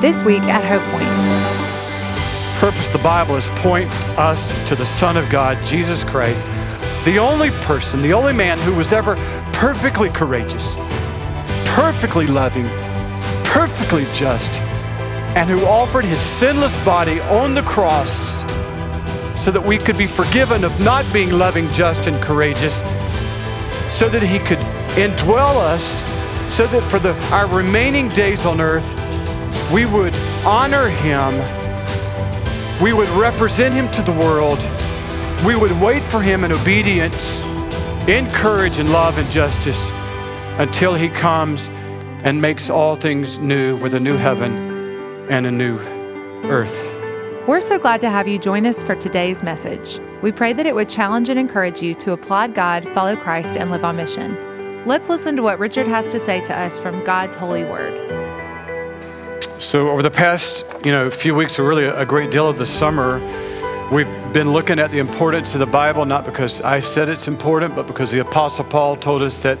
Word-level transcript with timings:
This 0.00 0.22
week 0.22 0.40
at 0.44 0.64
Hope 0.64 0.80
Point. 0.92 1.10
Purpose 2.58 2.88
the 2.88 2.96
Bible 3.00 3.36
is 3.36 3.50
point 3.50 3.86
us 4.18 4.54
to 4.66 4.74
the 4.74 4.84
Son 4.84 5.18
of 5.18 5.28
God, 5.28 5.62
Jesus 5.62 6.04
Christ, 6.04 6.46
the 7.04 7.18
only 7.18 7.50
person, 7.50 8.00
the 8.00 8.14
only 8.14 8.32
man 8.32 8.58
who 8.60 8.74
was 8.74 8.94
ever 8.94 9.14
perfectly 9.52 10.08
courageous, 10.08 10.76
perfectly 11.66 12.26
loving, 12.26 12.66
perfectly 13.44 14.06
just, 14.14 14.62
and 15.36 15.50
who 15.50 15.66
offered 15.66 16.06
his 16.06 16.18
sinless 16.22 16.82
body 16.82 17.20
on 17.20 17.52
the 17.52 17.62
cross 17.62 18.46
so 19.38 19.50
that 19.50 19.62
we 19.62 19.76
could 19.76 19.98
be 19.98 20.06
forgiven 20.06 20.64
of 20.64 20.80
not 20.80 21.04
being 21.12 21.30
loving, 21.30 21.70
just, 21.72 22.06
and 22.06 22.16
courageous, 22.22 22.78
so 23.94 24.08
that 24.08 24.22
he 24.22 24.38
could 24.38 24.58
indwell 24.96 25.56
us, 25.56 26.02
so 26.50 26.66
that 26.68 26.82
for 26.84 26.98
the, 26.98 27.12
our 27.32 27.46
remaining 27.48 28.08
days 28.08 28.46
on 28.46 28.62
earth, 28.62 28.99
we 29.72 29.86
would 29.86 30.14
honor 30.44 30.88
him, 30.88 31.32
we 32.82 32.92
would 32.92 33.08
represent 33.10 33.72
him 33.72 33.90
to 33.92 34.02
the 34.02 34.12
world, 34.12 34.58
we 35.46 35.54
would 35.54 35.70
wait 35.80 36.02
for 36.02 36.20
him 36.20 36.44
in 36.44 36.52
obedience, 36.52 37.42
in 38.08 38.26
courage 38.30 38.78
and 38.78 38.90
love 38.90 39.18
and 39.18 39.30
justice 39.30 39.92
until 40.58 40.94
he 40.94 41.08
comes 41.08 41.68
and 42.24 42.40
makes 42.40 42.68
all 42.68 42.96
things 42.96 43.38
new 43.38 43.76
with 43.76 43.94
a 43.94 44.00
new 44.00 44.16
heaven 44.16 44.52
and 45.30 45.46
a 45.46 45.50
new 45.50 45.78
earth. 46.48 46.86
We're 47.46 47.60
so 47.60 47.78
glad 47.78 48.00
to 48.02 48.10
have 48.10 48.28
you 48.28 48.38
join 48.38 48.66
us 48.66 48.82
for 48.82 48.94
today's 48.94 49.42
message. 49.42 50.00
We 50.20 50.32
pray 50.32 50.52
that 50.52 50.66
it 50.66 50.74
would 50.74 50.88
challenge 50.88 51.28
and 51.28 51.38
encourage 51.38 51.80
you 51.80 51.94
to 51.94 52.12
applaud 52.12 52.54
God, 52.54 52.88
follow 52.90 53.16
Christ, 53.16 53.56
and 53.56 53.70
live 53.70 53.84
on 53.84 53.96
mission. 53.96 54.36
Let's 54.84 55.08
listen 55.08 55.36
to 55.36 55.42
what 55.42 55.58
Richard 55.58 55.86
has 55.88 56.08
to 56.08 56.18
say 56.18 56.44
to 56.44 56.58
us 56.58 56.78
from 56.78 57.04
God's 57.04 57.36
holy 57.36 57.64
word. 57.64 58.19
So 59.60 59.90
over 59.90 60.02
the 60.02 60.10
past, 60.10 60.64
you 60.86 60.90
know, 60.90 61.10
few 61.10 61.34
weeks, 61.34 61.58
or 61.58 61.64
really 61.64 61.84
a 61.84 62.06
great 62.06 62.30
deal 62.30 62.48
of 62.48 62.56
the 62.56 62.64
summer, 62.64 63.20
we've 63.92 64.08
been 64.32 64.50
looking 64.54 64.78
at 64.78 64.90
the 64.90 65.00
importance 65.00 65.52
of 65.52 65.60
the 65.60 65.66
Bible, 65.66 66.06
not 66.06 66.24
because 66.24 66.62
I 66.62 66.80
said 66.80 67.10
it's 67.10 67.28
important, 67.28 67.76
but 67.76 67.86
because 67.86 68.10
the 68.10 68.20
Apostle 68.20 68.64
Paul 68.64 68.96
told 68.96 69.20
us 69.20 69.36
that, 69.42 69.58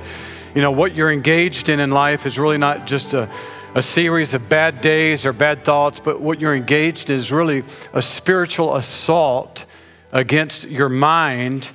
you 0.54 0.62
know, 0.62 0.70
what 0.70 0.94
you're 0.94 1.12
engaged 1.12 1.68
in 1.68 1.80
in 1.80 1.90
life 1.90 2.24
is 2.24 2.38
really 2.38 2.56
not 2.56 2.86
just 2.86 3.12
a, 3.12 3.28
a 3.74 3.82
series 3.82 4.32
of 4.32 4.48
bad 4.48 4.80
days 4.80 5.26
or 5.26 5.34
bad 5.34 5.64
thoughts, 5.64 6.00
but 6.00 6.18
what 6.18 6.40
you're 6.40 6.56
engaged 6.56 7.10
in 7.10 7.16
is 7.16 7.30
really 7.30 7.62
a 7.92 8.00
spiritual 8.00 8.76
assault 8.76 9.66
against 10.12 10.70
your 10.70 10.88
mind, 10.88 11.72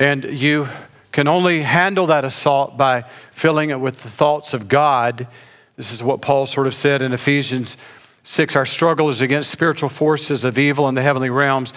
and 0.00 0.24
you 0.24 0.66
can 1.12 1.28
only 1.28 1.62
handle 1.62 2.06
that 2.06 2.24
assault 2.24 2.76
by 2.76 3.02
filling 3.30 3.70
it 3.70 3.78
with 3.78 4.02
the 4.02 4.08
thoughts 4.08 4.52
of 4.52 4.66
God 4.66 5.28
this 5.76 5.92
is 5.92 6.02
what 6.02 6.20
Paul 6.20 6.46
sort 6.46 6.66
of 6.66 6.74
said 6.74 7.00
in 7.00 7.12
Ephesians 7.12 7.76
6 8.24 8.56
Our 8.56 8.66
struggle 8.66 9.08
is 9.08 9.20
against 9.20 9.50
spiritual 9.50 9.88
forces 9.88 10.44
of 10.44 10.58
evil 10.58 10.88
in 10.88 10.94
the 10.94 11.02
heavenly 11.02 11.30
realms. 11.30 11.72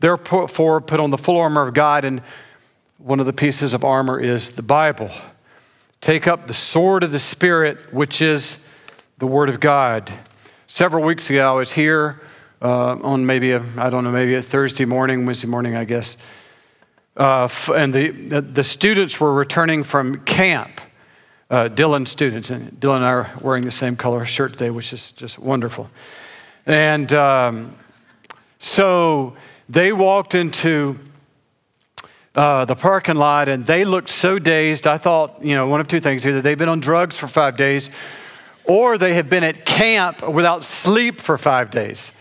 Therefore, 0.00 0.80
put 0.80 1.00
on 1.00 1.10
the 1.10 1.18
full 1.18 1.38
armor 1.38 1.66
of 1.66 1.72
God, 1.72 2.04
and 2.04 2.22
one 2.98 3.20
of 3.20 3.26
the 3.26 3.32
pieces 3.32 3.72
of 3.72 3.84
armor 3.84 4.18
is 4.18 4.50
the 4.50 4.62
Bible. 4.62 5.10
Take 6.00 6.26
up 6.26 6.46
the 6.46 6.54
sword 6.54 7.02
of 7.02 7.12
the 7.12 7.18
Spirit, 7.18 7.92
which 7.94 8.20
is 8.20 8.68
the 9.18 9.26
Word 9.26 9.48
of 9.48 9.60
God. 9.60 10.12
Several 10.66 11.04
weeks 11.04 11.30
ago, 11.30 11.48
I 11.48 11.56
was 11.56 11.72
here 11.72 12.20
uh, 12.60 12.96
on 12.96 13.24
maybe 13.24 13.54
I 13.54 13.90
don't 13.90 14.04
know, 14.04 14.10
maybe 14.10 14.34
a 14.34 14.42
Thursday 14.42 14.84
morning, 14.84 15.24
Wednesday 15.24 15.48
morning, 15.48 15.76
I 15.76 15.84
guess. 15.84 16.16
Uh, 17.16 17.48
and 17.74 17.94
the, 17.94 18.10
the 18.40 18.64
students 18.64 19.18
were 19.20 19.32
returning 19.32 19.84
from 19.84 20.16
camp 20.24 20.80
uh, 21.50 21.68
Dylan 21.68 22.06
students. 22.06 22.50
And 22.50 22.72
Dylan 22.72 22.96
and 22.96 23.04
I 23.04 23.10
are 23.10 23.30
wearing 23.40 23.64
the 23.64 23.70
same 23.70 23.96
color 23.96 24.24
shirt 24.24 24.52
today, 24.52 24.70
which 24.70 24.92
is 24.92 25.12
just 25.12 25.38
wonderful. 25.38 25.90
And 26.66 27.12
um, 27.12 27.76
so 28.58 29.36
they 29.68 29.92
walked 29.92 30.34
into 30.34 30.98
uh, 32.34 32.64
the 32.64 32.74
parking 32.74 33.16
lot 33.16 33.48
and 33.48 33.64
they 33.64 33.84
looked 33.84 34.08
so 34.08 34.38
dazed. 34.38 34.86
I 34.86 34.98
thought, 34.98 35.42
you 35.42 35.54
know, 35.54 35.66
one 35.68 35.80
of 35.80 35.88
two 35.88 36.00
things 36.00 36.26
either 36.26 36.42
they've 36.42 36.58
been 36.58 36.68
on 36.68 36.80
drugs 36.80 37.16
for 37.16 37.28
five 37.28 37.56
days 37.56 37.90
or 38.64 38.98
they 38.98 39.14
have 39.14 39.28
been 39.28 39.44
at 39.44 39.64
camp 39.64 40.28
without 40.28 40.64
sleep 40.64 41.20
for 41.20 41.38
five 41.38 41.70
days. 41.70 42.12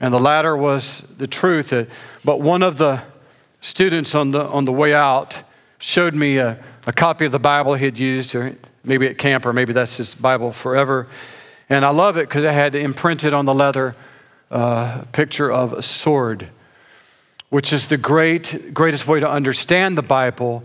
And 0.00 0.12
the 0.12 0.18
latter 0.18 0.56
was 0.56 1.00
the 1.16 1.28
truth. 1.28 1.72
But 2.24 2.40
one 2.40 2.62
of 2.62 2.76
the 2.76 3.02
students 3.60 4.14
on 4.14 4.32
the, 4.32 4.44
on 4.44 4.64
the 4.64 4.72
way 4.72 4.92
out 4.92 5.42
showed 5.78 6.14
me 6.14 6.38
a, 6.38 6.58
a 6.86 6.92
copy 6.92 7.24
of 7.24 7.32
the 7.32 7.38
Bible 7.38 7.74
he 7.74 7.84
had 7.84 7.98
used 7.98 8.32
maybe 8.84 9.06
at 9.06 9.18
camp, 9.18 9.46
or 9.46 9.52
maybe 9.52 9.72
that's 9.72 9.96
his 9.96 10.14
Bible 10.14 10.52
forever. 10.52 11.08
And 11.68 11.84
I 11.84 11.90
love 11.90 12.16
it 12.16 12.28
because 12.28 12.44
it 12.44 12.52
had 12.52 12.74
imprinted 12.74 13.32
on 13.32 13.44
the 13.44 13.54
leather 13.54 13.96
uh, 14.50 15.04
picture 15.12 15.50
of 15.50 15.72
a 15.72 15.82
sword, 15.82 16.48
which 17.48 17.72
is 17.72 17.86
the 17.86 17.96
great, 17.96 18.70
greatest 18.74 19.06
way 19.06 19.20
to 19.20 19.30
understand 19.30 19.96
the 19.96 20.02
Bible. 20.02 20.64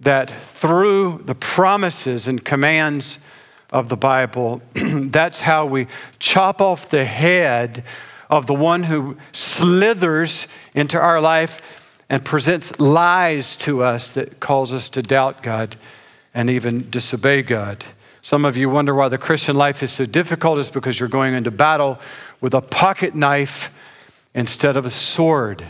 That 0.00 0.30
through 0.30 1.22
the 1.26 1.34
promises 1.34 2.26
and 2.26 2.42
commands 2.42 3.26
of 3.70 3.90
the 3.90 3.96
Bible, 3.96 4.62
that's 4.74 5.42
how 5.42 5.66
we 5.66 5.88
chop 6.18 6.62
off 6.62 6.88
the 6.88 7.04
head 7.04 7.84
of 8.30 8.46
the 8.46 8.54
one 8.54 8.84
who 8.84 9.18
slithers 9.32 10.48
into 10.74 10.98
our 10.98 11.20
life 11.20 12.00
and 12.08 12.24
presents 12.24 12.80
lies 12.80 13.56
to 13.56 13.82
us 13.82 14.12
that 14.12 14.40
cause 14.40 14.72
us 14.72 14.88
to 14.88 15.02
doubt 15.02 15.42
God 15.42 15.76
and 16.34 16.48
even 16.50 16.88
disobey 16.90 17.42
God. 17.42 17.84
Some 18.22 18.44
of 18.44 18.56
you 18.56 18.68
wonder 18.68 18.94
why 18.94 19.08
the 19.08 19.18
Christian 19.18 19.56
life 19.56 19.82
is 19.82 19.92
so 19.92 20.04
difficult, 20.04 20.58
is 20.58 20.68
because 20.68 21.00
you're 21.00 21.08
going 21.08 21.34
into 21.34 21.50
battle 21.50 21.98
with 22.40 22.54
a 22.54 22.60
pocket 22.60 23.14
knife 23.14 23.76
instead 24.34 24.76
of 24.76 24.84
a 24.84 24.90
sword. 24.90 25.64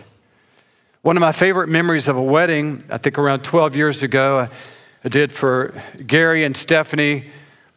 One 1.02 1.16
of 1.16 1.20
my 1.20 1.32
favorite 1.32 1.68
memories 1.68 2.08
of 2.08 2.16
a 2.16 2.22
wedding, 2.22 2.84
I 2.90 2.98
think 2.98 3.18
around 3.18 3.44
12 3.44 3.76
years 3.76 4.02
ago, 4.02 4.48
I 5.04 5.08
did 5.08 5.32
for 5.32 5.72
Gary 6.06 6.44
and 6.44 6.56
Stephanie. 6.56 7.30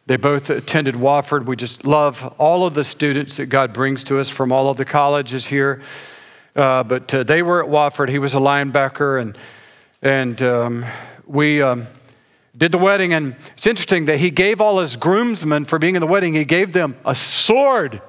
They 0.06 0.16
both 0.16 0.50
attended 0.50 0.96
Wofford. 0.96 1.46
We 1.46 1.56
just 1.56 1.86
love 1.86 2.34
all 2.36 2.66
of 2.66 2.74
the 2.74 2.84
students 2.84 3.38
that 3.38 3.46
God 3.46 3.72
brings 3.72 4.04
to 4.04 4.18
us 4.18 4.28
from 4.28 4.52
all 4.52 4.68
of 4.68 4.76
the 4.76 4.84
colleges 4.84 5.46
here. 5.46 5.80
Uh, 6.54 6.82
but 6.82 7.14
uh, 7.14 7.22
they 7.22 7.42
were 7.42 7.64
at 7.64 7.70
Wofford. 7.70 8.10
He 8.10 8.18
was 8.18 8.34
a 8.34 8.38
linebacker, 8.38 9.20
and, 9.20 9.38
and 10.02 10.42
um, 10.42 10.84
we. 11.26 11.62
Um, 11.62 11.86
did 12.56 12.72
the 12.72 12.78
wedding, 12.78 13.12
and 13.12 13.34
it's 13.56 13.66
interesting 13.66 14.04
that 14.06 14.18
he 14.18 14.30
gave 14.30 14.60
all 14.60 14.78
his 14.78 14.96
groomsmen 14.96 15.64
for 15.64 15.78
being 15.78 15.96
in 15.96 16.00
the 16.00 16.06
wedding, 16.06 16.34
he 16.34 16.44
gave 16.44 16.72
them 16.72 16.96
a 17.04 17.14
sword. 17.14 18.00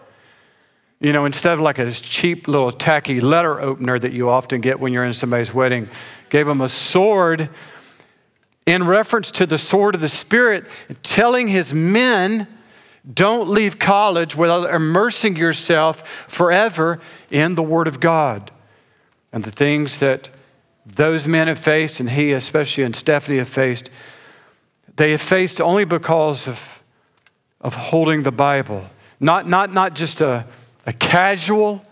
You 0.99 1.13
know, 1.13 1.25
instead 1.25 1.53
of 1.53 1.59
like 1.59 1.79
a 1.79 1.91
cheap 1.91 2.47
little 2.47 2.71
tacky 2.71 3.19
letter 3.19 3.59
opener 3.59 3.99
that 3.99 4.13
you 4.13 4.29
often 4.29 4.61
get 4.61 4.79
when 4.79 4.93
you're 4.93 5.03
in 5.03 5.13
somebody's 5.13 5.53
wedding, 5.53 5.89
gave 6.29 6.45
them 6.45 6.61
a 6.61 6.69
sword 6.69 7.49
in 8.65 8.85
reference 8.85 9.31
to 9.31 9.45
the 9.45 9.57
sword 9.57 9.93
of 9.93 10.01
the 10.01 10.09
Spirit, 10.09 10.65
telling 11.03 11.47
his 11.47 11.73
men, 11.73 12.47
don't 13.11 13.47
leave 13.47 13.77
college 13.77 14.35
without 14.35 14.73
immersing 14.73 15.35
yourself 15.35 16.07
forever 16.27 16.99
in 17.29 17.53
the 17.53 17.61
Word 17.61 17.87
of 17.87 17.99
God 17.99 18.51
and 19.31 19.43
the 19.43 19.51
things 19.51 19.99
that 19.99 20.31
those 20.83 21.27
men 21.27 21.47
have 21.47 21.59
faced, 21.59 21.99
and 21.99 22.11
he 22.11 22.31
especially 22.31 22.83
and 22.83 22.95
Stephanie 22.95 23.37
have 23.37 23.49
faced 23.49 23.89
they 24.95 25.11
have 25.11 25.21
faced 25.21 25.59
only 25.59 25.85
because 25.85 26.47
of, 26.47 26.83
of 27.61 27.75
holding 27.75 28.23
the 28.23 28.31
Bible. 28.31 28.89
Not, 29.19 29.47
not, 29.47 29.73
not 29.73 29.93
just 29.93 30.21
a, 30.21 30.45
a 30.85 30.93
casual 30.93 31.85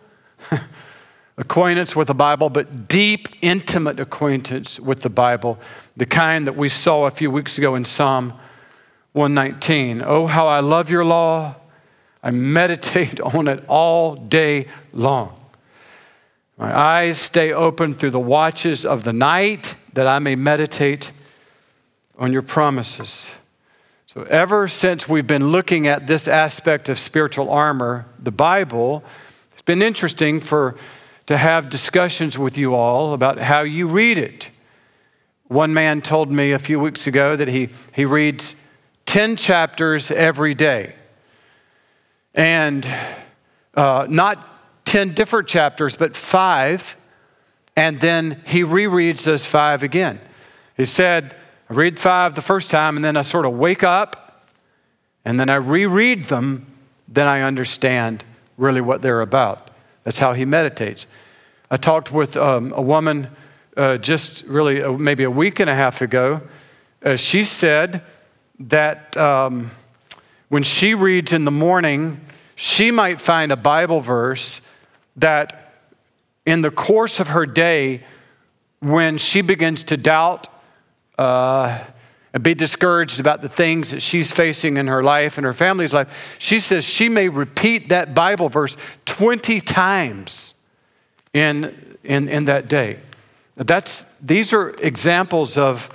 acquaintance 1.37 1.95
with 1.95 2.07
the 2.07 2.13
Bible, 2.13 2.49
but 2.49 2.87
deep, 2.87 3.27
intimate 3.41 3.99
acquaintance 3.99 4.79
with 4.79 5.01
the 5.01 5.09
Bible, 5.09 5.59
the 5.97 6.05
kind 6.05 6.47
that 6.47 6.55
we 6.55 6.69
saw 6.69 7.05
a 7.05 7.11
few 7.11 7.31
weeks 7.31 7.57
ago 7.57 7.75
in 7.75 7.85
Psalm 7.85 8.33
119. 9.13 10.01
Oh, 10.05 10.27
how 10.27 10.47
I 10.47 10.59
love 10.59 10.89
your 10.89 11.05
law. 11.05 11.55
I 12.21 12.31
meditate 12.31 13.19
on 13.35 13.47
it 13.47 13.61
all 13.67 14.15
day 14.15 14.67
long. 14.93 15.39
My 16.57 16.75
eyes 16.75 17.17
stay 17.17 17.51
open 17.51 17.95
through 17.95 18.11
the 18.11 18.19
watches 18.19 18.85
of 18.85 19.03
the 19.03 19.11
night 19.11 19.75
that 19.93 20.07
I 20.07 20.19
may 20.19 20.35
meditate 20.35 21.11
on 22.17 22.33
your 22.33 22.41
promises. 22.41 23.37
So, 24.05 24.23
ever 24.23 24.67
since 24.67 25.09
we've 25.09 25.25
been 25.25 25.51
looking 25.51 25.87
at 25.87 26.05
this 26.07 26.27
aspect 26.27 26.87
of 26.87 26.99
spiritual 26.99 27.49
armor, 27.49 28.05
the 28.19 28.31
Bible, 28.31 29.03
it's 29.51 29.63
been 29.63 29.81
interesting 29.81 30.39
for 30.39 30.75
to 31.25 31.37
have 31.37 31.69
discussions 31.69 32.37
with 32.37 32.57
you 32.57 32.75
all 32.75 33.13
about 33.13 33.39
how 33.39 33.61
you 33.61 33.87
read 33.87 34.17
it. 34.17 34.51
One 35.47 35.73
man 35.73 36.01
told 36.01 36.31
me 36.31 36.51
a 36.51 36.59
few 36.59 36.79
weeks 36.79 37.07
ago 37.07 37.35
that 37.35 37.47
he, 37.47 37.69
he 37.93 38.05
reads 38.05 38.61
10 39.05 39.35
chapters 39.35 40.11
every 40.11 40.53
day. 40.53 40.95
And 42.33 42.87
uh, 43.75 44.07
not 44.09 44.85
10 44.85 45.13
different 45.13 45.47
chapters, 45.47 45.95
but 45.95 46.15
five. 46.15 46.95
And 47.75 47.99
then 47.99 48.41
he 48.45 48.63
rereads 48.63 49.23
those 49.23 49.45
five 49.45 49.83
again. 49.83 50.19
He 50.75 50.85
said, 50.85 51.35
I 51.69 51.73
read 51.73 51.97
five 51.97 52.35
the 52.35 52.41
first 52.41 52.69
time, 52.69 52.95
and 52.95 53.05
then 53.05 53.15
I 53.15 53.21
sort 53.21 53.45
of 53.45 53.53
wake 53.53 53.83
up, 53.83 54.47
and 55.23 55.39
then 55.39 55.49
I 55.49 55.55
reread 55.55 56.25
them, 56.25 56.67
then 57.07 57.27
I 57.27 57.41
understand 57.41 58.23
really 58.57 58.81
what 58.81 59.01
they're 59.01 59.21
about. 59.21 59.69
That's 60.03 60.19
how 60.19 60.33
he 60.33 60.45
meditates. 60.45 61.07
I 61.71 61.77
talked 61.77 62.11
with 62.11 62.35
um, 62.35 62.73
a 62.73 62.81
woman 62.81 63.29
uh, 63.77 63.97
just 63.97 64.45
really 64.45 64.83
uh, 64.83 64.91
maybe 64.93 65.23
a 65.23 65.31
week 65.31 65.59
and 65.59 65.69
a 65.69 65.75
half 65.75 66.01
ago. 66.01 66.41
Uh, 67.03 67.15
she 67.15 67.43
said 67.43 68.03
that 68.59 69.15
um, 69.17 69.71
when 70.49 70.63
she 70.63 70.93
reads 70.93 71.33
in 71.33 71.45
the 71.45 71.51
morning, 71.51 72.21
she 72.55 72.91
might 72.91 73.19
find 73.19 73.51
a 73.51 73.55
Bible 73.55 74.01
verse 74.01 74.61
that 75.15 75.73
in 76.45 76.61
the 76.61 76.71
course 76.71 77.19
of 77.19 77.29
her 77.29 77.45
day, 77.45 78.03
when 78.79 79.17
she 79.17 79.41
begins 79.41 79.83
to 79.85 79.97
doubt 79.97 80.47
uh, 81.17 81.79
and 82.33 82.43
be 82.43 82.55
discouraged 82.55 83.19
about 83.19 83.41
the 83.41 83.49
things 83.49 83.91
that 83.91 84.01
she's 84.01 84.31
facing 84.31 84.77
in 84.77 84.87
her 84.87 85.03
life 85.03 85.37
and 85.37 85.45
her 85.45 85.53
family's 85.53 85.93
life, 85.93 86.35
she 86.39 86.59
says 86.59 86.83
she 86.83 87.07
may 87.07 87.29
repeat 87.29 87.89
that 87.89 88.15
Bible 88.15 88.49
verse 88.49 88.75
20 89.05 89.61
times 89.61 90.65
in, 91.33 91.97
in, 92.03 92.27
in 92.27 92.45
that 92.45 92.67
day. 92.67 92.97
That's, 93.55 94.17
these 94.17 94.51
are 94.51 94.71
examples 94.81 95.59
of, 95.59 95.89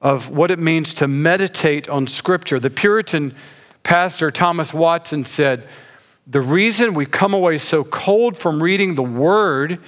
of 0.00 0.30
what 0.30 0.50
it 0.50 0.58
means 0.58 0.94
to 0.94 1.06
meditate 1.06 1.88
on 1.88 2.08
Scripture. 2.08 2.58
The 2.58 2.70
Puritan 2.70 3.34
pastor 3.84 4.32
Thomas 4.32 4.74
Watson 4.74 5.24
said, 5.24 5.68
The 6.26 6.40
reason 6.40 6.94
we 6.94 7.06
come 7.06 7.34
away 7.34 7.58
so 7.58 7.84
cold 7.84 8.38
from 8.40 8.60
reading 8.60 8.96
the 8.96 9.02
Word 9.02 9.78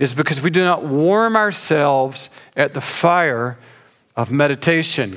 is 0.00 0.12
because 0.12 0.40
we 0.40 0.50
do 0.50 0.62
not 0.62 0.82
warm 0.82 1.36
ourselves 1.36 2.30
at 2.56 2.74
the 2.74 2.80
fire 2.80 3.58
of 4.20 4.30
meditation. 4.30 5.16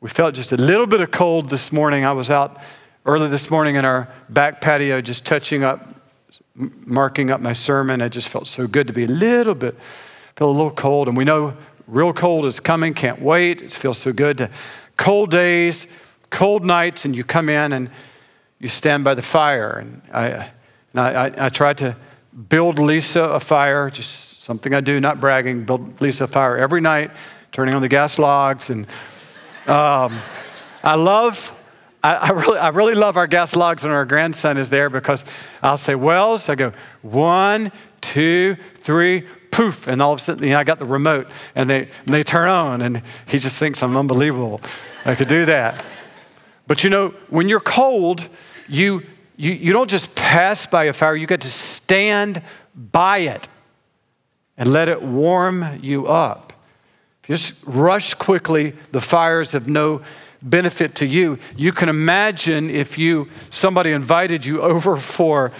We 0.00 0.08
felt 0.08 0.34
just 0.34 0.50
a 0.52 0.56
little 0.56 0.86
bit 0.86 1.02
of 1.02 1.10
cold 1.10 1.50
this 1.50 1.70
morning. 1.70 2.06
I 2.06 2.12
was 2.12 2.30
out 2.30 2.58
early 3.04 3.28
this 3.28 3.50
morning 3.50 3.76
in 3.76 3.84
our 3.84 4.08
back 4.30 4.62
patio 4.62 5.02
just 5.02 5.26
touching 5.26 5.62
up, 5.62 6.00
marking 6.54 7.30
up 7.30 7.42
my 7.42 7.52
sermon. 7.52 8.00
It 8.00 8.08
just 8.08 8.28
felt 8.28 8.46
so 8.46 8.66
good 8.66 8.86
to 8.86 8.94
be 8.94 9.04
a 9.04 9.08
little 9.08 9.54
bit, 9.54 9.76
feel 10.36 10.48
a 10.48 10.50
little 10.50 10.70
cold. 10.70 11.08
And 11.08 11.18
we 11.18 11.24
know 11.24 11.54
real 11.86 12.14
cold 12.14 12.46
is 12.46 12.60
coming, 12.60 12.94
can't 12.94 13.20
wait. 13.20 13.60
It 13.60 13.72
feels 13.72 13.98
so 13.98 14.14
good. 14.14 14.38
To, 14.38 14.50
cold 14.96 15.30
days, 15.30 15.86
cold 16.30 16.64
nights, 16.64 17.04
and 17.04 17.14
you 17.14 17.24
come 17.24 17.50
in 17.50 17.74
and 17.74 17.90
you 18.58 18.68
stand 18.68 19.04
by 19.04 19.14
the 19.14 19.22
fire. 19.22 19.72
And 19.72 20.00
I, 20.14 20.28
and 20.92 21.00
I, 21.00 21.32
I, 21.36 21.48
tried 21.50 21.76
to 21.78 21.94
build 22.48 22.78
Lisa 22.78 23.22
a 23.24 23.40
fire, 23.40 23.90
just 23.90 24.40
something 24.40 24.72
I 24.72 24.80
do, 24.80 24.98
not 24.98 25.20
bragging, 25.20 25.64
build 25.64 26.00
Lisa 26.00 26.24
a 26.24 26.26
fire 26.26 26.56
every 26.56 26.80
night, 26.80 27.10
turning 27.52 27.74
on 27.74 27.82
the 27.82 27.88
gas 27.88 28.18
logs. 28.18 28.70
And 28.70 28.86
um, 29.66 30.18
I 30.82 30.94
love, 30.96 31.54
I, 32.02 32.14
I, 32.14 32.30
really, 32.30 32.58
I 32.58 32.68
really 32.68 32.94
love 32.94 33.16
our 33.16 33.26
gas 33.26 33.56
logs 33.56 33.84
when 33.84 33.92
our 33.92 34.04
grandson 34.04 34.58
is 34.58 34.70
there 34.70 34.90
because 34.90 35.24
I'll 35.62 35.78
say, 35.78 35.94
well, 35.94 36.38
so 36.38 36.52
I 36.52 36.56
go, 36.56 36.72
one, 37.02 37.72
two, 38.00 38.56
three, 38.74 39.26
poof, 39.50 39.88
and 39.88 40.00
all 40.00 40.12
of 40.12 40.20
a 40.20 40.22
sudden, 40.22 40.44
you 40.44 40.50
know, 40.50 40.58
I 40.58 40.64
got 40.64 40.78
the 40.78 40.86
remote, 40.86 41.28
and 41.54 41.68
they, 41.68 41.88
and 42.04 42.14
they 42.14 42.22
turn 42.22 42.48
on, 42.48 42.80
and 42.82 43.02
he 43.26 43.38
just 43.38 43.58
thinks 43.58 43.82
I'm 43.82 43.96
unbelievable. 43.96 44.60
I 45.04 45.14
could 45.14 45.28
do 45.28 45.44
that. 45.46 45.84
But 46.66 46.84
you 46.84 46.90
know, 46.90 47.14
when 47.28 47.48
you're 47.48 47.60
cold, 47.60 48.28
you, 48.68 49.02
you, 49.36 49.52
you 49.52 49.72
don't 49.72 49.90
just 49.90 50.14
pass 50.14 50.66
by 50.66 50.84
a 50.84 50.92
fire, 50.92 51.16
you 51.16 51.26
get 51.26 51.40
to 51.40 51.48
stand 51.48 52.42
by 52.74 53.18
it 53.18 53.48
and 54.56 54.72
let 54.72 54.88
it 54.88 55.02
warm 55.02 55.80
you 55.82 56.06
up. 56.06 56.47
Just 57.28 57.62
rush 57.64 58.14
quickly, 58.14 58.70
the 58.90 59.00
fires 59.00 59.52
have 59.52 59.68
no 59.68 60.02
benefit 60.42 60.96
to 60.96 61.06
you. 61.06 61.38
You 61.56 61.72
can 61.72 61.88
imagine 61.88 62.68
if 62.68 62.98
you 62.98 63.28
somebody 63.50 63.92
invited 63.92 64.44
you 64.44 64.60
over 64.60 64.96
for 64.96 65.52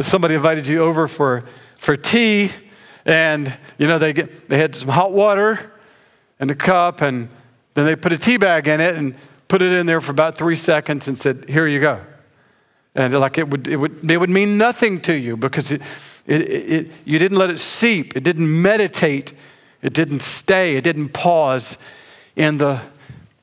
somebody 0.00 0.34
invited 0.34 0.66
you 0.66 0.80
over 0.80 1.06
for 1.06 1.42
for 1.76 1.94
tea 1.94 2.50
and 3.04 3.56
you 3.76 3.86
know 3.86 3.98
they 3.98 4.12
get 4.12 4.48
they 4.48 4.58
had 4.58 4.74
some 4.74 4.88
hot 4.88 5.12
water 5.12 5.72
in 6.40 6.50
a 6.50 6.54
cup 6.54 7.02
and 7.02 7.28
then 7.74 7.84
they 7.84 7.94
put 7.94 8.12
a 8.12 8.18
tea 8.18 8.36
bag 8.36 8.66
in 8.66 8.80
it 8.80 8.94
and 8.96 9.14
put 9.50 9.62
it 9.62 9.72
in 9.72 9.86
there 9.86 10.00
for 10.00 10.12
about 10.12 10.38
three 10.38 10.56
seconds 10.56 11.08
and 11.08 11.18
said, 11.18 11.48
Here 11.48 11.66
you 11.66 11.80
go. 11.80 12.00
And 12.94 13.12
like 13.12 13.38
it 13.38 13.48
would, 13.48 13.68
it 13.68 13.76
would, 13.76 14.10
it 14.10 14.16
would 14.16 14.30
mean 14.30 14.56
nothing 14.56 15.00
to 15.02 15.12
you 15.12 15.36
because 15.36 15.70
it, 15.70 15.82
it, 16.26 16.40
it, 16.48 16.92
you 17.04 17.18
didn't 17.18 17.36
let 17.36 17.50
it 17.50 17.58
seep, 17.58 18.16
it 18.16 18.24
didn't 18.24 18.62
meditate, 18.62 19.32
it 19.82 19.94
didn't 19.94 20.20
stay, 20.20 20.76
it 20.76 20.84
didn't 20.84 21.10
pause 21.10 21.78
in 22.36 22.58
the, 22.58 22.80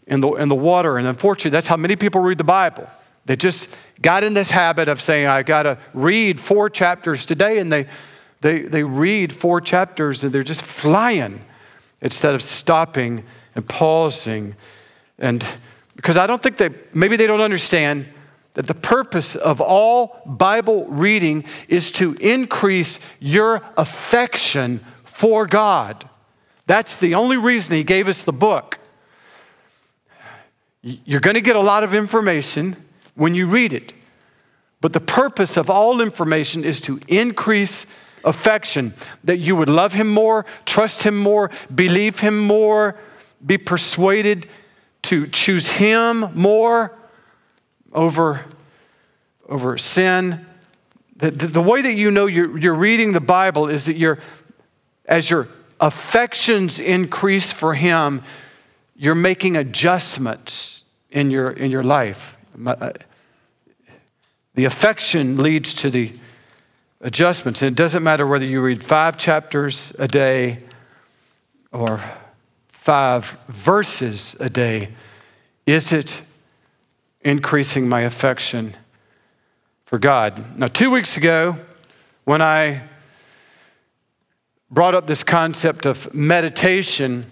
in 0.06 0.22
the, 0.22 0.32
in 0.34 0.50
the 0.50 0.56
water. 0.56 0.98
And 0.98 1.08
unfortunately, 1.08 1.52
that's 1.52 1.68
how 1.68 1.78
many 1.78 1.96
people 1.96 2.22
read 2.22 2.38
the 2.38 2.44
Bible. 2.44 2.90
They 3.26 3.36
just 3.36 3.76
got 4.02 4.24
in 4.24 4.34
this 4.34 4.52
habit 4.52 4.88
of 4.88 5.02
saying, 5.02 5.28
I 5.28 5.44
got 5.44 5.64
to 5.64 5.78
read 5.94 6.40
four 6.40 6.70
chapters 6.70 7.26
today, 7.26 7.60
and 7.60 7.72
they, 7.72 7.88
they, 8.42 8.62
they 8.62 8.84
read 8.84 9.34
four 9.34 9.60
chapters 9.60 10.24
and 10.24 10.32
they're 10.32 10.44
just 10.44 10.62
flying 10.62 11.42
instead 12.02 12.36
of 12.36 12.42
stopping 12.42 13.24
and 13.56 13.68
pausing 13.68 14.56
and 15.20 15.44
because 15.96 16.16
I 16.16 16.28
don't 16.28 16.42
think 16.42 16.58
they, 16.58 16.70
maybe 16.94 17.18
they 17.18 17.28
don't 17.28 17.42
understand 17.42 18.06
that 18.54 18.68
the 18.68 18.76
purpose 18.76 19.36
of 19.36 19.60
all 19.62 20.22
Bible 20.26 20.86
reading 20.88 21.44
is 21.68 21.92
to 21.92 22.14
increase 22.20 23.00
your 23.20 23.64
affection 23.78 24.80
for 25.04 25.48
God. 25.48 26.08
That's 26.68 26.96
the 26.96 27.16
only 27.16 27.38
reason 27.38 27.76
He 27.76 27.84
gave 27.84 28.08
us 28.08 28.24
the 28.24 28.34
book. 28.34 28.78
You're 30.84 31.22
going 31.22 31.36
to 31.36 31.42
get 31.42 31.56
a 31.56 31.62
lot 31.62 31.84
of 31.84 31.94
information 31.94 32.76
when 33.16 33.34
you 33.34 33.48
read 33.48 33.74
it. 33.74 33.94
But 34.80 34.94
the 34.94 35.00
purpose 35.00 35.58
of 35.58 35.70
all 35.70 36.02
information 36.02 36.64
is 36.64 36.80
to 36.82 37.00
increase 37.08 37.86
affection, 38.24 38.94
that 39.24 39.38
you 39.38 39.56
would 39.56 39.70
love 39.70 39.94
Him 39.94 40.10
more, 40.10 40.46
trust 40.66 41.04
Him 41.04 41.18
more, 41.18 41.50
believe 41.74 42.20
Him 42.20 42.40
more, 42.40 42.96
be 43.44 43.58
persuaded 43.58 44.48
to 45.04 45.28
choose 45.28 45.72
Him 45.72 46.32
more 46.36 46.94
over, 47.94 48.46
over 49.48 49.78
sin. 49.78 50.46
The, 51.16 51.32
the, 51.32 51.48
the 51.48 51.62
way 51.62 51.82
that 51.82 51.94
you 51.94 52.12
know 52.12 52.26
you're, 52.28 52.58
you're 52.58 52.76
reading 52.76 53.14
the 53.14 53.22
Bible 53.22 53.70
is 53.70 53.86
that 53.86 53.96
you're, 53.96 54.20
as 55.06 55.30
your 55.30 55.48
affections 55.80 56.80
increase 56.80 57.52
for 57.52 57.74
Him, 57.74 58.24
you're 58.96 59.16
making 59.16 59.56
adjustments 59.56 60.86
in 61.12 61.32
your, 61.32 61.52
in 61.52 61.72
your 61.72 61.84
life. 61.84 62.38
Uh, 62.66 62.92
the 64.56 64.66
affection 64.66 65.38
leads 65.38 65.74
to 65.76 65.90
the 65.90 66.14
adjustments. 67.02 67.62
And 67.62 67.72
it 67.72 67.76
doesn't 67.76 68.04
matter 68.04 68.26
whether 68.26 68.46
you 68.46 68.62
read 68.62 68.84
five 68.84 69.18
chapters 69.18 69.96
a 70.00 70.08
day 70.08 70.60
or 71.72 72.02
five 72.68 73.38
verses 73.48 74.36
a 74.40 74.50
day, 74.50 74.90
is 75.66 75.92
it 75.92 76.22
increasing 77.22 77.90
my 77.90 78.02
affection 78.02 78.74
for 79.86 80.00
God? 80.00 80.58
Now, 80.58 80.68
two 80.68 80.90
weeks 80.90 81.18
ago, 81.18 81.58
when 82.24 82.42
I 82.42 82.84
brought 84.70 84.96
up 84.96 85.08
this 85.08 85.24
concept 85.24 85.86
of 85.86 86.14
meditation, 86.14 87.26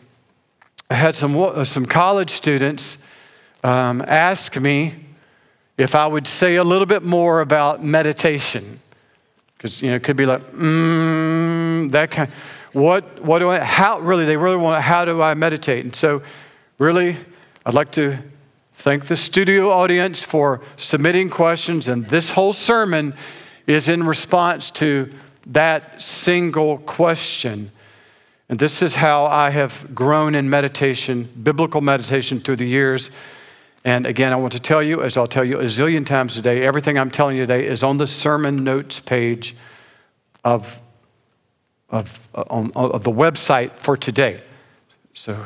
I 0.90 0.96
had 0.96 1.16
some, 1.16 1.38
uh, 1.38 1.64
some 1.64 1.86
college 1.86 2.30
students 2.30 3.08
um, 3.64 4.04
ask 4.08 4.60
me 4.60 4.96
if 5.78 5.96
I 5.96 6.08
would 6.08 6.28
say 6.28 6.56
a 6.56 6.64
little 6.64 6.86
bit 6.86 7.04
more 7.04 7.42
about 7.42 7.84
meditation. 7.84 8.80
Because, 9.58 9.82
you 9.82 9.90
know, 9.90 9.96
it 9.96 10.04
could 10.04 10.18
be 10.18 10.26
like, 10.26 10.42
mm, 10.52 11.92
that 11.92 12.12
kind 12.12 12.32
what, 12.76 13.24
what 13.24 13.40
do 13.40 13.50
I, 13.50 13.62
how, 13.62 14.00
really, 14.00 14.26
they 14.26 14.36
really 14.36 14.58
want, 14.58 14.84
how 14.84 15.06
do 15.06 15.22
I 15.22 15.34
meditate? 15.34 15.86
And 15.86 15.96
so, 15.96 16.22
really, 16.78 17.16
I'd 17.66 17.74
like 17.74 17.90
to 17.94 18.18
thank 18.74 19.06
the 19.06 19.16
studio 19.16 19.72
audience 19.72 20.22
for 20.22 20.60
submitting 20.76 21.30
questions. 21.30 21.88
And 21.88 22.06
this 22.08 22.32
whole 22.32 22.52
sermon 22.52 23.14
is 23.66 23.88
in 23.88 24.04
response 24.04 24.72
to 24.72 25.10
that 25.48 26.02
single 26.02 26.80
question. 26.80 27.72
And 28.50 28.60
this 28.60 28.82
is 28.82 28.96
how 28.96 29.26
I 29.26 29.50
have 29.50 29.94
grown 29.94 30.36
in 30.36 30.50
meditation, 30.50 31.30
biblical 31.42 31.82
meditation 31.82 32.40
through 32.40 32.58
the 32.58 32.68
years. 32.68 33.12
And 33.84 34.06
again, 34.06 34.34
I 34.34 34.36
want 34.36 34.54
to 34.54 34.60
tell 34.60 34.82
you, 34.82 35.02
as 35.02 35.18
I'll 35.18 35.28
tell 35.28 35.46
you 35.46 35.60
a 35.60 35.66
zillion 35.66 36.06
times 36.06 36.36
today, 36.36 36.64
everything 36.64 36.98
I'm 36.98 37.12
telling 37.12 37.38
you 37.38 37.44
today 37.44 37.66
is 37.66 37.84
on 37.84 37.98
the 37.98 38.08
sermon 38.08 38.64
notes 38.64 39.00
page 39.00 39.56
of 40.44 40.82
of, 41.90 42.28
uh, 42.34 42.44
on, 42.50 42.72
of 42.76 43.04
the 43.04 43.12
website 43.12 43.72
for 43.72 43.96
today. 43.96 44.42
So, 45.14 45.46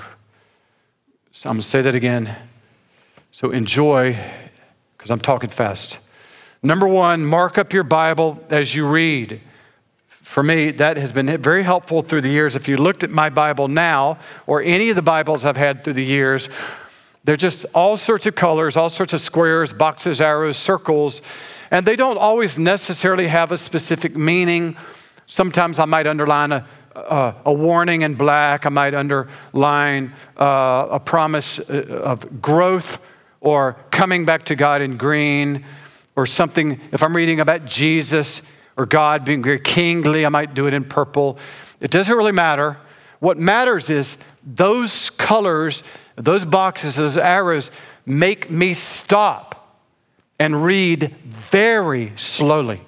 so 1.32 1.50
I'm 1.50 1.58
going 1.58 1.62
to 1.62 1.68
say 1.68 1.82
that 1.82 1.96
again. 1.96 2.36
So 3.32 3.52
enjoy, 3.52 4.18
because 4.98 5.12
I'm 5.12 5.20
talking 5.20 5.50
fast. 5.50 6.00
Number 6.64 6.88
one, 6.88 7.26
mark 7.26 7.58
up 7.58 7.72
your 7.72 7.84
Bible 7.84 8.44
as 8.50 8.76
you 8.76 8.88
read. 8.88 9.42
For 10.30 10.44
me, 10.44 10.70
that 10.70 10.96
has 10.98 11.12
been 11.12 11.42
very 11.42 11.64
helpful 11.64 12.04
through 12.04 12.22
the 12.22 12.30
years. 12.30 12.56
If 12.56 12.68
you 12.68 12.78
looked 12.78 13.04
at 13.04 13.10
my 13.10 13.32
Bible 13.32 13.68
now, 13.68 14.20
or 14.46 14.62
any 14.62 14.92
of 14.92 14.96
the 14.96 15.02
Bibles 15.02 15.44
I've 15.44 15.58
had 15.58 15.84
through 15.84 15.94
the 15.94 16.06
years, 16.06 16.50
They're 17.24 17.36
just 17.38 17.66
all 17.74 17.98
sorts 17.98 18.26
of 18.26 18.36
colors, 18.36 18.78
all 18.78 18.90
sorts 18.90 19.14
of 19.14 19.22
squares, 19.22 19.74
boxes, 19.74 20.22
arrows, 20.22 20.58
circles, 20.58 21.22
and 21.70 21.86
they 21.86 21.96
don't 21.96 22.18
always 22.18 22.58
necessarily 22.58 23.28
have 23.28 23.52
a 23.52 23.58
specific 23.58 24.16
meaning. 24.16 24.78
Sometimes 25.28 25.80
I 25.80 25.86
might 25.86 26.08
underline 26.08 26.52
a, 26.52 26.66
a, 26.96 27.36
a 27.46 27.54
warning 27.54 28.02
in 28.04 28.16
black, 28.16 28.66
I 28.66 28.70
might 28.70 28.94
underline 28.94 30.14
uh, 30.38 30.88
a 30.90 31.00
promise 31.00 31.60
uh, 31.70 32.02
of 32.04 32.42
growth 32.42 33.00
or 33.42 33.78
coming 33.92 34.26
back 34.26 34.44
to 34.46 34.56
God 34.56 34.82
in 34.82 34.98
green, 34.98 35.64
or 36.16 36.26
something, 36.26 36.80
if 36.92 37.02
I'm 37.02 37.16
reading 37.16 37.40
about 37.40 37.66
Jesus 37.66 38.54
or 38.80 38.86
God 38.86 39.26
being 39.26 39.44
very 39.44 39.60
kingly, 39.60 40.26
I 40.26 40.30
might 40.30 40.54
do 40.54 40.66
it 40.66 40.74
in 40.74 40.86
purple. 40.86 41.38
It 41.82 41.92
doesn't 41.92 42.16
really 42.16 42.32
matter. 42.32 42.78
What 43.20 43.38
matters 43.38 43.90
is 43.90 44.18
those 44.42 45.10
colors, 45.10 45.84
those 46.16 46.46
boxes, 46.46 46.96
those 46.96 47.18
arrows 47.18 47.72
make 48.06 48.50
me 48.50 48.74
stop 48.74 49.76
and 50.40 50.64
read 50.64 51.14
very 51.26 52.14
slowly. 52.16 52.80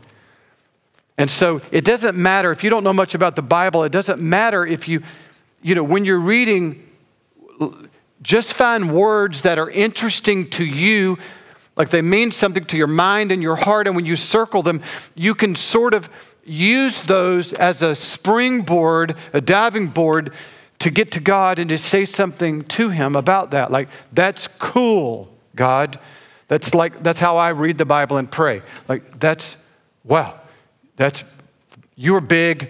And 1.18 1.30
so 1.30 1.60
it 1.74 1.84
doesn't 1.84 2.16
matter 2.16 2.54
if 2.54 2.64
you 2.64 2.70
don't 2.70 2.86
know 2.86 2.94
much 2.94 3.14
about 3.14 3.36
the 3.36 3.42
Bible, 3.42 3.84
it 3.84 3.92
doesn't 3.92 4.22
matter 4.22 4.66
if 4.66 4.88
you, 4.88 5.04
you 5.62 5.76
know, 5.76 5.84
when 5.84 6.06
you're 6.06 6.22
reading, 6.22 6.88
just 8.22 8.54
find 8.54 8.96
words 8.96 9.42
that 9.42 9.60
are 9.60 9.70
interesting 9.70 10.50
to 10.52 10.64
you, 10.64 11.18
like 11.82 11.90
they 11.90 12.04
mean 12.04 12.30
something 12.30 12.64
to 12.66 12.78
your 12.78 12.86
mind 12.86 13.32
and 13.32 13.42
your 13.42 13.56
heart. 13.56 13.88
And 13.88 13.96
when 13.96 14.06
you 14.06 14.16
circle 14.16 14.62
them, 14.62 14.84
you 15.16 15.34
can 15.34 15.56
sort 15.56 15.96
of 15.96 16.38
use 16.46 17.02
those 17.02 17.54
as 17.54 17.82
a 17.82 17.96
springboard, 17.96 19.18
a 19.34 19.42
diving 19.42 19.88
board 19.88 20.32
to 20.78 20.92
get 20.92 21.12
to 21.14 21.20
God 21.20 21.58
and 21.58 21.68
to 21.72 21.80
say 21.80 22.06
something 22.06 22.62
to 22.66 22.90
Him 22.90 23.16
about 23.16 23.50
that. 23.50 23.72
Like, 23.72 23.90
that's 24.14 24.48
cool, 24.60 25.34
God. 25.56 25.98
That's 26.50 26.76
like, 26.76 27.02
that's 27.02 27.20
how 27.20 27.38
I 27.38 27.50
read 27.50 27.80
the 27.80 27.86
Bible 27.86 28.18
and 28.18 28.30
pray. 28.30 28.62
Like, 28.88 29.20
that's, 29.20 29.68
wow, 30.04 30.40
that's, 30.98 31.24
you 31.96 32.14
are 32.14 32.22
big, 32.22 32.70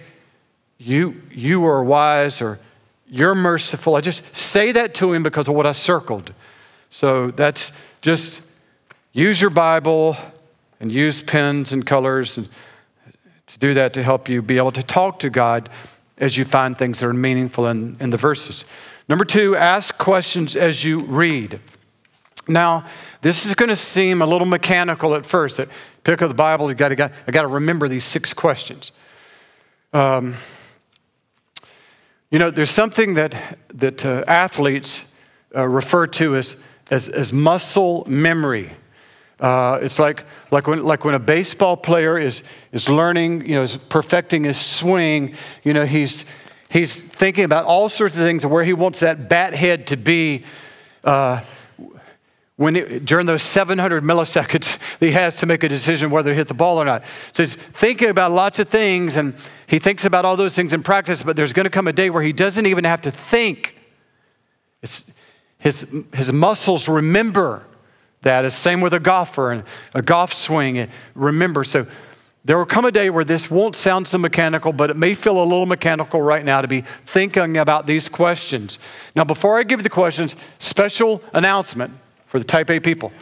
you, 0.78 1.20
you 1.30 1.66
are 1.66 1.84
wise, 1.84 2.40
or 2.40 2.60
you're 3.06 3.34
merciful. 3.34 3.94
I 3.94 4.00
just 4.00 4.34
say 4.34 4.72
that 4.72 4.94
to 4.94 5.12
Him 5.12 5.22
because 5.22 5.48
of 5.48 5.54
what 5.54 5.66
I 5.66 5.72
circled. 5.72 6.32
So 6.88 7.30
that's 7.30 7.78
just 8.00 8.48
use 9.12 9.40
your 9.40 9.50
Bible 9.50 10.16
and 10.80 10.90
use 10.90 11.22
pens 11.22 11.72
and 11.72 11.86
colors 11.86 12.38
and 12.38 12.48
to 13.46 13.58
do 13.58 13.74
that 13.74 13.92
to 13.94 14.02
help 14.02 14.28
you 14.28 14.40
be 14.40 14.56
able 14.56 14.72
to 14.72 14.82
talk 14.82 15.18
to 15.18 15.28
God 15.28 15.68
as 16.16 16.36
you 16.38 16.44
find 16.44 16.76
things 16.76 17.00
that 17.00 17.06
are 17.06 17.12
meaningful 17.12 17.66
in, 17.66 17.96
in 18.00 18.10
the 18.10 18.16
verses. 18.16 18.64
Number 19.08 19.24
two, 19.24 19.54
ask 19.56 19.98
questions 19.98 20.56
as 20.56 20.84
you 20.84 21.00
read. 21.00 21.60
Now, 22.48 22.86
this 23.20 23.44
is 23.44 23.54
going 23.54 23.68
to 23.68 23.76
seem 23.76 24.22
a 24.22 24.26
little 24.26 24.46
mechanical 24.46 25.14
at 25.14 25.26
first. 25.26 25.58
That 25.58 25.68
pick 26.02 26.22
up 26.22 26.28
the 26.28 26.34
Bible, 26.34 26.68
you 26.70 26.74
got 26.74 26.88
to 26.88 26.96
got, 26.96 27.12
I 27.26 27.30
got 27.30 27.42
to 27.42 27.48
remember 27.48 27.88
these 27.88 28.04
six 28.04 28.32
questions. 28.32 28.92
Um, 29.92 30.34
you 32.30 32.38
know, 32.38 32.50
there's 32.50 32.70
something 32.70 33.14
that 33.14 33.58
that 33.74 34.04
uh, 34.04 34.24
athletes 34.26 35.14
uh, 35.54 35.68
refer 35.68 36.06
to 36.06 36.36
as, 36.36 36.66
as 36.90 37.08
as 37.10 37.32
muscle 37.32 38.04
memory. 38.08 38.70
Uh, 39.42 39.80
it's 39.82 39.98
like, 39.98 40.24
like, 40.52 40.68
when, 40.68 40.84
like 40.84 41.04
when 41.04 41.16
a 41.16 41.18
baseball 41.18 41.76
player 41.76 42.16
is, 42.16 42.44
is 42.70 42.88
learning, 42.88 43.44
you 43.44 43.56
know, 43.56 43.62
is 43.62 43.76
perfecting 43.76 44.44
his 44.44 44.56
swing, 44.56 45.34
you 45.64 45.74
know, 45.74 45.84
he's, 45.84 46.32
he's 46.70 47.00
thinking 47.00 47.44
about 47.44 47.64
all 47.64 47.88
sorts 47.88 48.14
of 48.14 48.22
things 48.22 48.46
where 48.46 48.62
he 48.62 48.72
wants 48.72 49.00
that 49.00 49.28
bat 49.28 49.52
head 49.52 49.88
to 49.88 49.96
be 49.96 50.44
uh, 51.02 51.40
when 52.54 52.76
it, 52.76 53.04
during 53.04 53.26
those 53.26 53.42
700 53.42 54.04
milliseconds 54.04 54.78
he 55.00 55.10
has 55.10 55.38
to 55.38 55.46
make 55.46 55.64
a 55.64 55.68
decision 55.68 56.12
whether 56.12 56.30
to 56.30 56.36
hit 56.36 56.46
the 56.46 56.54
ball 56.54 56.78
or 56.78 56.84
not. 56.84 57.02
So 57.32 57.42
he's 57.42 57.56
thinking 57.56 58.10
about 58.10 58.30
lots 58.30 58.60
of 58.60 58.68
things 58.68 59.16
and 59.16 59.34
he 59.66 59.80
thinks 59.80 60.04
about 60.04 60.24
all 60.24 60.36
those 60.36 60.54
things 60.54 60.72
in 60.72 60.84
practice, 60.84 61.24
but 61.24 61.34
there's 61.34 61.52
going 61.52 61.64
to 61.64 61.70
come 61.70 61.88
a 61.88 61.92
day 61.92 62.10
where 62.10 62.22
he 62.22 62.32
doesn't 62.32 62.66
even 62.66 62.84
have 62.84 63.00
to 63.00 63.10
think. 63.10 63.76
It's, 64.82 65.12
his, 65.58 66.06
his 66.14 66.32
muscles 66.32 66.88
remember 66.88 67.66
that. 68.22 68.44
It's 68.44 68.54
same 68.54 68.80
with 68.80 68.94
a 68.94 69.00
golfer 69.00 69.52
and 69.52 69.64
a 69.94 70.02
golf 70.02 70.32
swing. 70.32 70.88
Remember, 71.14 71.64
so 71.64 71.86
there 72.44 72.58
will 72.58 72.66
come 72.66 72.84
a 72.84 72.90
day 72.90 73.08
where 73.08 73.24
this 73.24 73.50
won't 73.50 73.76
sound 73.76 74.08
so 74.08 74.18
mechanical, 74.18 74.72
but 74.72 74.90
it 74.90 74.96
may 74.96 75.14
feel 75.14 75.40
a 75.40 75.44
little 75.44 75.66
mechanical 75.66 76.20
right 76.20 76.44
now 76.44 76.60
to 76.60 76.68
be 76.68 76.80
thinking 76.80 77.56
about 77.56 77.86
these 77.86 78.08
questions. 78.08 78.80
Now, 79.14 79.24
before 79.24 79.58
I 79.58 79.62
give 79.62 79.82
the 79.82 79.88
questions, 79.88 80.34
special 80.58 81.22
announcement 81.34 81.92
for 82.26 82.38
the 82.38 82.44
type 82.44 82.70
A 82.70 82.80
people. 82.80 83.12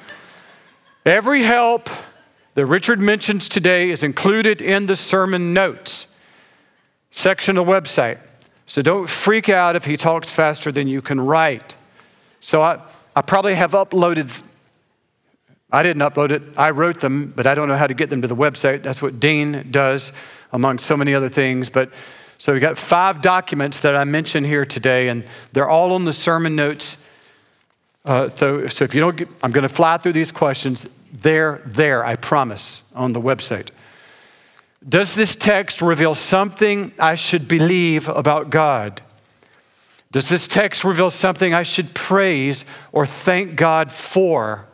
Every 1.05 1.43
help 1.43 1.91
that 2.55 2.67
Richard 2.67 3.01
mentions 3.01 3.49
today 3.49 3.91
is 3.91 4.03
included 4.03 4.63
in 4.63 4.87
the 4.87 4.97
sermon 4.97 5.53
notes 5.53 6.15
section 7.11 7.59
of 7.59 7.67
the 7.67 7.73
website. 7.73 8.19
So 8.67 8.83
don't 8.83 9.09
freak 9.09 9.49
out 9.49 9.77
if 9.77 9.85
he 9.85 9.97
talks 9.97 10.31
faster 10.31 10.71
than 10.71 10.87
you 10.87 11.03
can 11.03 11.21
write. 11.21 11.77
So 12.39 12.63
I, 12.63 12.81
I 13.17 13.23
probably 13.23 13.55
have 13.55 13.73
uploaded 13.73 14.47
I 15.73 15.83
didn't 15.83 16.03
upload 16.03 16.33
it. 16.33 16.43
I 16.57 16.71
wrote 16.71 17.01
them, 17.01 17.33
but 17.35 17.47
I 17.47 17.55
don't 17.55 17.69
know 17.69 17.77
how 17.77 17.87
to 17.87 17.95
get 17.95 18.11
them 18.11 18.23
to 18.23 18.29
the 18.29 18.37
website. 18.37 18.83
That's 18.83 19.01
what 19.01 19.21
Dean 19.21 19.69
does, 19.71 20.13
among 20.53 20.79
so 20.79 20.97
many 20.97 21.15
other 21.15 21.29
things. 21.29 21.71
But 21.71 21.93
so 22.39 22.53
we 22.53 22.61
got 22.61 22.77
five 22.77 23.23
documents 23.23 23.81
that 23.81 23.95
I 23.95 24.05
mentioned 24.05 24.47
here 24.47 24.65
today, 24.65 25.09
and 25.09 25.25
they're 25.53 25.69
all 25.69 25.93
on 25.93 26.07
the 26.07 26.13
sermon 26.13 26.57
notes. 26.57 27.05
Uh, 28.05 28.31
so, 28.31 28.67
so 28.67 28.85
if 28.85 28.95
you 28.95 29.01
don't, 29.01 29.17
get, 29.17 29.29
I'm 29.43 29.53
going 29.53 29.69
to 29.69 29.75
fly 29.75 29.99
through 29.99 30.15
these 30.15 30.33
questions. 30.33 30.89
They're 31.13 31.63
there, 31.67 32.05
I 32.05 32.17
promise, 32.17 32.91
on 32.95 33.13
the 33.13 33.21
website. 33.21 33.71
Does 34.89 35.15
this 35.15 35.37
text 35.37 35.83
reveal 35.83 36.15
something 36.15 36.93
I 36.99 37.15
should 37.15 37.47
believe 37.47 38.09
about 38.09 38.49
God? 38.49 39.03
Does 40.11 40.29
this 40.29 40.49
text 40.49 40.83
reveal 40.83 41.11
something 41.11 41.53
I 41.53 41.63
should 41.63 41.95
praise 41.95 42.65
or 42.91 43.07
thank 43.07 43.55
God 43.55 43.93
for? 43.93 44.67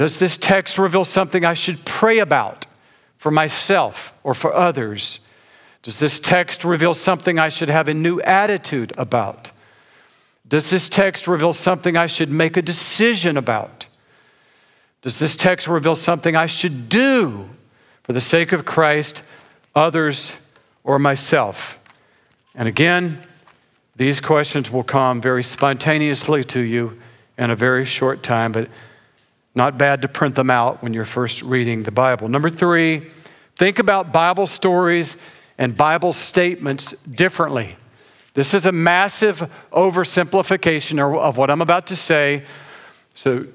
Does 0.00 0.16
this 0.16 0.38
text 0.38 0.78
reveal 0.78 1.04
something 1.04 1.44
I 1.44 1.52
should 1.52 1.84
pray 1.84 2.20
about 2.20 2.64
for 3.18 3.30
myself 3.30 4.18
or 4.24 4.32
for 4.32 4.50
others? 4.50 5.20
Does 5.82 5.98
this 5.98 6.18
text 6.18 6.64
reveal 6.64 6.94
something 6.94 7.38
I 7.38 7.50
should 7.50 7.68
have 7.68 7.86
a 7.86 7.92
new 7.92 8.18
attitude 8.22 8.94
about? 8.96 9.50
Does 10.48 10.70
this 10.70 10.88
text 10.88 11.28
reveal 11.28 11.52
something 11.52 11.98
I 11.98 12.06
should 12.06 12.30
make 12.30 12.56
a 12.56 12.62
decision 12.62 13.36
about? 13.36 13.88
Does 15.02 15.18
this 15.18 15.36
text 15.36 15.68
reveal 15.68 15.94
something 15.94 16.34
I 16.34 16.46
should 16.46 16.88
do 16.88 17.50
for 18.02 18.14
the 18.14 18.22
sake 18.22 18.52
of 18.52 18.64
Christ, 18.64 19.22
others, 19.74 20.42
or 20.82 20.98
myself? 20.98 21.78
And 22.54 22.66
again, 22.66 23.20
these 23.96 24.22
questions 24.22 24.70
will 24.70 24.82
come 24.82 25.20
very 25.20 25.42
spontaneously 25.42 26.42
to 26.44 26.60
you 26.60 26.98
in 27.36 27.50
a 27.50 27.54
very 27.54 27.84
short 27.84 28.22
time, 28.22 28.52
but 28.52 28.70
not 29.54 29.78
bad 29.78 30.02
to 30.02 30.08
print 30.08 30.36
them 30.36 30.50
out 30.50 30.82
when 30.82 30.92
you're 30.92 31.04
first 31.04 31.42
reading 31.42 31.82
the 31.82 31.90
Bible. 31.90 32.28
Number 32.28 32.50
three, 32.50 33.08
think 33.56 33.78
about 33.78 34.12
Bible 34.12 34.46
stories 34.46 35.16
and 35.58 35.76
Bible 35.76 36.12
statements 36.12 36.92
differently. 37.02 37.76
This 38.34 38.54
is 38.54 38.64
a 38.64 38.72
massive 38.72 39.52
oversimplification 39.72 41.00
of 41.00 41.36
what 41.36 41.50
I'm 41.50 41.60
about 41.60 41.88
to 41.88 41.96
say. 41.96 42.42
So 43.14 43.46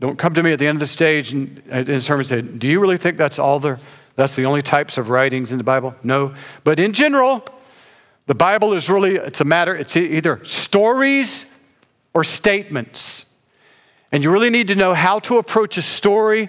don't 0.00 0.18
come 0.18 0.34
to 0.34 0.42
me 0.42 0.52
at 0.52 0.58
the 0.58 0.66
end 0.66 0.76
of 0.76 0.80
the 0.80 0.86
stage 0.86 1.32
and 1.32 1.62
in 1.68 2.00
sermon 2.00 2.24
say, 2.24 2.42
Do 2.42 2.66
you 2.66 2.80
really 2.80 2.96
think 2.96 3.16
that's 3.16 3.38
all 3.38 3.60
the 3.60 3.80
that's 4.16 4.34
the 4.34 4.44
only 4.44 4.60
types 4.60 4.98
of 4.98 5.08
writings 5.08 5.52
in 5.52 5.58
the 5.58 5.64
Bible? 5.64 5.94
No. 6.02 6.34
But 6.64 6.78
in 6.78 6.92
general, 6.92 7.44
the 8.26 8.34
Bible 8.34 8.74
is 8.74 8.90
really 8.90 9.16
it's 9.16 9.40
a 9.40 9.44
matter, 9.44 9.74
it's 9.74 9.96
either 9.96 10.44
stories 10.44 11.64
or 12.12 12.24
statements. 12.24 13.29
And 14.12 14.22
you 14.22 14.30
really 14.30 14.50
need 14.50 14.68
to 14.68 14.74
know 14.74 14.94
how 14.94 15.20
to 15.20 15.38
approach 15.38 15.76
a 15.76 15.82
story 15.82 16.48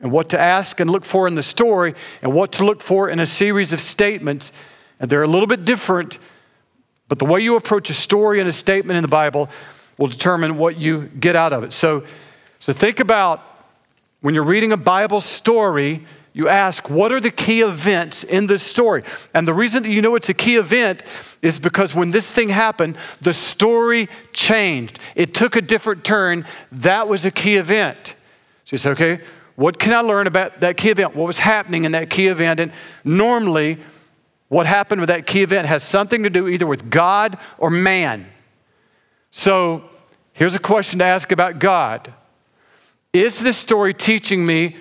and 0.00 0.10
what 0.10 0.28
to 0.30 0.40
ask 0.40 0.80
and 0.80 0.90
look 0.90 1.04
for 1.04 1.26
in 1.26 1.34
the 1.34 1.42
story 1.42 1.94
and 2.22 2.32
what 2.32 2.52
to 2.52 2.64
look 2.64 2.80
for 2.80 3.08
in 3.08 3.20
a 3.20 3.26
series 3.26 3.72
of 3.72 3.80
statements. 3.80 4.52
And 5.00 5.10
they're 5.10 5.22
a 5.22 5.28
little 5.28 5.46
bit 5.46 5.64
different, 5.64 6.18
but 7.08 7.18
the 7.18 7.24
way 7.24 7.40
you 7.40 7.56
approach 7.56 7.90
a 7.90 7.94
story 7.94 8.40
and 8.40 8.48
a 8.48 8.52
statement 8.52 8.96
in 8.96 9.02
the 9.02 9.08
Bible 9.08 9.48
will 9.96 10.08
determine 10.08 10.58
what 10.58 10.78
you 10.78 11.10
get 11.18 11.36
out 11.36 11.52
of 11.52 11.64
it. 11.64 11.72
So, 11.72 12.04
so 12.58 12.72
think 12.72 13.00
about 13.00 13.44
when 14.20 14.34
you're 14.34 14.44
reading 14.44 14.72
a 14.72 14.76
Bible 14.76 15.20
story, 15.20 16.04
you 16.38 16.48
ask, 16.48 16.88
what 16.88 17.12
are 17.12 17.20
the 17.20 17.30
key 17.30 17.60
events 17.60 18.24
in 18.24 18.46
this 18.46 18.62
story? 18.62 19.02
And 19.34 19.46
the 19.46 19.52
reason 19.52 19.82
that 19.82 19.90
you 19.90 20.00
know 20.00 20.14
it's 20.14 20.30
a 20.30 20.34
key 20.34 20.56
event 20.56 21.02
is 21.42 21.58
because 21.58 21.94
when 21.94 22.12
this 22.12 22.30
thing 22.30 22.48
happened, 22.48 22.96
the 23.20 23.34
story 23.34 24.08
changed. 24.32 24.98
It 25.14 25.34
took 25.34 25.54
a 25.54 25.60
different 25.60 26.04
turn. 26.04 26.46
That 26.72 27.08
was 27.08 27.26
a 27.26 27.30
key 27.30 27.56
event. 27.56 28.14
So 28.64 28.74
you 28.74 28.78
say, 28.78 28.90
okay, 28.90 29.20
what 29.56 29.78
can 29.78 29.92
I 29.92 30.00
learn 30.00 30.26
about 30.26 30.60
that 30.60 30.78
key 30.78 30.88
event? 30.88 31.14
What 31.14 31.26
was 31.26 31.40
happening 31.40 31.84
in 31.84 31.92
that 31.92 32.08
key 32.08 32.28
event? 32.28 32.60
And 32.60 32.72
normally, 33.04 33.78
what 34.48 34.64
happened 34.64 35.00
with 35.02 35.08
that 35.08 35.26
key 35.26 35.42
event 35.42 35.66
has 35.66 35.82
something 35.82 36.22
to 36.22 36.30
do 36.30 36.48
either 36.48 36.66
with 36.66 36.88
God 36.88 37.36
or 37.58 37.68
man. 37.68 38.26
So 39.30 39.82
Here's 40.38 40.54
a 40.54 40.60
question 40.60 41.00
to 41.00 41.04
ask 41.04 41.32
about 41.32 41.58
God 41.58 42.14
Is 43.12 43.40
this 43.40 43.56
story 43.56 43.92
teaching 43.92 44.46
me 44.46 44.76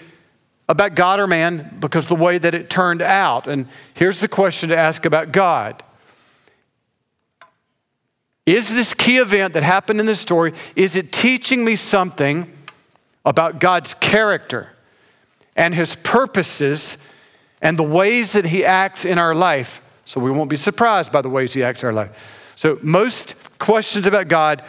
about 0.69 0.95
God 0.95 1.19
or 1.19 1.27
man 1.27 1.77
because 1.79 2.07
the 2.07 2.15
way 2.15 2.37
that 2.37 2.53
it 2.53 2.69
turned 2.69 3.01
out? 3.01 3.47
And 3.47 3.67
here's 3.93 4.19
the 4.19 4.27
question 4.27 4.69
to 4.69 4.77
ask 4.77 5.05
about 5.05 5.31
God 5.31 5.83
Is 8.45 8.73
this 8.73 8.93
key 8.93 9.17
event 9.17 9.53
that 9.53 9.63
happened 9.63 9.99
in 9.99 10.05
this 10.05 10.19
story, 10.19 10.53
is 10.75 10.95
it 10.95 11.11
teaching 11.11 11.63
me 11.63 11.75
something 11.75 12.51
about 13.25 13.59
God's 13.59 13.93
character 13.93 14.73
and 15.55 15.73
his 15.73 15.95
purposes 15.95 17.11
and 17.61 17.77
the 17.77 17.83
ways 17.83 18.33
that 18.33 18.45
he 18.45 18.63
acts 18.63 19.05
in 19.05 19.17
our 19.17 19.35
life? 19.35 19.83
So 20.05 20.21
we 20.21 20.31
won't 20.31 20.49
be 20.49 20.55
surprised 20.55 21.11
by 21.11 21.21
the 21.21 21.29
ways 21.29 21.53
he 21.53 21.63
acts 21.63 21.83
in 21.83 21.87
our 21.87 21.93
life. 21.93 22.53
So 22.55 22.79
most 22.81 23.59
questions 23.59 24.07
about 24.07 24.29
God, 24.29 24.63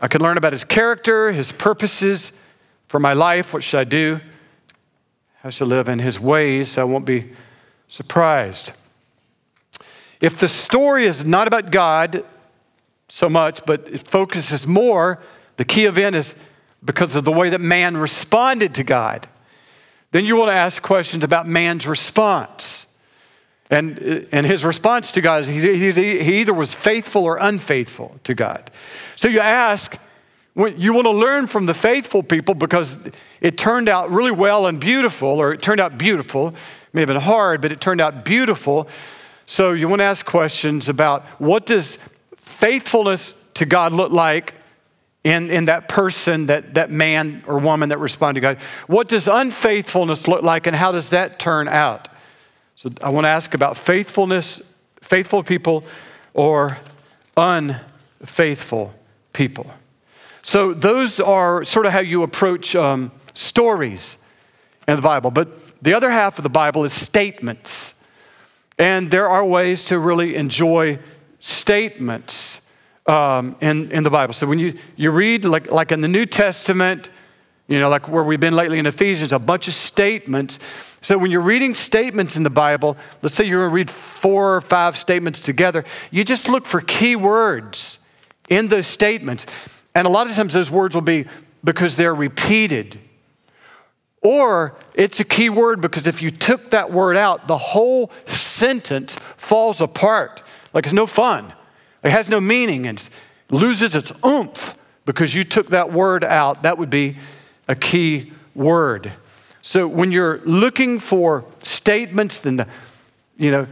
I 0.00 0.08
can 0.08 0.22
learn 0.22 0.36
about 0.36 0.52
his 0.52 0.64
character, 0.64 1.30
his 1.32 1.52
purposes 1.52 2.44
for 2.88 2.98
my 2.98 3.12
life. 3.12 3.52
What 3.52 3.62
should 3.62 3.78
I 3.78 3.84
do? 3.84 4.20
How 5.44 5.50
shall 5.50 5.66
live 5.66 5.90
in 5.90 5.98
his 5.98 6.18
ways? 6.18 6.78
I 6.78 6.84
won't 6.84 7.04
be 7.04 7.30
surprised. 7.86 8.72
If 10.18 10.38
the 10.38 10.48
story 10.48 11.04
is 11.04 11.26
not 11.26 11.46
about 11.46 11.70
God 11.70 12.24
so 13.10 13.28
much, 13.28 13.60
but 13.66 13.86
it 13.90 14.08
focuses 14.08 14.66
more, 14.66 15.20
the 15.58 15.66
key 15.66 15.84
event 15.84 16.16
is 16.16 16.34
because 16.82 17.14
of 17.14 17.24
the 17.24 17.30
way 17.30 17.50
that 17.50 17.60
man 17.60 17.98
responded 17.98 18.72
to 18.76 18.84
God, 18.84 19.26
then 20.12 20.24
you 20.24 20.34
want 20.34 20.48
to 20.48 20.54
ask 20.54 20.82
questions 20.82 21.22
about 21.22 21.46
man's 21.46 21.86
response. 21.86 22.98
And, 23.68 24.26
and 24.32 24.46
his 24.46 24.64
response 24.64 25.12
to 25.12 25.20
God 25.20 25.42
is 25.42 25.48
he, 25.48 25.92
he 25.92 26.40
either 26.40 26.54
was 26.54 26.72
faithful 26.72 27.22
or 27.22 27.36
unfaithful 27.38 28.18
to 28.24 28.32
God. 28.34 28.70
So 29.14 29.28
you 29.28 29.40
ask, 29.40 30.00
you 30.56 30.94
want 30.94 31.04
to 31.04 31.10
learn 31.10 31.48
from 31.48 31.66
the 31.66 31.74
faithful 31.74 32.22
people 32.22 32.54
because 32.54 33.10
it 33.44 33.58
turned 33.58 33.90
out 33.90 34.08
really 34.08 34.30
well 34.30 34.66
and 34.66 34.80
beautiful, 34.80 35.28
or 35.28 35.52
it 35.52 35.60
turned 35.60 35.78
out 35.78 35.98
beautiful. 35.98 36.48
It 36.48 36.54
may 36.94 37.02
have 37.02 37.08
been 37.08 37.20
hard, 37.20 37.60
but 37.60 37.72
it 37.72 37.78
turned 37.78 38.00
out 38.00 38.24
beautiful. 38.24 38.88
So 39.44 39.72
you 39.72 39.86
want 39.86 40.00
to 40.00 40.04
ask 40.04 40.24
questions 40.24 40.88
about 40.88 41.26
what 41.38 41.66
does 41.66 41.96
faithfulness 42.36 43.46
to 43.52 43.66
God 43.66 43.92
look 43.92 44.10
like 44.10 44.54
in, 45.24 45.50
in 45.50 45.66
that 45.66 45.88
person, 45.88 46.46
that, 46.46 46.72
that 46.72 46.90
man 46.90 47.44
or 47.46 47.58
woman 47.58 47.90
that 47.90 47.98
responded 47.98 48.40
to 48.40 48.54
God? 48.54 48.56
What 48.86 49.10
does 49.10 49.28
unfaithfulness 49.28 50.26
look 50.26 50.42
like, 50.42 50.66
and 50.66 50.74
how 50.74 50.90
does 50.90 51.10
that 51.10 51.38
turn 51.38 51.68
out? 51.68 52.08
So 52.76 52.92
I 53.02 53.10
want 53.10 53.26
to 53.26 53.28
ask 53.30 53.52
about 53.52 53.76
faithfulness, 53.76 54.74
faithful 55.02 55.42
people, 55.42 55.84
or 56.32 56.78
unfaithful 57.36 58.94
people. 59.34 59.70
So 60.40 60.72
those 60.72 61.20
are 61.20 61.62
sort 61.64 61.84
of 61.84 61.92
how 61.92 62.00
you 62.00 62.22
approach 62.22 62.74
um, 62.74 63.12
stories 63.34 64.24
in 64.88 64.96
the 64.96 65.02
Bible. 65.02 65.30
But 65.30 65.82
the 65.82 65.94
other 65.94 66.10
half 66.10 66.38
of 66.38 66.42
the 66.42 66.48
Bible 66.50 66.84
is 66.84 66.92
statements. 66.92 68.06
And 68.78 69.10
there 69.10 69.28
are 69.28 69.44
ways 69.44 69.84
to 69.86 69.98
really 69.98 70.34
enjoy 70.34 70.98
statements 71.38 72.70
um, 73.06 73.56
in, 73.60 73.92
in 73.92 74.02
the 74.02 74.10
Bible. 74.10 74.32
So 74.32 74.46
when 74.46 74.58
you, 74.58 74.74
you 74.96 75.10
read, 75.10 75.44
like, 75.44 75.70
like 75.70 75.92
in 75.92 76.00
the 76.00 76.08
New 76.08 76.26
Testament, 76.26 77.10
you 77.68 77.78
know, 77.78 77.88
like 77.88 78.08
where 78.08 78.22
we've 78.22 78.40
been 78.40 78.54
lately 78.54 78.78
in 78.78 78.86
Ephesians, 78.86 79.32
a 79.32 79.38
bunch 79.38 79.68
of 79.68 79.74
statements. 79.74 80.58
So 81.00 81.18
when 81.18 81.30
you're 81.30 81.40
reading 81.40 81.74
statements 81.74 82.36
in 82.36 82.42
the 82.42 82.50
Bible, 82.50 82.96
let's 83.22 83.34
say 83.34 83.44
you're 83.44 83.60
going 83.60 83.70
to 83.70 83.74
read 83.74 83.90
four 83.90 84.56
or 84.56 84.60
five 84.60 84.96
statements 84.96 85.40
together, 85.40 85.84
you 86.10 86.24
just 86.24 86.48
look 86.48 86.66
for 86.66 86.80
key 86.80 87.16
words 87.16 88.08
in 88.48 88.68
those 88.68 88.86
statements. 88.86 89.46
And 89.94 90.06
a 90.06 90.10
lot 90.10 90.26
of 90.26 90.34
times 90.34 90.52
those 90.52 90.70
words 90.70 90.94
will 90.94 91.02
be 91.02 91.26
because 91.62 91.96
they're 91.96 92.14
repeated. 92.14 92.98
Or 94.24 94.74
it's 94.94 95.20
a 95.20 95.24
key 95.24 95.50
word 95.50 95.82
because 95.82 96.06
if 96.06 96.22
you 96.22 96.30
took 96.30 96.70
that 96.70 96.90
word 96.90 97.16
out, 97.16 97.46
the 97.46 97.58
whole 97.58 98.10
sentence 98.24 99.16
falls 99.16 99.82
apart. 99.82 100.42
Like 100.72 100.84
it's 100.84 100.94
no 100.94 101.06
fun. 101.06 101.52
It 102.02 102.10
has 102.10 102.28
no 102.30 102.40
meaning 102.40 102.86
and 102.86 103.08
loses 103.50 103.94
its 103.94 104.12
oomph 104.24 104.76
because 105.04 105.34
you 105.34 105.44
took 105.44 105.68
that 105.68 105.92
word 105.92 106.24
out. 106.24 106.62
That 106.62 106.78
would 106.78 106.88
be 106.88 107.18
a 107.68 107.74
key 107.74 108.32
word. 108.54 109.12
So 109.60 109.86
when 109.86 110.10
you're 110.10 110.40
looking 110.44 110.98
for 110.98 111.46
statements, 111.60 112.40
then 112.40 112.56
the, 112.56 112.68
you 113.36 113.50
know, 113.50 113.66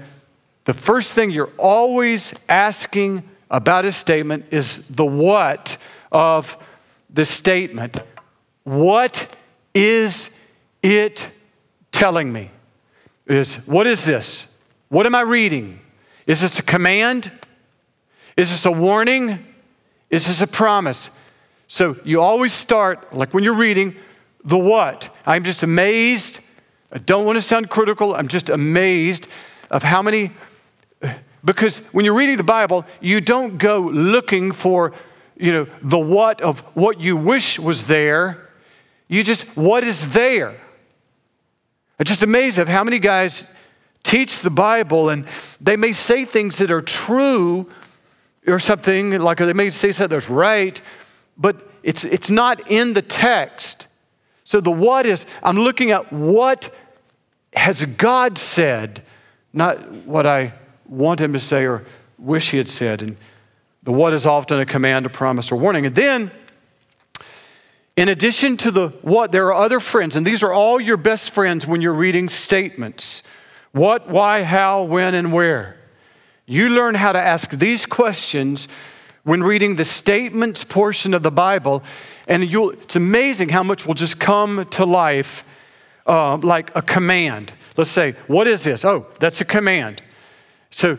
the 0.64 0.74
first 0.74 1.14
thing 1.14 1.30
you're 1.30 1.52
always 1.58 2.34
asking 2.48 3.22
about 3.50 3.84
a 3.84 3.92
statement 3.92 4.46
is 4.50 4.88
the 4.88 5.04
what 5.04 5.78
of 6.10 6.56
the 7.10 7.24
statement. 7.24 7.98
What 8.64 9.34
is 9.74 10.41
it 10.82 11.30
telling 11.90 12.32
me? 12.32 12.50
Is 13.26 13.66
what 13.66 13.86
is 13.86 14.04
this? 14.04 14.62
What 14.88 15.06
am 15.06 15.14
I 15.14 15.22
reading? 15.22 15.80
Is 16.26 16.40
this 16.40 16.58
a 16.58 16.62
command? 16.62 17.30
Is 18.36 18.50
this 18.50 18.64
a 18.64 18.72
warning? 18.72 19.38
Is 20.10 20.26
this 20.26 20.42
a 20.42 20.46
promise? 20.46 21.10
So 21.66 21.96
you 22.04 22.20
always 22.20 22.52
start, 22.52 23.14
like 23.14 23.32
when 23.32 23.44
you're 23.44 23.54
reading, 23.54 23.96
the 24.44 24.58
what. 24.58 25.08
I'm 25.24 25.44
just 25.44 25.62
amazed. 25.62 26.40
I 26.92 26.98
don't 26.98 27.24
want 27.24 27.36
to 27.36 27.40
sound 27.40 27.70
critical. 27.70 28.14
I'm 28.14 28.28
just 28.28 28.50
amazed 28.50 29.28
of 29.70 29.82
how 29.82 30.02
many, 30.02 30.32
because 31.44 31.78
when 31.92 32.04
you're 32.04 32.14
reading 32.14 32.36
the 32.36 32.44
Bible, 32.44 32.84
you 33.00 33.20
don't 33.20 33.56
go 33.56 33.80
looking 33.80 34.52
for 34.52 34.92
you 35.36 35.52
know, 35.52 35.66
the 35.82 35.98
what 35.98 36.40
of 36.40 36.60
what 36.76 37.00
you 37.00 37.16
wish 37.16 37.58
was 37.58 37.84
there. 37.84 38.48
You 39.08 39.24
just, 39.24 39.56
what 39.56 39.82
is 39.82 40.12
there? 40.12 40.56
I'm 42.02 42.06
just 42.06 42.24
amazed 42.24 42.58
of 42.58 42.66
how 42.66 42.82
many 42.82 42.98
guys 42.98 43.54
teach 44.02 44.40
the 44.40 44.50
Bible 44.50 45.08
and 45.08 45.24
they 45.60 45.76
may 45.76 45.92
say 45.92 46.24
things 46.24 46.58
that 46.58 46.72
are 46.72 46.82
true 46.82 47.68
or 48.44 48.58
something, 48.58 49.20
like 49.20 49.38
they 49.38 49.52
may 49.52 49.70
say 49.70 49.92
something 49.92 50.18
that's 50.18 50.28
right, 50.28 50.82
but 51.38 51.64
it's, 51.84 52.04
it's 52.04 52.28
not 52.28 52.68
in 52.68 52.94
the 52.94 53.02
text. 53.02 53.86
So 54.42 54.60
the 54.60 54.72
what 54.72 55.06
is, 55.06 55.26
I'm 55.44 55.56
looking 55.56 55.92
at 55.92 56.12
what 56.12 56.74
has 57.54 57.84
God 57.84 58.36
said, 58.36 59.04
not 59.52 59.88
what 60.04 60.26
I 60.26 60.54
want 60.88 61.20
him 61.20 61.32
to 61.34 61.38
say 61.38 61.66
or 61.66 61.84
wish 62.18 62.50
he 62.50 62.58
had 62.58 62.68
said. 62.68 63.00
And 63.00 63.16
the 63.84 63.92
what 63.92 64.12
is 64.12 64.26
often 64.26 64.58
a 64.58 64.66
command, 64.66 65.06
a 65.06 65.08
promise, 65.08 65.52
or 65.52 65.56
warning. 65.56 65.86
And 65.86 65.94
then, 65.94 66.32
in 67.96 68.08
addition 68.08 68.56
to 68.58 68.70
the 68.70 68.88
what, 69.02 69.32
there 69.32 69.46
are 69.46 69.54
other 69.54 69.80
friends, 69.80 70.16
and 70.16 70.26
these 70.26 70.42
are 70.42 70.52
all 70.52 70.80
your 70.80 70.96
best 70.96 71.30
friends 71.30 71.66
when 71.66 71.80
you're 71.80 71.92
reading 71.92 72.28
statements 72.28 73.22
what, 73.72 74.08
why, 74.08 74.42
how, 74.42 74.82
when, 74.82 75.14
and 75.14 75.32
where. 75.32 75.78
You 76.46 76.68
learn 76.68 76.94
how 76.94 77.12
to 77.12 77.18
ask 77.18 77.50
these 77.50 77.86
questions 77.86 78.68
when 79.24 79.42
reading 79.42 79.76
the 79.76 79.84
statements 79.84 80.64
portion 80.64 81.14
of 81.14 81.22
the 81.22 81.30
Bible, 81.30 81.82
and 82.28 82.44
it's 82.44 82.96
amazing 82.96 83.48
how 83.48 83.62
much 83.62 83.86
will 83.86 83.94
just 83.94 84.20
come 84.20 84.66
to 84.66 84.84
life 84.84 85.44
uh, 86.06 86.36
like 86.38 86.74
a 86.76 86.82
command. 86.82 87.54
Let's 87.76 87.90
say, 87.90 88.12
What 88.26 88.46
is 88.46 88.64
this? 88.64 88.84
Oh, 88.84 89.06
that's 89.20 89.40
a 89.40 89.44
command. 89.44 90.02
So 90.70 90.98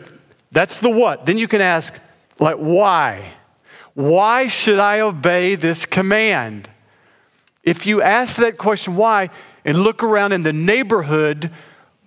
that's 0.50 0.78
the 0.78 0.90
what. 0.90 1.26
Then 1.26 1.38
you 1.38 1.46
can 1.46 1.60
ask, 1.60 2.00
like, 2.40 2.56
why? 2.56 3.34
Why 3.92 4.48
should 4.48 4.78
I 4.80 5.00
obey 5.00 5.54
this 5.54 5.86
command? 5.86 6.68
If 7.64 7.86
you 7.86 8.00
ask 8.00 8.36
that 8.36 8.58
question, 8.58 8.94
why, 8.94 9.30
and 9.64 9.80
look 9.80 10.02
around 10.02 10.32
in 10.32 10.44
the 10.44 10.52
neighborhood 10.52 11.50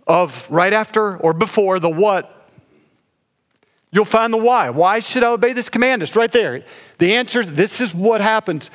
of 0.06 0.50
right 0.50 0.72
after 0.72 1.18
or 1.18 1.34
before 1.34 1.80
the 1.80 1.90
what, 1.90 2.48
you'll 3.92 4.06
find 4.06 4.32
the 4.32 4.38
why. 4.38 4.70
Why 4.70 5.00
should 5.00 5.24
I 5.24 5.32
obey 5.32 5.54
this 5.54 5.70
command? 5.70 6.04
It's 6.04 6.16
right 6.16 6.32
there. 6.32 6.64
The 7.00 7.16
answer 7.16 7.40
is 7.42 7.54
this 7.54 7.82
is 7.82 7.94
what 7.94 8.22
happens. 8.22 8.72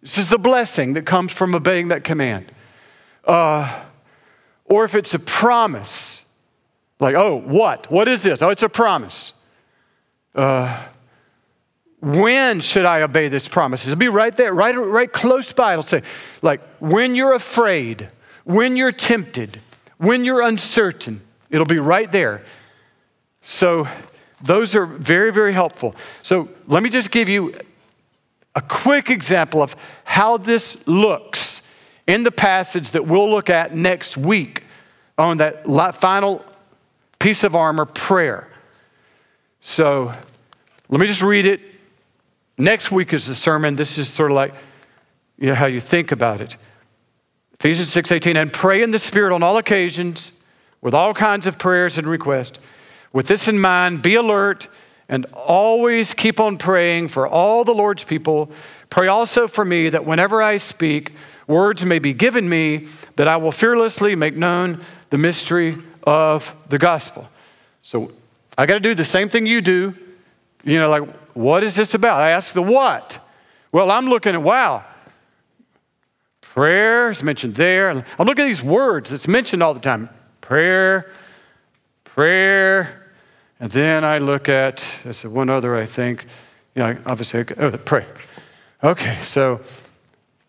This 0.00 0.18
is 0.18 0.28
the 0.28 0.38
blessing 0.38 0.94
that 0.94 1.06
comes 1.06 1.30
from 1.30 1.54
obeying 1.54 1.88
that 1.88 2.02
command. 2.02 2.50
Uh, 3.24 3.84
or 4.64 4.84
if 4.84 4.94
it's 4.94 5.14
a 5.14 5.18
promise, 5.18 6.36
like, 6.98 7.14
oh, 7.14 7.36
what? 7.36 7.90
What 7.90 8.08
is 8.08 8.22
this? 8.22 8.42
Oh, 8.42 8.48
it's 8.48 8.62
a 8.62 8.68
promise 8.68 9.42
uh, 10.34 10.86
when 12.02 12.60
should 12.60 12.84
I 12.84 13.02
obey 13.02 13.28
this 13.28 13.48
promise? 13.48 13.86
It'll 13.86 13.96
be 13.96 14.08
right 14.08 14.36
there, 14.36 14.52
right, 14.52 14.72
right 14.72 15.10
close 15.10 15.52
by. 15.52 15.72
It'll 15.72 15.84
say, 15.84 16.02
like, 16.42 16.60
when 16.80 17.14
you're 17.14 17.32
afraid, 17.32 18.08
when 18.42 18.76
you're 18.76 18.90
tempted, 18.90 19.60
when 19.98 20.24
you're 20.24 20.42
uncertain. 20.42 21.20
It'll 21.48 21.64
be 21.64 21.78
right 21.78 22.10
there. 22.10 22.42
So, 23.40 23.86
those 24.42 24.74
are 24.74 24.84
very, 24.84 25.32
very 25.32 25.52
helpful. 25.52 25.94
So, 26.22 26.48
let 26.66 26.82
me 26.82 26.90
just 26.90 27.12
give 27.12 27.28
you 27.28 27.54
a 28.56 28.60
quick 28.60 29.08
example 29.08 29.62
of 29.62 29.76
how 30.02 30.38
this 30.38 30.88
looks 30.88 31.72
in 32.08 32.24
the 32.24 32.32
passage 32.32 32.90
that 32.90 33.06
we'll 33.06 33.30
look 33.30 33.48
at 33.48 33.76
next 33.76 34.16
week 34.16 34.64
on 35.16 35.36
that 35.36 35.64
final 35.94 36.44
piece 37.20 37.44
of 37.44 37.54
armor 37.54 37.86
prayer. 37.86 38.48
So 39.60 40.12
let 40.88 41.00
me 41.00 41.06
just 41.06 41.22
read 41.22 41.46
it 41.46 41.60
Next 42.58 42.90
week 42.90 43.12
is 43.12 43.26
the 43.26 43.34
sermon. 43.34 43.76
This 43.76 43.98
is 43.98 44.08
sort 44.08 44.30
of 44.30 44.36
like 44.36 44.54
you 45.38 45.48
know, 45.48 45.54
how 45.54 45.66
you 45.66 45.80
think 45.80 46.12
about 46.12 46.40
it. 46.40 46.56
Ephesians 47.58 47.88
6:18, 47.94 48.36
and 48.36 48.52
pray 48.52 48.82
in 48.82 48.90
the 48.90 48.98
Spirit 48.98 49.32
on 49.32 49.42
all 49.42 49.56
occasions 49.56 50.32
with 50.80 50.94
all 50.94 51.14
kinds 51.14 51.46
of 51.46 51.58
prayers 51.58 51.96
and 51.96 52.06
requests. 52.06 52.58
With 53.12 53.28
this 53.28 53.48
in 53.48 53.58
mind, 53.58 54.02
be 54.02 54.14
alert 54.14 54.68
and 55.08 55.26
always 55.32 56.14
keep 56.14 56.40
on 56.40 56.58
praying 56.58 57.08
for 57.08 57.26
all 57.26 57.64
the 57.64 57.74
Lord's 57.74 58.04
people. 58.04 58.50
Pray 58.88 59.08
also 59.08 59.46
for 59.46 59.64
me 59.64 59.88
that 59.88 60.04
whenever 60.04 60.42
I 60.42 60.56
speak, 60.56 61.12
words 61.46 61.84
may 61.84 61.98
be 61.98 62.12
given 62.12 62.48
me 62.48 62.88
that 63.16 63.28
I 63.28 63.36
will 63.36 63.52
fearlessly 63.52 64.14
make 64.14 64.36
known 64.36 64.80
the 65.10 65.18
mystery 65.18 65.78
of 66.04 66.54
the 66.68 66.78
gospel. 66.78 67.28
So 67.82 68.12
I 68.56 68.66
got 68.66 68.74
to 68.74 68.80
do 68.80 68.94
the 68.94 69.04
same 69.04 69.28
thing 69.28 69.46
you 69.46 69.60
do. 69.60 69.94
You 70.64 70.78
know, 70.78 70.90
like, 70.90 71.16
what 71.34 71.64
is 71.64 71.76
this 71.76 71.94
about? 71.94 72.18
I 72.20 72.30
ask 72.30 72.54
the 72.54 72.62
what. 72.62 73.24
Well, 73.72 73.90
I'm 73.90 74.06
looking 74.06 74.34
at, 74.34 74.42
wow, 74.42 74.84
prayer 76.40 77.10
is 77.10 77.22
mentioned 77.22 77.54
there. 77.54 77.90
I'm 77.90 78.26
looking 78.26 78.44
at 78.44 78.48
these 78.48 78.62
words 78.62 79.10
that's 79.10 79.26
mentioned 79.26 79.62
all 79.62 79.74
the 79.74 79.80
time 79.80 80.10
prayer, 80.40 81.10
prayer. 82.04 83.08
And 83.58 83.70
then 83.70 84.04
I 84.04 84.18
look 84.18 84.48
at, 84.48 85.00
there's 85.04 85.24
one 85.24 85.48
other, 85.48 85.76
I 85.76 85.86
think. 85.86 86.26
You 86.74 86.82
know, 86.82 86.98
obviously, 87.06 87.44
oh, 87.58 87.70
pray. 87.78 88.06
Okay, 88.82 89.16
so 89.16 89.60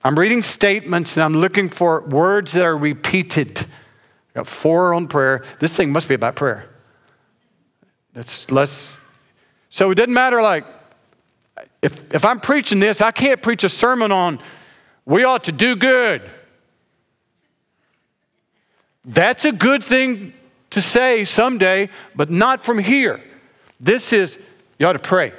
I'm 0.04 0.18
reading 0.18 0.42
statements 0.42 1.16
and 1.16 1.24
I'm 1.24 1.34
looking 1.34 1.70
for 1.70 2.02
words 2.02 2.54
that 2.54 2.66
are 2.66 2.78
repeated. 2.78 3.62
I 3.62 4.40
got 4.40 4.48
four 4.48 4.94
on 4.94 5.08
prayer. 5.08 5.44
This 5.60 5.78
thing 5.78 5.92
must 5.92 6.08
be 6.08 6.16
about 6.16 6.36
prayer. 6.36 6.68
That's 8.14 8.52
less. 8.52 9.03
So 9.74 9.90
it 9.90 9.96
didn't 9.96 10.14
matter, 10.14 10.40
like, 10.40 10.66
if, 11.82 12.14
if 12.14 12.26
I'm 12.26 12.40
preaching 12.40 12.80
this, 12.80 13.02
I 13.02 13.10
can't 13.10 13.42
preach 13.42 13.64
a 13.64 13.70
sermon 13.70 14.12
on 14.12 14.40
we 15.04 15.24
ought 15.24 15.46
to 15.46 15.52
do 15.52 15.76
good. 15.76 16.22
That's 19.04 19.46
a 19.46 19.52
good 19.52 19.84
thing 19.84 20.36
to 20.70 20.80
say 20.80 21.24
someday, 21.24 21.90
but 22.16 22.30
not 22.30 22.64
from 22.64 22.78
here. 22.78 23.20
This 23.80 24.14
is, 24.14 24.46
you 24.78 24.86
ought 24.86 24.94
to 24.94 25.00
pray. 25.00 25.34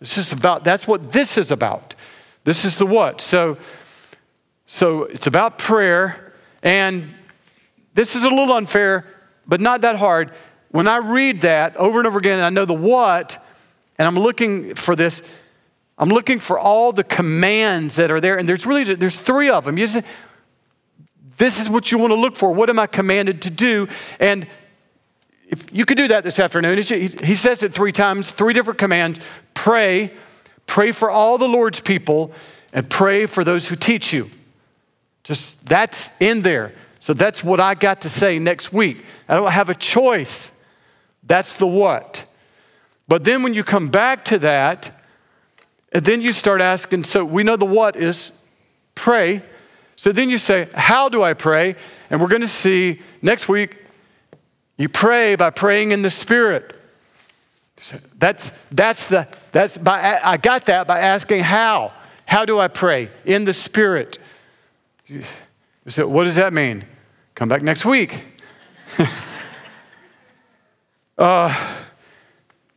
This 0.00 0.18
is 0.18 0.32
about, 0.32 0.64
that's 0.64 0.88
what 0.88 1.12
this 1.12 1.38
is 1.38 1.52
about. 1.52 1.94
This 2.42 2.64
is 2.64 2.76
the 2.76 2.86
what. 2.86 3.20
So, 3.20 3.56
so 4.66 5.04
it's 5.04 5.28
about 5.28 5.58
prayer, 5.58 6.32
and 6.64 7.14
this 7.94 8.16
is 8.16 8.24
a 8.24 8.30
little 8.30 8.52
unfair, 8.52 9.06
but 9.46 9.60
not 9.60 9.82
that 9.82 9.94
hard. 9.94 10.32
When 10.72 10.88
I 10.88 10.96
read 10.96 11.42
that 11.42 11.76
over 11.76 12.00
and 12.00 12.08
over 12.08 12.18
again, 12.18 12.40
I 12.40 12.48
know 12.48 12.64
the 12.64 12.74
what, 12.74 13.46
and 14.00 14.08
I'm 14.08 14.14
looking 14.14 14.74
for 14.76 14.96
this. 14.96 15.22
I'm 15.98 16.08
looking 16.08 16.38
for 16.38 16.58
all 16.58 16.90
the 16.90 17.04
commands 17.04 17.96
that 17.96 18.10
are 18.10 18.18
there, 18.18 18.38
and 18.38 18.48
there's 18.48 18.64
really 18.64 18.94
there's 18.94 19.18
three 19.18 19.50
of 19.50 19.66
them. 19.66 19.76
You 19.76 19.86
say, 19.86 20.02
this 21.36 21.60
is 21.60 21.68
what 21.68 21.92
you 21.92 21.98
want 21.98 22.10
to 22.12 22.18
look 22.18 22.38
for. 22.38 22.50
What 22.50 22.70
am 22.70 22.78
I 22.78 22.86
commanded 22.86 23.42
to 23.42 23.50
do? 23.50 23.88
And 24.18 24.46
if 25.48 25.66
you 25.70 25.84
could 25.84 25.98
do 25.98 26.08
that 26.08 26.24
this 26.24 26.40
afternoon, 26.40 26.78
he 26.78 27.34
says 27.34 27.62
it 27.62 27.74
three 27.74 27.92
times, 27.92 28.30
three 28.30 28.54
different 28.54 28.78
commands. 28.78 29.20
Pray, 29.52 30.14
pray 30.64 30.92
for 30.92 31.10
all 31.10 31.36
the 31.36 31.48
Lord's 31.48 31.80
people, 31.80 32.32
and 32.72 32.88
pray 32.88 33.26
for 33.26 33.44
those 33.44 33.68
who 33.68 33.76
teach 33.76 34.14
you. 34.14 34.30
Just 35.24 35.66
that's 35.66 36.18
in 36.22 36.40
there. 36.40 36.72
So 37.00 37.12
that's 37.12 37.44
what 37.44 37.60
I 37.60 37.74
got 37.74 38.00
to 38.00 38.08
say 38.08 38.38
next 38.38 38.72
week. 38.72 39.04
I 39.28 39.36
don't 39.36 39.52
have 39.52 39.68
a 39.68 39.74
choice. 39.74 40.64
That's 41.22 41.52
the 41.52 41.66
what. 41.66 42.24
But 43.10 43.24
then 43.24 43.42
when 43.42 43.54
you 43.54 43.64
come 43.64 43.88
back 43.88 44.24
to 44.26 44.38
that, 44.38 44.92
and 45.92 46.04
then 46.04 46.20
you 46.20 46.32
start 46.32 46.60
asking, 46.60 47.02
so 47.02 47.24
we 47.24 47.42
know 47.42 47.56
the 47.56 47.64
what 47.64 47.96
is 47.96 48.46
pray. 48.94 49.42
So 49.96 50.12
then 50.12 50.30
you 50.30 50.38
say, 50.38 50.68
how 50.74 51.08
do 51.08 51.20
I 51.20 51.34
pray? 51.34 51.74
And 52.08 52.20
we're 52.20 52.28
going 52.28 52.42
to 52.42 52.46
see 52.46 53.00
next 53.20 53.48
week, 53.48 53.78
you 54.78 54.88
pray 54.88 55.34
by 55.34 55.50
praying 55.50 55.90
in 55.90 56.02
the 56.02 56.08
Spirit. 56.08 56.80
That's, 58.16 58.50
that's 58.70 59.08
the, 59.08 59.26
that's 59.50 59.76
by, 59.76 60.20
I 60.22 60.36
got 60.36 60.66
that 60.66 60.86
by 60.86 61.00
asking 61.00 61.42
how. 61.42 61.92
How 62.26 62.44
do 62.44 62.60
I 62.60 62.68
pray? 62.68 63.08
In 63.24 63.44
the 63.44 63.52
Spirit. 63.52 64.20
Say, 65.88 66.04
what 66.04 66.26
does 66.26 66.36
that 66.36 66.52
mean? 66.52 66.84
Come 67.34 67.48
back 67.48 67.62
next 67.62 67.84
week. 67.84 68.22
uh, 71.18 71.80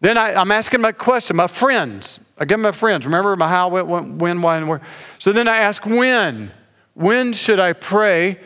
then 0.04 0.18
I, 0.18 0.42
am 0.42 0.52
asking 0.52 0.82
my 0.82 0.92
question, 0.92 1.38
my 1.38 1.48
friends. 1.48 2.34
I 2.38 2.44
give 2.44 2.60
my 2.60 2.74
friends. 2.74 3.06
Remember 3.06 3.38
my 3.38 3.48
how, 3.48 3.70
when, 3.70 4.18
when, 4.18 4.42
why, 4.42 4.58
and 4.58 4.68
where. 4.68 4.82
So 5.18 5.32
then 5.32 5.48
I 5.48 5.60
ask 5.60 5.86
when. 5.86 6.52
When 6.94 7.32
should 7.32 7.58
I 7.58 7.72
pray? 7.72 8.38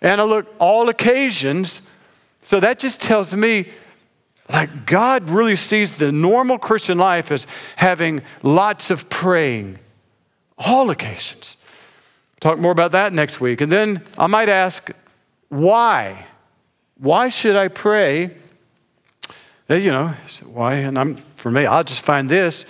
And 0.00 0.22
I 0.22 0.24
look 0.24 0.46
all 0.58 0.88
occasions. 0.88 1.90
So 2.40 2.60
that 2.60 2.78
just 2.78 3.02
tells 3.02 3.36
me, 3.36 3.68
like, 4.48 4.86
God 4.86 5.28
really 5.28 5.54
sees 5.54 5.98
the 5.98 6.10
normal 6.10 6.56
Christian 6.56 6.96
life 6.96 7.30
as 7.30 7.46
having 7.76 8.22
lots 8.42 8.90
of 8.90 9.10
praying, 9.10 9.80
all 10.56 10.88
occasions. 10.88 11.58
Talk 12.40 12.58
more 12.58 12.72
about 12.72 12.92
that 12.92 13.12
next 13.12 13.38
week. 13.38 13.60
And 13.60 13.70
then 13.70 14.02
I 14.16 14.28
might 14.28 14.48
ask, 14.48 14.90
why? 15.50 16.26
Why 16.96 17.28
should 17.28 17.54
I 17.54 17.68
pray? 17.68 18.30
You 19.68 19.90
know, 19.90 20.14
why? 20.46 20.74
And 20.74 20.98
I'm, 20.98 21.16
for 21.36 21.50
me, 21.50 21.66
I'll 21.66 21.84
just 21.84 22.04
find 22.04 22.28
this. 22.28 22.66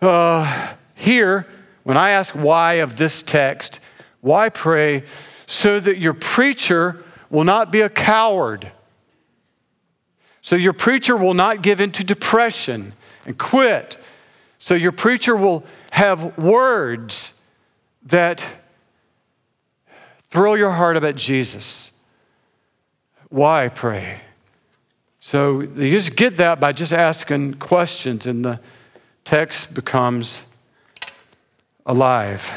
Uh, 0.00 0.74
here, 0.94 1.46
when 1.82 1.96
I 1.96 2.10
ask 2.10 2.34
why 2.34 2.74
of 2.74 2.96
this 2.96 3.22
text, 3.22 3.80
why 4.20 4.48
pray? 4.48 5.04
So 5.46 5.78
that 5.80 5.98
your 5.98 6.14
preacher 6.14 7.04
will 7.30 7.44
not 7.44 7.70
be 7.70 7.80
a 7.80 7.88
coward. 7.88 8.72
So 10.40 10.56
your 10.56 10.72
preacher 10.72 11.16
will 11.16 11.34
not 11.34 11.62
give 11.62 11.80
into 11.80 12.04
depression 12.04 12.92
and 13.26 13.38
quit. 13.38 13.98
So 14.58 14.74
your 14.74 14.92
preacher 14.92 15.36
will 15.36 15.64
have 15.90 16.38
words 16.38 17.46
that 18.04 18.46
thrill 20.24 20.56
your 20.56 20.72
heart 20.72 20.96
about 20.96 21.16
Jesus. 21.16 22.04
Why 23.28 23.68
pray? 23.68 24.20
So 25.26 25.60
you 25.60 25.90
just 25.90 26.16
get 26.16 26.36
that 26.36 26.60
by 26.60 26.72
just 26.72 26.92
asking 26.92 27.54
questions, 27.54 28.26
and 28.26 28.44
the 28.44 28.60
text 29.24 29.74
becomes 29.74 30.54
alive. 31.86 32.52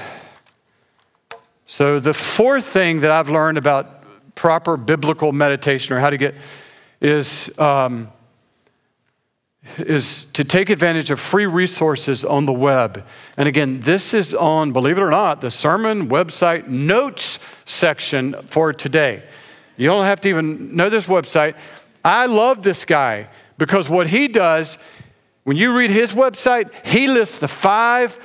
So, 1.65 2.01
the 2.01 2.13
fourth 2.13 2.65
thing 2.65 2.99
that 2.99 3.09
I've 3.09 3.29
learned 3.29 3.57
about 3.57 4.03
proper 4.35 4.75
biblical 4.75 5.31
meditation 5.31 5.95
or 5.95 6.01
how 6.01 6.09
to 6.09 6.17
get 6.17 6.35
is, 6.99 7.57
um, 7.57 8.09
is 9.77 10.29
to 10.33 10.43
take 10.43 10.69
advantage 10.69 11.09
of 11.09 11.21
free 11.21 11.45
resources 11.45 12.25
on 12.25 12.45
the 12.47 12.51
web. 12.51 13.05
And 13.37 13.47
again, 13.47 13.79
this 13.79 14.13
is 14.13 14.33
on, 14.33 14.73
believe 14.73 14.97
it 14.97 15.01
or 15.01 15.09
not, 15.09 15.39
the 15.39 15.51
sermon 15.51 16.09
website 16.09 16.67
notes 16.67 17.39
section 17.63 18.33
for 18.33 18.73
today. 18.73 19.19
You 19.77 19.87
don't 19.87 20.05
have 20.05 20.19
to 20.21 20.29
even 20.29 20.75
know 20.75 20.89
this 20.89 21.05
website. 21.05 21.55
I 22.07 22.25
love 22.25 22.63
this 22.63 22.85
guy 22.85 23.27
because 23.57 23.89
what 23.89 24.07
he 24.07 24.29
does, 24.29 24.77
when 25.43 25.57
you 25.57 25.77
read 25.77 25.89
his 25.89 26.13
website, 26.13 26.73
he 26.87 27.05
lists 27.05 27.39
the 27.39 27.49
five 27.49 28.17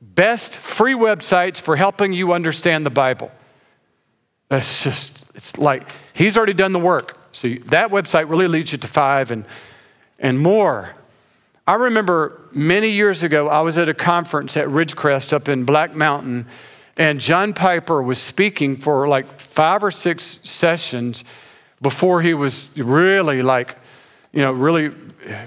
best 0.00 0.56
free 0.56 0.94
websites 0.94 1.60
for 1.60 1.76
helping 1.76 2.14
you 2.14 2.32
understand 2.32 2.86
the 2.86 2.90
Bible. 2.90 3.30
It's 4.50 4.82
just, 4.82 5.26
it's 5.34 5.58
like 5.58 5.86
he's 6.14 6.38
already 6.38 6.54
done 6.54 6.72
the 6.72 6.78
work. 6.78 7.18
So 7.32 7.48
that 7.66 7.90
website 7.90 8.30
really 8.30 8.48
leads 8.48 8.72
you 8.72 8.78
to 8.78 8.88
five 8.88 9.30
and, 9.30 9.44
and 10.18 10.40
more. 10.40 10.94
I 11.66 11.74
remember 11.74 12.40
many 12.52 12.88
years 12.88 13.22
ago, 13.22 13.48
I 13.48 13.60
was 13.60 13.76
at 13.76 13.90
a 13.90 13.94
conference 13.94 14.56
at 14.56 14.68
Ridgecrest 14.68 15.34
up 15.34 15.50
in 15.50 15.66
Black 15.66 15.94
Mountain, 15.94 16.46
and 16.96 17.20
John 17.20 17.52
Piper 17.52 18.02
was 18.02 18.18
speaking 18.18 18.78
for 18.78 19.06
like 19.06 19.38
five 19.38 19.84
or 19.84 19.90
six 19.90 20.24
sessions 20.24 21.24
before 21.80 22.22
he 22.22 22.34
was 22.34 22.68
really 22.76 23.42
like, 23.42 23.76
you 24.32 24.42
know, 24.42 24.52
really, 24.52 24.90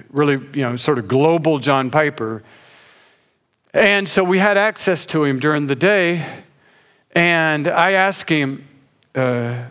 really, 0.09 0.33
you 0.53 0.63
know, 0.63 0.77
sort 0.77 0.97
of 0.97 1.07
global 1.07 1.59
John 1.59 1.91
Piper. 1.91 2.43
And 3.73 4.07
so 4.07 4.23
we 4.23 4.39
had 4.39 4.57
access 4.57 5.05
to 5.07 5.23
him 5.23 5.39
during 5.39 5.67
the 5.67 5.75
day. 5.75 6.25
And 7.13 7.67
I 7.67 7.91
asked 7.91 8.29
him 8.29 8.67
uh, 9.15 9.65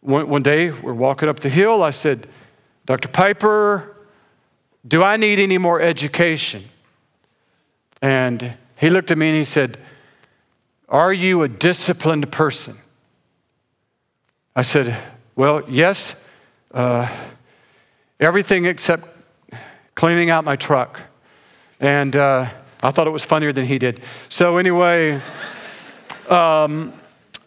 one, 0.00 0.28
one 0.28 0.42
day, 0.42 0.70
we're 0.70 0.94
walking 0.94 1.28
up 1.28 1.40
the 1.40 1.48
hill. 1.48 1.82
I 1.82 1.90
said, 1.90 2.26
Dr. 2.86 3.08
Piper, 3.08 3.96
do 4.86 5.02
I 5.02 5.16
need 5.16 5.38
any 5.38 5.58
more 5.58 5.80
education? 5.80 6.64
And 8.00 8.54
he 8.76 8.88
looked 8.88 9.10
at 9.10 9.18
me 9.18 9.28
and 9.28 9.36
he 9.36 9.44
said, 9.44 9.76
Are 10.88 11.12
you 11.12 11.42
a 11.42 11.48
disciplined 11.48 12.32
person? 12.32 12.76
I 14.56 14.62
said, 14.62 14.96
well, 15.36 15.62
yes, 15.68 16.28
uh, 16.72 17.08
everything 18.18 18.66
except 18.66 19.04
cleaning 19.94 20.30
out 20.30 20.44
my 20.44 20.56
truck. 20.56 21.00
And 21.80 22.14
uh, 22.16 22.48
I 22.82 22.90
thought 22.90 23.06
it 23.06 23.10
was 23.10 23.24
funnier 23.24 23.52
than 23.52 23.66
he 23.66 23.78
did. 23.78 24.00
So, 24.28 24.58
anyway, 24.58 25.20
um, 26.28 26.92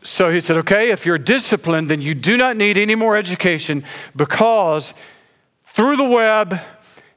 so 0.04 0.30
he 0.30 0.39
said, 0.39 0.58
okay, 0.58 0.91
if 0.91 1.06
you're 1.06 1.17
disciplined, 1.17 1.89
then 1.89 2.02
you 2.02 2.13
do 2.13 2.38
not 2.38 2.58
need 2.58 2.78
any 2.78 2.96
more 2.96 3.15
education 3.15 3.84
because 4.15 4.93
through 5.65 5.96
the 5.96 6.04
web, 6.04 6.60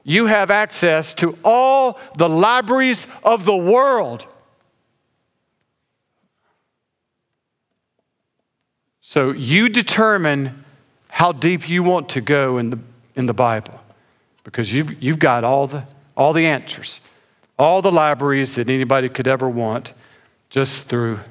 you 0.03 0.27
have 0.27 0.49
access 0.49 1.13
to 1.15 1.37
all 1.43 1.99
the 2.17 2.29
libraries 2.29 3.07
of 3.23 3.45
the 3.45 3.55
world. 3.55 4.25
So 9.09 9.31
you 9.31 9.69
determine 9.69 10.65
how 11.09 11.31
deep 11.31 11.69
you 11.69 11.81
want 11.81 12.09
to 12.09 12.19
go 12.19 12.57
in 12.57 12.71
the, 12.71 12.79
in 13.15 13.25
the 13.25 13.33
Bible 13.33 13.81
because 14.43 14.73
you've, 14.73 15.01
you've 15.01 15.17
got 15.17 15.45
all 15.45 15.65
the, 15.65 15.85
all 16.17 16.33
the 16.33 16.45
answers, 16.45 16.99
all 17.57 17.81
the 17.81 17.89
libraries 17.89 18.55
that 18.55 18.67
anybody 18.67 19.07
could 19.07 19.25
ever 19.25 19.47
want 19.47 19.93
just 20.49 20.89
through 20.89 21.21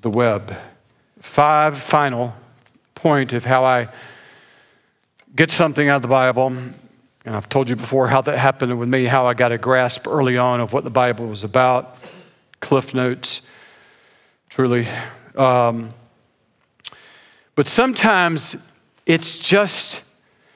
the 0.00 0.08
web. 0.08 0.56
Five 1.18 1.76
final 1.76 2.36
point 2.94 3.32
of 3.32 3.44
how 3.44 3.64
I 3.64 3.88
get 5.34 5.50
something 5.50 5.88
out 5.88 5.96
of 5.96 6.02
the 6.02 6.08
Bible. 6.08 6.46
And 7.24 7.34
I've 7.34 7.48
told 7.48 7.68
you 7.68 7.74
before 7.74 8.06
how 8.06 8.20
that 8.20 8.38
happened 8.38 8.78
with 8.78 8.88
me, 8.88 9.06
how 9.06 9.26
I 9.26 9.34
got 9.34 9.50
a 9.50 9.58
grasp 9.58 10.06
early 10.06 10.38
on 10.38 10.60
of 10.60 10.72
what 10.72 10.84
the 10.84 10.90
Bible 10.90 11.26
was 11.26 11.42
about. 11.42 11.98
Cliff 12.60 12.94
notes, 12.94 13.44
truly. 14.50 14.86
Um, 15.34 15.88
but 17.54 17.66
sometimes 17.66 18.70
it's 19.06 19.38
just 19.38 20.04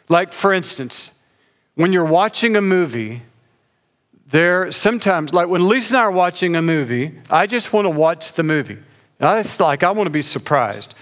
like, 0.09 0.33
for 0.33 0.53
instance, 0.53 1.23
when 1.75 1.93
you're 1.93 2.05
watching 2.05 2.57
a 2.57 2.61
movie, 2.61 3.23
there 4.27 4.71
sometimes, 4.73 5.33
like 5.33 5.49
when 5.49 5.67
Lisa 5.69 5.95
and 5.95 6.03
I 6.03 6.05
are 6.05 6.11
watching 6.11 6.57
a 6.57 6.63
movie, 6.63 7.15
I 7.31 7.47
just 7.47 7.73
want 7.73 7.87
to 7.87 7.91
watch 7.91 8.33
the 8.33 8.43
movie. 8.43 8.79
It's 9.21 9.59
like 9.61 9.83
I 9.83 9.91
want 9.91 10.07
to 10.07 10.13
be 10.13 10.23
surprised. 10.23 10.95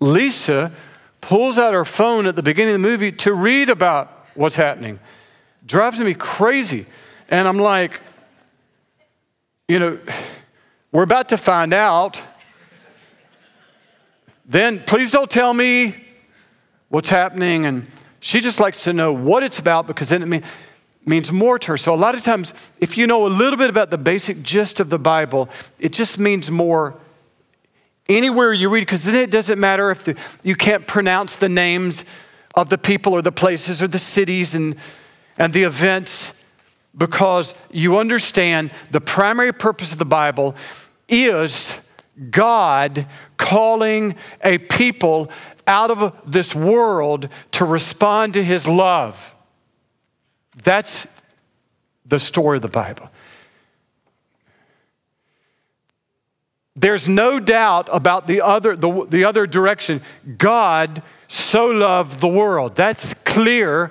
Lisa 0.00 0.72
pulls 1.20 1.58
out 1.58 1.74
her 1.74 1.84
phone 1.84 2.26
at 2.26 2.34
the 2.36 2.42
beginning 2.42 2.74
of 2.74 2.82
the 2.82 2.88
movie 2.88 3.12
to 3.12 3.32
read 3.32 3.68
about 3.68 4.26
what's 4.34 4.56
happening. 4.56 4.98
Drives 5.66 5.98
me 6.00 6.14
crazy. 6.14 6.86
And 7.28 7.46
I'm 7.46 7.58
like, 7.58 8.00
you 9.68 9.78
know, 9.78 9.98
we're 10.90 11.04
about 11.04 11.28
to 11.30 11.38
find 11.38 11.72
out. 11.72 12.22
Then 14.52 14.80
please 14.80 15.10
don't 15.10 15.30
tell 15.30 15.54
me 15.54 15.94
what's 16.90 17.08
happening. 17.08 17.64
And 17.64 17.88
she 18.20 18.38
just 18.40 18.60
likes 18.60 18.84
to 18.84 18.92
know 18.92 19.10
what 19.10 19.42
it's 19.42 19.58
about 19.58 19.86
because 19.86 20.10
then 20.10 20.30
it 20.30 20.44
means 21.06 21.32
more 21.32 21.58
to 21.58 21.68
her. 21.68 21.76
So 21.78 21.94
a 21.94 21.96
lot 21.96 22.14
of 22.14 22.20
times, 22.20 22.52
if 22.78 22.98
you 22.98 23.06
know 23.06 23.26
a 23.26 23.28
little 23.28 23.56
bit 23.56 23.70
about 23.70 23.90
the 23.90 23.96
basic 23.96 24.42
gist 24.42 24.78
of 24.78 24.90
the 24.90 24.98
Bible, 24.98 25.48
it 25.78 25.94
just 25.94 26.18
means 26.18 26.50
more 26.50 26.94
anywhere 28.10 28.52
you 28.52 28.68
read, 28.68 28.82
because 28.82 29.04
then 29.04 29.14
it 29.14 29.30
doesn't 29.30 29.58
matter 29.58 29.90
if 29.90 30.04
the, 30.04 30.18
you 30.42 30.54
can't 30.54 30.86
pronounce 30.86 31.36
the 31.36 31.48
names 31.48 32.04
of 32.54 32.68
the 32.68 32.76
people 32.76 33.14
or 33.14 33.22
the 33.22 33.32
places 33.32 33.82
or 33.82 33.88
the 33.88 33.98
cities 33.98 34.54
and, 34.54 34.76
and 35.38 35.54
the 35.54 35.62
events, 35.62 36.44
because 36.94 37.54
you 37.72 37.96
understand 37.96 38.70
the 38.90 39.00
primary 39.00 39.52
purpose 39.52 39.94
of 39.94 39.98
the 39.98 40.04
Bible 40.04 40.54
is 41.08 41.88
God 42.30 43.06
calling 43.36 44.16
a 44.42 44.58
people 44.58 45.30
out 45.66 45.90
of 45.90 46.30
this 46.30 46.54
world 46.54 47.28
to 47.52 47.64
respond 47.64 48.34
to 48.34 48.42
his 48.42 48.66
love. 48.68 49.34
That's 50.62 51.20
the 52.04 52.18
story 52.18 52.56
of 52.56 52.62
the 52.62 52.68
Bible. 52.68 53.10
There's 56.74 57.08
no 57.08 57.38
doubt 57.38 57.88
about 57.92 58.26
the 58.26 58.40
other, 58.40 58.76
the, 58.76 59.06
the 59.06 59.24
other 59.24 59.46
direction. 59.46 60.00
God 60.38 61.02
so 61.28 61.66
loved 61.66 62.20
the 62.20 62.28
world. 62.28 62.76
That's 62.76 63.14
clear. 63.14 63.90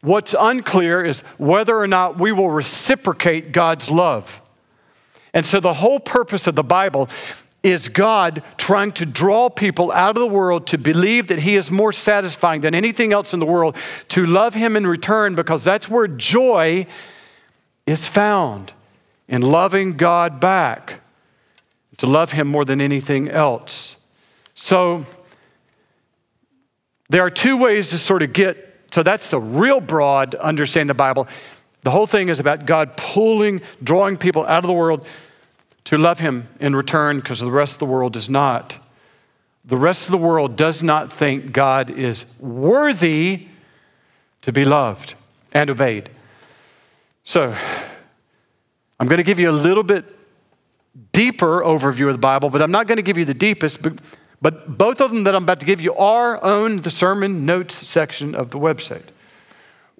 What's 0.00 0.34
unclear 0.38 1.04
is 1.04 1.20
whether 1.38 1.76
or 1.76 1.86
not 1.86 2.18
we 2.18 2.32
will 2.32 2.50
reciprocate 2.50 3.52
God's 3.52 3.88
love. 3.88 4.41
And 5.34 5.46
so 5.46 5.60
the 5.60 5.74
whole 5.74 6.00
purpose 6.00 6.46
of 6.46 6.54
the 6.54 6.62
Bible 6.62 7.08
is 7.62 7.88
God 7.88 8.42
trying 8.56 8.92
to 8.92 9.06
draw 9.06 9.48
people 9.48 9.92
out 9.92 10.16
of 10.16 10.20
the 10.20 10.26
world 10.26 10.66
to 10.68 10.78
believe 10.78 11.28
that 11.28 11.40
He 11.40 11.54
is 11.54 11.70
more 11.70 11.92
satisfying 11.92 12.60
than 12.60 12.74
anything 12.74 13.12
else 13.12 13.32
in 13.32 13.40
the 13.40 13.46
world, 13.46 13.76
to 14.08 14.26
love 14.26 14.54
Him 14.54 14.76
in 14.76 14.86
return, 14.86 15.34
because 15.34 15.62
that's 15.62 15.88
where 15.88 16.08
joy 16.08 16.86
is 17.86 18.08
found 18.08 18.72
in 19.28 19.42
loving 19.42 19.96
God 19.96 20.40
back 20.40 21.00
to 21.98 22.06
love 22.06 22.32
Him 22.32 22.48
more 22.48 22.64
than 22.64 22.80
anything 22.80 23.28
else. 23.28 24.08
So, 24.54 25.04
there 27.08 27.22
are 27.22 27.30
two 27.30 27.56
ways 27.56 27.90
to 27.90 27.98
sort 27.98 28.22
of 28.22 28.32
get, 28.32 28.86
so 28.90 29.02
that's 29.02 29.30
the 29.30 29.38
real 29.38 29.80
broad 29.80 30.34
understanding 30.36 30.90
of 30.90 30.96
the 30.96 30.98
Bible. 30.98 31.28
The 31.82 31.90
whole 31.90 32.06
thing 32.06 32.28
is 32.28 32.40
about 32.40 32.64
God 32.66 32.96
pulling, 32.96 33.60
drawing 33.82 34.16
people 34.16 34.46
out 34.46 34.64
of 34.64 34.68
the 34.68 34.72
world 34.72 35.06
to 35.84 35.98
love 35.98 36.20
Him 36.20 36.48
in 36.60 36.76
return 36.76 37.18
because 37.18 37.40
the 37.40 37.50
rest 37.50 37.74
of 37.74 37.78
the 37.80 37.86
world 37.86 38.12
does 38.12 38.30
not. 38.30 38.78
The 39.64 39.76
rest 39.76 40.06
of 40.06 40.12
the 40.12 40.18
world 40.18 40.56
does 40.56 40.82
not 40.82 41.12
think 41.12 41.52
God 41.52 41.90
is 41.90 42.24
worthy 42.38 43.46
to 44.42 44.52
be 44.52 44.64
loved 44.64 45.14
and 45.52 45.70
obeyed. 45.70 46.10
So, 47.24 47.56
I'm 48.98 49.06
going 49.08 49.18
to 49.18 49.24
give 49.24 49.38
you 49.38 49.50
a 49.50 49.52
little 49.52 49.82
bit 49.82 50.04
deeper 51.12 51.62
overview 51.62 52.06
of 52.06 52.12
the 52.12 52.18
Bible, 52.18 52.50
but 52.50 52.62
I'm 52.62 52.70
not 52.70 52.86
going 52.86 52.96
to 52.96 53.02
give 53.02 53.18
you 53.18 53.24
the 53.24 53.34
deepest. 53.34 53.82
But, 53.82 53.98
but 54.40 54.76
both 54.78 55.00
of 55.00 55.10
them 55.10 55.24
that 55.24 55.34
I'm 55.34 55.44
about 55.44 55.60
to 55.60 55.66
give 55.66 55.80
you 55.80 55.94
are 55.94 56.42
on 56.42 56.82
the 56.82 56.90
sermon 56.90 57.46
notes 57.46 57.74
section 57.74 58.34
of 58.34 58.50
the 58.50 58.58
website. 58.58 59.08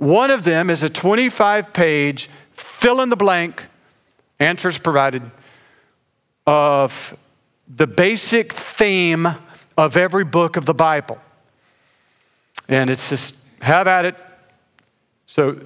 One 0.03 0.33
of 0.33 0.43
them 0.43 0.69
is 0.69 0.83
a 0.83 0.89
25 0.89 1.73
page 1.73 2.29
fill 2.51 3.03
in 3.03 3.09
the 3.09 3.15
blank 3.15 3.67
answers 4.41 4.77
provided 4.77 5.23
of 6.45 7.17
the 7.69 7.87
basic 7.87 8.53
theme 8.53 9.29
of 9.77 9.97
every 9.97 10.25
book 10.25 10.57
of 10.57 10.65
the 10.65 10.75
Bible. 10.75 11.19
And 12.69 12.91
it's 12.91 13.11
just 13.11 13.47
have 13.61 13.87
at 13.87 14.05
it. 14.05 14.17
So 15.27 15.57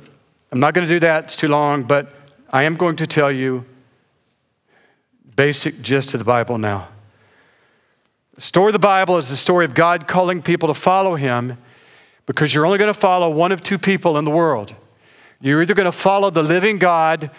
I'm 0.53 0.61
not 0.61 0.75
going 0.75 0.87
to 0.87 0.95
do 0.95 1.01
that, 1.01 1.25
it's 1.25 1.37
too 1.37 1.49
long, 1.49 1.85
but 1.85 2.13
I 2.51 2.65
am 2.65 2.77
going 2.77 2.97
to 2.97 3.07
tell 3.07 3.33
you 3.33 3.65
basic 5.35 5.81
gist 5.81 6.13
of 6.13 6.19
the 6.19 6.27
Bible 6.27 6.59
now. 6.59 6.89
The 8.35 8.43
story 8.43 8.69
of 8.69 8.75
the 8.75 8.81
Bible 8.81 9.17
is 9.17 9.31
the 9.31 9.37
story 9.37 9.65
of 9.65 9.73
God 9.73 10.07
calling 10.07 10.43
people 10.43 10.69
to 10.69 10.75
follow 10.75 11.15
Him 11.17 11.57
because 12.27 12.53
you're 12.53 12.67
only 12.67 12.79
going 12.79 12.93
to 12.93 12.99
follow 12.99 13.31
one 13.31 13.53
of 13.53 13.61
two 13.61 13.79
people 13.79 14.19
in 14.19 14.25
the 14.25 14.31
world. 14.31 14.75
You're 15.41 15.63
either 15.63 15.75
going 15.75 15.87
to 15.87 15.93
follow 15.93 16.31
the 16.31 16.43
living 16.43 16.79
God 16.79 17.31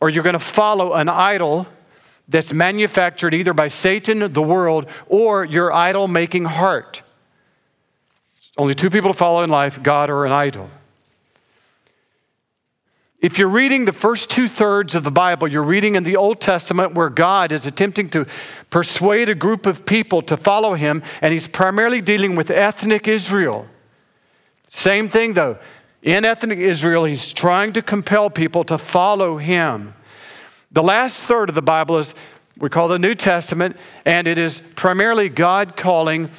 or 0.00 0.08
you're 0.08 0.22
going 0.22 0.34
to 0.34 0.38
follow 0.38 0.94
an 0.94 1.08
idol 1.08 1.66
that's 2.28 2.52
manufactured 2.52 3.34
either 3.34 3.52
by 3.52 3.68
Satan, 3.68 4.32
the 4.32 4.42
world, 4.42 4.86
or 5.06 5.44
your 5.44 5.72
idol 5.72 6.08
making 6.08 6.44
heart. 6.44 7.02
Only 8.58 8.74
two 8.74 8.90
people 8.90 9.10
to 9.10 9.18
follow 9.18 9.42
in 9.42 9.50
life 9.50 9.82
God 9.82 10.10
or 10.10 10.24
an 10.24 10.32
idol. 10.32 10.70
If 13.20 13.38
you're 13.38 13.48
reading 13.48 13.86
the 13.86 13.92
first 13.92 14.30
two 14.30 14.46
thirds 14.46 14.94
of 14.94 15.02
the 15.02 15.10
Bible, 15.10 15.48
you're 15.48 15.62
reading 15.62 15.94
in 15.94 16.04
the 16.04 16.16
Old 16.16 16.40
Testament 16.40 16.94
where 16.94 17.08
God 17.08 17.50
is 17.50 17.66
attempting 17.66 18.10
to 18.10 18.26
persuade 18.70 19.28
a 19.28 19.34
group 19.34 19.66
of 19.66 19.86
people 19.86 20.20
to 20.22 20.36
follow 20.36 20.74
him, 20.74 21.02
and 21.22 21.32
he's 21.32 21.48
primarily 21.48 22.00
dealing 22.00 22.36
with 22.36 22.50
ethnic 22.50 23.08
Israel. 23.08 23.66
Same 24.66 25.08
thing 25.08 25.34
though. 25.34 25.58
In 26.02 26.24
ethnic 26.24 26.58
Israel, 26.58 27.04
he's 27.04 27.32
trying 27.32 27.72
to 27.72 27.82
compel 27.82 28.30
people 28.30 28.64
to 28.64 28.78
follow 28.78 29.38
him. 29.38 29.94
The 30.70 30.82
last 30.82 31.24
third 31.24 31.48
of 31.48 31.54
the 31.54 31.62
Bible 31.62 31.98
is 31.98 32.14
we 32.58 32.68
call 32.68 32.88
the 32.88 32.98
New 32.98 33.14
Testament, 33.14 33.76
and 34.04 34.26
it 34.26 34.38
is 34.38 34.60
primarily 34.60 35.28
God 35.28 35.76
calling 35.76 36.30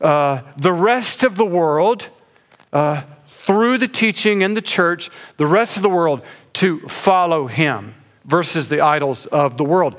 uh, 0.00 0.42
the 0.56 0.72
rest 0.72 1.22
of 1.22 1.36
the 1.36 1.44
world. 1.44 2.08
Uh, 2.72 3.02
through 3.46 3.78
the 3.78 3.86
teaching 3.86 4.42
in 4.42 4.54
the 4.54 4.60
church, 4.60 5.08
the 5.36 5.46
rest 5.46 5.76
of 5.76 5.82
the 5.84 5.88
world 5.88 6.20
to 6.52 6.80
follow 6.88 7.46
him 7.46 7.94
versus 8.24 8.68
the 8.68 8.80
idols 8.80 9.26
of 9.26 9.56
the 9.56 9.64
world. 9.64 9.96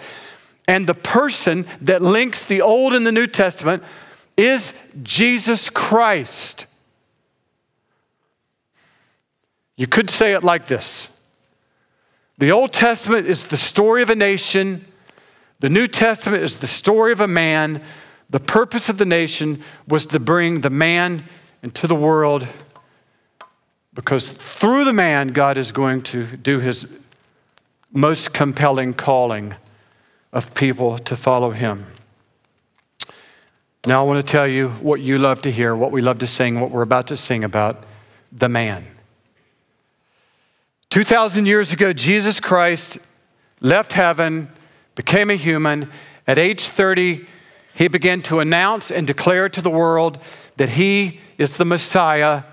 And 0.67 0.86
the 0.86 0.93
person 0.93 1.65
that 1.80 2.02
links 2.02 2.43
the 2.43 2.62
Old 2.62 2.93
and 2.93 3.08
the 3.08 3.12
New 3.12 3.26
Testament 3.26 3.84
is 4.36 4.73
Jesus 5.02 5.69
Christ. 5.69 6.67
You 9.77 9.87
could 9.87 10.09
say 10.09 10.33
it 10.33 10.43
like 10.43 10.65
this 10.65 11.23
The 12.37 12.51
Old 12.51 12.73
Testament 12.73 13.27
is 13.27 13.45
the 13.45 13.57
story 13.57 14.01
of 14.01 14.09
a 14.09 14.15
nation, 14.15 14.85
the 15.59 15.69
New 15.69 15.87
Testament 15.87 16.43
is 16.43 16.57
the 16.57 16.67
story 16.67 17.11
of 17.11 17.21
a 17.21 17.27
man. 17.27 17.81
The 18.29 18.39
purpose 18.41 18.89
of 18.89 18.97
the 18.97 19.05
nation 19.05 19.63
was 19.87 20.05
to 20.07 20.19
bring 20.19 20.59
the 20.61 20.69
man 20.69 21.23
into 21.63 21.87
the 21.87 21.95
world 21.95 22.45
because 23.93 24.29
through 24.29 24.83
the 24.83 24.93
man, 24.93 25.29
God 25.29 25.57
is 25.57 25.71
going 25.71 26.01
to 26.03 26.37
do 26.37 26.59
his 26.59 26.99
most 27.91 28.33
compelling 28.33 28.93
calling 28.93 29.55
of 30.31 30.53
people 30.53 30.97
to 30.99 31.15
follow 31.15 31.51
him. 31.51 31.87
Now, 33.87 34.03
I 34.03 34.05
want 34.05 34.23
to 34.23 34.31
tell 34.31 34.47
you 34.47 34.69
what 34.69 34.99
you 34.99 35.17
love 35.17 35.41
to 35.43 35.51
hear, 35.51 35.73
what 35.75 35.91
we 35.91 36.01
love 36.01 36.19
to 36.19 36.27
sing, 36.27 36.59
what 36.59 36.69
we're 36.69 36.81
about 36.81 37.07
to 37.07 37.15
sing 37.15 37.43
about 37.43 37.85
the 38.31 38.49
man. 38.49 38.85
2,000 40.89 41.45
years 41.45 41.73
ago, 41.73 41.93
Jesus 41.93 42.39
Christ 42.39 42.97
left 43.60 43.93
heaven, 43.93 44.50
became 44.95 45.30
a 45.30 45.36
human. 45.36 45.89
At 46.26 46.38
age 46.38 46.65
30, 46.65 47.26
he 47.76 47.88
began 47.88 48.21
to 48.23 48.39
announce 48.39 48.89
and 48.89 49.06
declare 49.06 49.50
to 49.50 49.62
the 49.62 49.69
world 49.69 50.17
that 50.56 50.69
he 50.69 51.19
is 51.38 51.58
the 51.58 51.65
Messiah, 51.65 52.43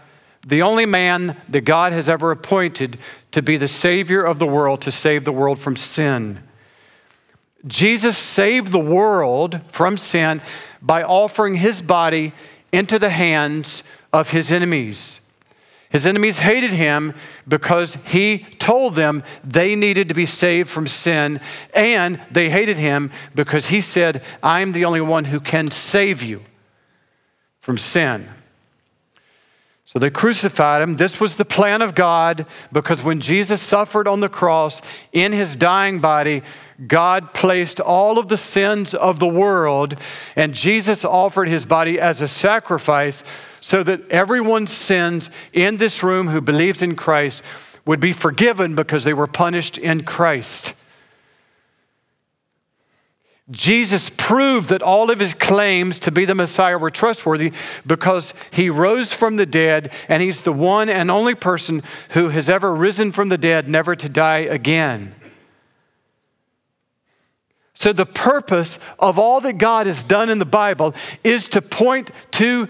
the 0.47 0.63
only 0.63 0.85
man 0.85 1.41
that 1.49 1.63
God 1.63 1.93
has 1.93 2.09
ever 2.09 2.31
appointed 2.31 2.99
to 3.31 3.41
be 3.41 3.57
the 3.57 3.69
Savior 3.69 4.23
of 4.23 4.39
the 4.39 4.47
world, 4.47 4.83
to 4.83 4.91
save 4.91 5.25
the 5.25 5.33
world 5.33 5.59
from 5.59 5.77
sin. 5.77 6.43
Jesus 7.67 8.19
saved 8.19 8.73
the 8.73 8.79
world 8.79 9.65
from 9.73 9.97
sin 9.97 10.43
by 10.83 11.03
offering 11.03 11.57
his 11.57 11.81
body 11.81 12.33
into 12.73 12.99
the 12.99 13.11
hands 13.11 13.85
of 14.13 14.33
his 14.33 14.53
enemies. 14.53 15.24
His 15.95 16.09
enemies 16.09 16.41
hated 16.41 16.73
him 16.73 17.15
because 17.47 17.95
he 18.07 18.39
told 18.59 18.97
them 18.97 19.23
they 19.45 19.77
needed 19.77 20.09
to 20.09 20.15
be 20.15 20.27
saved 20.27 20.69
from 20.69 20.89
sin, 20.89 21.41
and 21.73 22.21
they 22.33 22.51
hated 22.51 22.79
him 22.79 23.13
because 23.37 23.69
he 23.69 23.81
said, 23.81 24.21
I'm 24.43 24.73
the 24.73 24.85
only 24.85 25.01
one 25.01 25.27
who 25.27 25.39
can 25.39 25.71
save 25.71 26.21
you 26.21 26.41
from 27.61 27.79
sin. 27.79 28.29
So 29.85 30.01
they 30.01 30.11
crucified 30.11 30.83
him. 30.83 30.97
This 30.97 31.21
was 31.21 31.37
the 31.37 31.45
plan 31.45 31.81
of 31.81 31.95
God 31.95 32.49
because 32.73 33.05
when 33.05 33.21
Jesus 33.21 33.63
suffered 33.63 34.09
on 34.09 34.19
the 34.19 34.29
cross 34.29 34.83
in 35.13 35.31
his 35.31 35.55
dying 35.55 36.01
body, 36.01 36.43
God 36.89 37.33
placed 37.35 37.79
all 37.79 38.19
of 38.19 38.27
the 38.27 38.37
sins 38.37 38.95
of 38.95 39.21
the 39.21 39.29
world, 39.29 39.95
and 40.35 40.55
Jesus 40.55 41.05
offered 41.05 41.49
his 41.49 41.65
body 41.65 42.01
as 42.01 42.21
a 42.21 42.27
sacrifice 42.27 43.23
so 43.65 43.83
that 43.83 44.07
everyone's 44.11 44.71
sins 44.71 45.31
in 45.55 45.79
this 45.79 46.03
room 46.03 46.29
who 46.29 46.43
believes 46.43 46.83
in 46.83 46.95
Christ 46.95 47.43
would 47.87 47.99
be 47.99 48.13
forgiven 48.13 48.75
because 48.75 49.05
they 49.05 49.15
were 49.15 49.27
punished 49.27 49.79
in 49.79 50.05
Christ. 50.05 50.79
Jesus 53.51 54.11
proved 54.11 54.69
that 54.69 54.83
all 54.83 55.11
of 55.11 55.19
his 55.19 55.33
claims 55.33 55.99
to 56.01 56.13
be 56.13 56.27
the 56.27 56.35
Messiah 56.35 56.77
were 56.77 56.91
trustworthy 56.91 57.53
because 57.87 58.35
he 58.53 58.69
rose 58.69 59.15
from 59.15 59.37
the 59.37 59.47
dead, 59.47 59.91
and 60.11 60.23
he's 60.23 60.43
the 60.43 60.53
one 60.53 60.91
and 60.91 61.11
only 61.11 61.35
person 61.35 61.83
who 62.11 62.29
has 62.29 62.51
ever 62.51 62.75
risen 62.75 63.13
from 63.13 63.31
the 63.31 63.39
dead, 63.39 63.67
never 63.67 63.95
to 63.95 64.11
die 64.11 64.41
again. 64.41 65.15
So, 67.73 67.95
the 67.95 68.07
purpose 68.07 68.79
of 68.99 69.19
all 69.19 69.41
that 69.41 69.57
God 69.57 69.87
has 69.87 70.05
done 70.05 70.29
in 70.29 70.39
the 70.39 70.45
Bible 70.45 70.95
is 71.23 71.49
to 71.49 71.63
point 71.63 72.11
to 72.33 72.69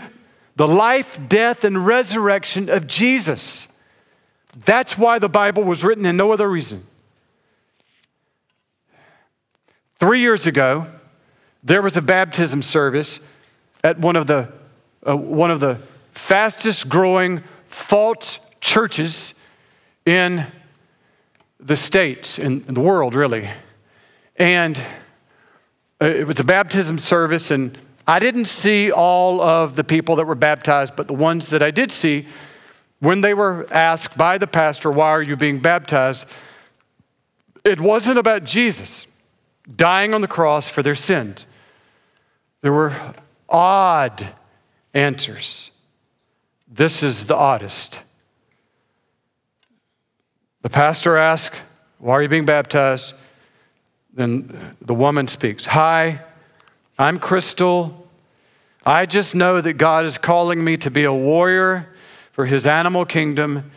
the 0.57 0.69
life, 0.69 1.19
death, 1.29 1.65
and 1.65 1.85
resurrection 1.85 2.69
of 2.69 2.87
Jesus. 2.87 3.83
That's 4.65 4.97
why 4.97 5.19
the 5.19 5.29
Bible 5.29 5.65
was 5.65 5.83
written, 5.83 6.07
and 6.07 6.17
no 6.17 6.33
other 6.33 6.49
reason. 6.49 6.83
Three 9.97 10.21
years 10.21 10.47
ago, 10.47 10.87
there 11.63 11.83
was 11.83 11.97
a 11.97 12.03
baptism 12.03 12.63
service 12.63 13.31
at 13.83 13.99
one 13.99 14.17
of 14.17 14.27
the, 14.27 14.53
uh, 15.07 15.17
one 15.17 15.51
of 15.51 15.61
the 15.61 15.79
fastest 16.13 16.89
growing 16.89 17.43
false 17.67 18.39
churches 18.61 19.45
in 20.07 20.47
the 21.59 21.77
States, 21.77 22.39
in, 22.39 22.65
in 22.69 22.75
the 22.75 22.81
world, 22.81 23.15
really. 23.15 23.49
And 24.37 24.81
uh, 26.01 26.07
it 26.07 26.27
was 26.27 26.39
a 26.39 26.45
baptism 26.45 26.99
service, 26.99 27.51
and 27.51 27.77
I 28.07 28.19
didn't 28.19 28.47
see 28.47 28.93
all 28.93 29.41
of 29.41 29.77
the 29.77 29.85
people 29.85 30.17
that 30.17 30.27
were 30.27 30.35
baptized, 30.35 30.95
but 30.97 31.07
the 31.07 31.15
ones 31.15 31.49
that 31.49 31.63
I 31.63 31.71
did 31.71 31.91
see, 31.91 32.27
when 33.01 33.23
they 33.23 33.33
were 33.33 33.67
asked 33.73 34.19
by 34.19 34.37
the 34.39 34.47
pastor, 34.47 34.91
Why 34.91 35.11
are 35.11 35.23
you 35.23 35.37
being 35.37 35.59
baptized? 35.61 36.31
It 37.65 37.81
wasn't 37.81 38.19
about 38.19 38.45
Jesus 38.45 39.07
dying 39.77 40.13
on 40.13 40.21
the 40.21 40.29
cross 40.29 40.69
for 40.69 40.83
their 40.83 40.95
sins. 40.95 41.47
There 42.61 42.73
were 42.73 42.95
odd 43.49 44.33
answers. 44.93 45.71
This 46.71 47.03
is 47.03 47.27
the 47.27 47.37
oddest. 47.37 48.03
The 50.63 50.71
pastor 50.71 51.17
asked, 51.17 51.63
Why 51.99 52.15
are 52.15 52.23
you 52.23 52.29
being 52.29 52.45
baptized? 52.45 53.15
Then 54.13 54.77
the 54.81 54.95
woman 54.95 55.29
speaks 55.29 55.67
Hi, 55.67 56.21
I'm 56.99 57.19
Crystal. 57.19 58.09
I 58.87 59.07
just 59.07 59.35
know 59.35 59.61
that 59.61 59.75
God 59.75 60.05
is 60.05 60.17
calling 60.17 60.63
me 60.63 60.77
to 60.79 60.91
be 60.91 61.05
a 61.05 61.13
warrior 61.13 61.89
for 62.31 62.47
his 62.47 62.67
animal 62.67 63.05
kingdom 63.05 63.71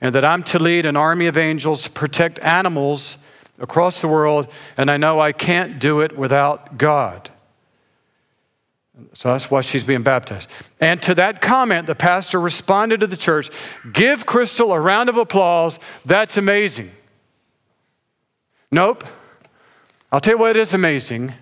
and 0.00 0.14
that 0.14 0.24
I'm 0.24 0.42
to 0.44 0.58
lead 0.58 0.86
an 0.86 0.96
army 0.96 1.26
of 1.26 1.36
angels 1.36 1.82
to 1.82 1.90
protect 1.90 2.38
animals 2.40 3.28
across 3.58 4.00
the 4.00 4.08
world, 4.08 4.52
and 4.76 4.90
I 4.90 4.96
know 4.96 5.20
I 5.20 5.32
can't 5.32 5.78
do 5.78 6.00
it 6.00 6.16
without 6.16 6.76
God. 6.78 7.30
So 9.12 9.32
that's 9.32 9.50
why 9.50 9.60
she's 9.60 9.84
being 9.84 10.02
baptized. 10.02 10.48
And 10.80 11.00
to 11.02 11.14
that 11.14 11.40
comment, 11.40 11.86
the 11.86 11.94
pastor 11.94 12.40
responded 12.40 13.00
to 13.00 13.06
the 13.06 13.16
church 13.16 13.50
Give 13.92 14.26
Crystal 14.26 14.72
a 14.72 14.80
round 14.80 15.08
of 15.08 15.16
applause. 15.16 15.78
That's 16.04 16.36
amazing. 16.36 16.90
Nope. 18.70 19.04
I'll 20.10 20.20
tell 20.20 20.34
you 20.34 20.38
what 20.38 20.56
is 20.56 20.74
amazing 20.74 21.34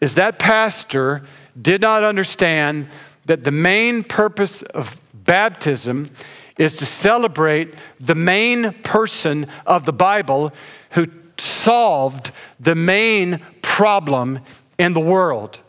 is 0.00 0.14
that 0.14 0.38
pastor 0.38 1.22
did 1.60 1.80
not 1.80 2.04
understand 2.04 2.88
that 3.24 3.44
the 3.44 3.50
main 3.50 4.04
purpose 4.04 4.62
of 4.62 5.00
baptism 5.12 6.10
is 6.58 6.76
to 6.76 6.86
celebrate 6.86 7.74
the 8.00 8.14
main 8.14 8.72
person 8.82 9.46
of 9.66 9.84
the 9.84 9.92
Bible 9.92 10.52
who 10.90 11.06
solved 11.36 12.32
the 12.58 12.74
main 12.74 13.40
problem 13.62 14.40
in 14.78 14.92
the 14.92 15.00
world 15.00 15.60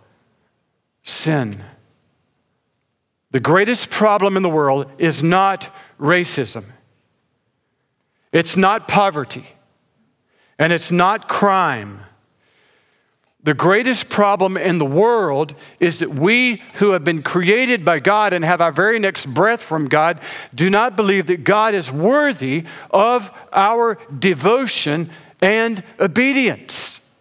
sin. 1.04 1.62
The 3.32 3.40
greatest 3.40 3.90
problem 3.90 4.38
in 4.38 4.44
the 4.44 4.50
world 4.50 4.90
is 4.98 5.22
not 5.22 5.70
racism, 6.00 6.66
it's 8.32 8.56
not 8.56 8.88
poverty, 8.88 9.46
and 10.58 10.72
it's 10.72 10.92
not 10.92 11.28
crime. 11.28 12.02
The 13.48 13.54
greatest 13.54 14.10
problem 14.10 14.58
in 14.58 14.78
the 14.78 14.84
world 14.84 15.56
is 15.80 16.00
that 16.00 16.10
we 16.10 16.62
who 16.80 16.90
have 16.90 17.06
been 17.06 17.24
created 17.24 17.86
by 17.86 18.02
God 18.02 18.34
and 18.34 18.44
have 18.44 18.60
our 18.60 18.74
very 18.74 19.00
next 19.00 19.28
breath 19.28 19.64
from 19.64 19.88
God 19.88 20.20
do 20.54 20.70
not 20.70 20.98
believe 20.98 21.28
that 21.28 21.46
God 21.46 21.74
is 21.74 21.90
worthy 21.90 22.66
of 22.92 23.32
our 23.54 24.00
devotion 24.20 25.10
and 25.42 25.82
obedience. 25.98 27.16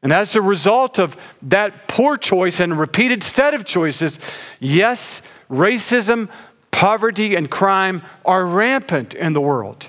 And 0.00 0.12
as 0.12 0.36
a 0.36 0.42
result 0.42 1.00
of 1.00 1.16
that 1.42 1.88
poor 1.88 2.16
choice 2.16 2.60
and 2.60 2.78
repeated 2.78 3.24
set 3.24 3.52
of 3.52 3.64
choices, 3.64 4.20
yes, 4.60 5.22
racism, 5.50 6.30
poverty, 6.70 7.34
and 7.34 7.50
crime 7.50 8.00
are 8.24 8.46
rampant 8.46 9.12
in 9.12 9.32
the 9.32 9.40
world. 9.40 9.88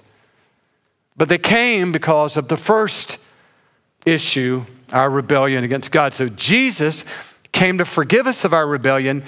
But 1.16 1.30
they 1.30 1.38
came 1.38 1.92
because 1.92 2.38
of 2.38 2.48
the 2.48 2.58
first 2.58 3.20
issue, 4.06 4.64
our 4.94 5.10
rebellion 5.10 5.64
against 5.64 5.92
God. 5.92 6.14
So 6.14 6.30
Jesus 6.30 7.06
came 7.52 7.78
to 7.78 7.86
forgive 7.86 8.28
us 8.28 8.46
of 8.46 8.54
our 8.54 8.68
rebellion 8.68 9.24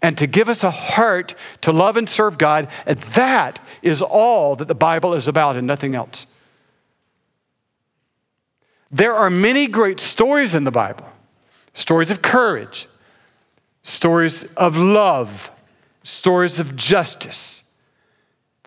and 0.00 0.18
to 0.18 0.26
give 0.26 0.48
us 0.48 0.64
a 0.64 0.70
heart 0.70 1.34
to 1.60 1.72
love 1.72 1.96
and 1.96 2.08
serve 2.08 2.38
God. 2.38 2.68
And 2.86 2.98
that 2.98 3.64
is 3.82 4.02
all 4.02 4.56
that 4.56 4.68
the 4.68 4.74
Bible 4.74 5.14
is 5.14 5.28
about 5.28 5.56
and 5.56 5.66
nothing 5.66 5.94
else. 5.94 6.26
There 8.90 9.14
are 9.14 9.30
many 9.30 9.68
great 9.68 10.00
stories 10.00 10.54
in 10.54 10.64
the 10.64 10.70
Bible 10.70 11.06
stories 11.74 12.10
of 12.10 12.20
courage, 12.20 12.86
stories 13.82 14.44
of 14.54 14.76
love, 14.76 15.50
stories 16.02 16.60
of 16.60 16.76
justice. 16.76 17.74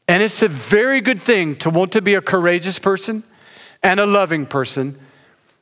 And 0.07 0.23
it's 0.23 0.41
a 0.41 0.47
very 0.47 1.01
good 1.01 1.21
thing 1.21 1.55
to 1.57 1.69
want 1.69 1.91
to 1.91 2.01
be 2.01 2.15
a 2.15 2.21
courageous 2.21 2.79
person 2.79 3.23
and 3.83 3.99
a 3.99 4.07
loving 4.07 4.47
person 4.47 4.97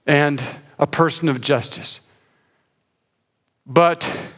and 0.05 0.43
a 0.79 0.87
person 0.87 1.29
of 1.29 1.41
justice. 1.41 2.11
But 3.65 4.29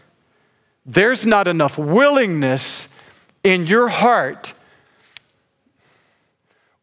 there's 0.85 1.25
not 1.25 1.47
enough 1.47 1.77
willingness 1.77 2.99
in 3.43 3.65
your 3.65 3.87
heart 3.87 4.53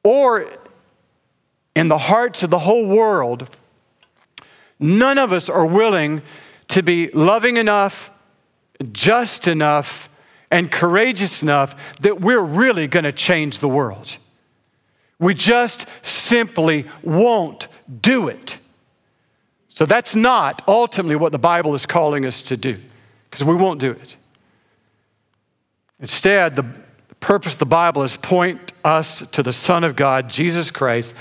or 0.05 0.47
in 1.75 1.89
the 1.89 1.99
hearts 1.99 2.43
of 2.43 2.51
the 2.51 2.61
whole 2.61 2.87
world, 2.87 3.49
none 4.79 5.19
of 5.19 5.33
us 5.33 5.49
are 5.49 5.65
willing 5.65 6.23
to 6.69 6.83
be 6.83 7.09
loving 7.11 7.57
enough, 7.57 8.11
just 8.93 9.49
enough, 9.49 10.09
and 10.51 10.71
courageous 10.71 11.43
enough 11.43 11.99
that 12.01 12.21
we're 12.21 12.43
really 12.43 12.87
going 12.87 13.05
to 13.05 13.13
change 13.13 13.61
the 13.61 13.69
world. 13.69 14.19
We 15.19 15.35
just 15.35 15.89
simply 16.05 16.87
won't 17.03 17.69
do 18.01 18.29
it. 18.29 18.59
So 19.75 19.87
that's 19.87 20.15
not 20.15 20.63
ultimately 20.69 21.17
what 21.17 21.33
the 21.33 21.39
Bible 21.39 21.73
is 21.73 21.87
calling 21.87 22.27
us 22.27 22.43
to 22.43 22.59
do, 22.59 22.79
because 23.25 23.43
we 23.43 23.55
won't 23.55 23.81
do 23.81 23.93
it. 23.93 24.19
Instead, 25.99 26.57
the 26.57 26.67
purpose 27.21 27.55
of 27.55 27.59
the 27.59 27.65
Bible 27.65 28.03
is 28.03 28.19
point 28.19 28.75
us 28.85 29.27
to 29.31 29.43
the 29.43 29.53
Son 29.53 29.83
of 29.83 29.97
God, 29.97 30.29
Jesus 30.29 30.71
Christ, 30.71 31.17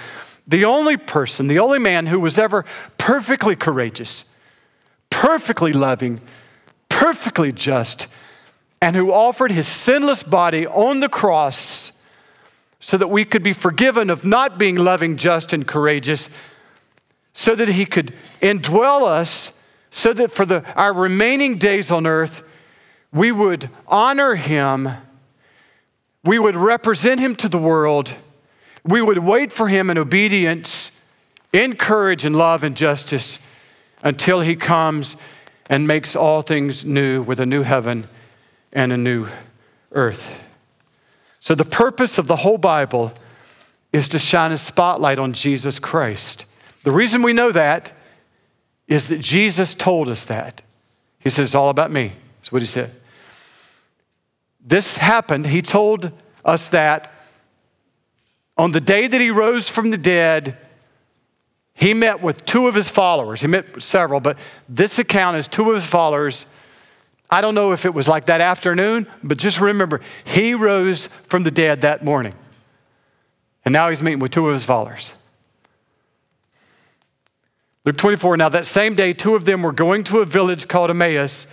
the 0.45 0.66
only 0.66 0.97
person, 0.97 1.47
the 1.47 1.60
only 1.60 1.80
man 1.80 2.08
who 2.08 2.20
was 2.20 2.38
ever 2.38 2.66
perfectly 2.97 3.56
courageous, 3.56 4.38
perfectly 5.10 5.72
loving, 5.72 6.20
perfectly 6.89 7.54
just, 7.54 8.14
and 8.82 8.97
who 8.97 9.14
offered 9.14 9.54
his 9.54 9.68
sinless 9.68 10.24
body 10.24 10.68
on 10.68 10.99
the 10.99 11.08
cross 11.08 12.06
so 12.82 12.97
that 12.97 13.08
we 13.08 13.24
could 13.24 13.43
be 13.43 13.54
forgiven 13.54 14.10
of 14.10 14.26
not 14.26 14.58
being 14.58 14.76
loving, 14.76 15.16
just, 15.16 15.54
and 15.54 15.66
courageous, 15.66 16.30
so 17.34 17.55
that 17.55 17.69
he 17.69 17.86
could 17.86 18.13
indwell 18.41 19.07
us, 19.07 19.63
so 19.89 20.13
that 20.13 20.32
for 20.32 20.45
the, 20.45 20.63
our 20.75 20.93
remaining 20.93 21.57
days 21.57 21.91
on 21.91 22.05
earth, 22.05 22.43
we 23.11 23.32
would 23.32 23.69
honor 23.88 24.36
him, 24.36 24.89
we 26.23 26.39
would 26.39 26.55
represent 26.55 27.19
him 27.19 27.36
to 27.36 27.49
the 27.49 27.57
world, 27.57 28.15
we 28.84 29.01
would 29.01 29.19
wait 29.19 29.51
for 29.51 29.67
him 29.67 29.89
in 29.89 29.97
obedience, 29.97 31.05
in 31.53 31.75
courage 31.75 32.25
and 32.25 32.36
love 32.36 32.63
and 32.63 32.75
justice 32.75 33.47
until 34.03 34.41
he 34.41 34.55
comes 34.55 35.17
and 35.69 35.88
makes 35.88 36.15
all 36.15 36.41
things 36.41 36.84
new 36.86 37.21
with 37.21 37.39
a 37.39 37.45
new 37.45 37.63
heaven 37.63 38.07
and 38.73 38.91
a 38.91 38.97
new 38.97 39.27
earth. 39.91 40.47
So, 41.39 41.55
the 41.55 41.65
purpose 41.65 42.17
of 42.17 42.27
the 42.27 42.38
whole 42.38 42.57
Bible 42.57 43.13
is 43.91 44.07
to 44.09 44.19
shine 44.19 44.51
a 44.51 44.57
spotlight 44.57 45.19
on 45.19 45.34
Jesus 45.34 45.79
Christ. 45.79 46.45
The 46.84 46.91
reason 46.91 47.21
we 47.21 47.34
know 47.34 47.51
that 47.51 47.93
is 48.88 49.07
that 49.07 49.21
Jesus 49.21 49.73
told 49.73 50.09
us 50.09 50.23
that. 50.25 50.61
He 51.19 51.29
said, 51.29 51.43
It's 51.43 51.55
all 51.55 51.69
about 51.69 51.91
me. 51.91 52.13
That's 52.38 52.51
what 52.51 52.61
he 52.61 52.65
said. 52.65 52.91
This 54.59 54.97
happened, 54.97 55.47
he 55.47 55.61
told 55.61 56.11
us 56.45 56.67
that 56.69 57.11
on 58.57 58.71
the 58.73 58.82
day 58.82 59.07
that 59.07 59.21
he 59.21 59.32
rose 59.32 59.67
from 59.67 59.91
the 59.91 59.97
dead, 59.97 60.57
he 61.73 61.93
met 61.93 62.21
with 62.21 62.45
two 62.45 62.67
of 62.67 62.75
his 62.75 62.89
followers. 62.89 63.41
He 63.41 63.47
met 63.47 63.73
with 63.73 63.84
several, 63.84 64.19
but 64.19 64.38
this 64.69 64.99
account 64.99 65.38
is 65.38 65.47
two 65.47 65.69
of 65.69 65.75
his 65.75 65.86
followers. 65.86 66.45
I 67.29 67.41
don't 67.41 67.55
know 67.55 67.71
if 67.71 67.86
it 67.86 67.93
was 67.93 68.07
like 68.07 68.25
that 68.25 68.41
afternoon, 68.41 69.07
but 69.23 69.38
just 69.38 69.59
remember, 69.59 70.01
he 70.23 70.53
rose 70.53 71.07
from 71.07 71.43
the 71.43 71.51
dead 71.51 71.82
that 71.82 72.03
morning. 72.03 72.36
And 73.65 73.73
now 73.73 73.89
he's 73.89 74.03
meeting 74.03 74.19
with 74.19 74.32
two 74.32 74.47
of 74.47 74.53
his 74.53 74.65
followers. 74.65 75.13
Luke 77.84 77.97
24, 77.97 78.38
now 78.38 78.49
that 78.49 78.67
same 78.67 78.93
day, 78.93 79.11
two 79.11 79.34
of 79.34 79.45
them 79.45 79.63
were 79.63 79.71
going 79.71 80.03
to 80.03 80.19
a 80.19 80.25
village 80.25 80.67
called 80.67 80.91
Emmaus, 80.91 81.47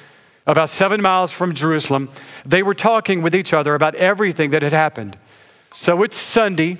about 0.46 0.68
seven 0.68 1.00
miles 1.00 1.32
from 1.32 1.54
Jerusalem. 1.54 2.10
They 2.44 2.62
were 2.62 2.74
talking 2.74 3.22
with 3.22 3.34
each 3.34 3.54
other 3.54 3.74
about 3.74 3.94
everything 3.94 4.50
that 4.50 4.62
had 4.62 4.72
happened. 4.72 5.16
So 5.72 6.02
it's 6.02 6.16
Sunday. 6.16 6.78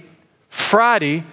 Friday, 0.49 1.25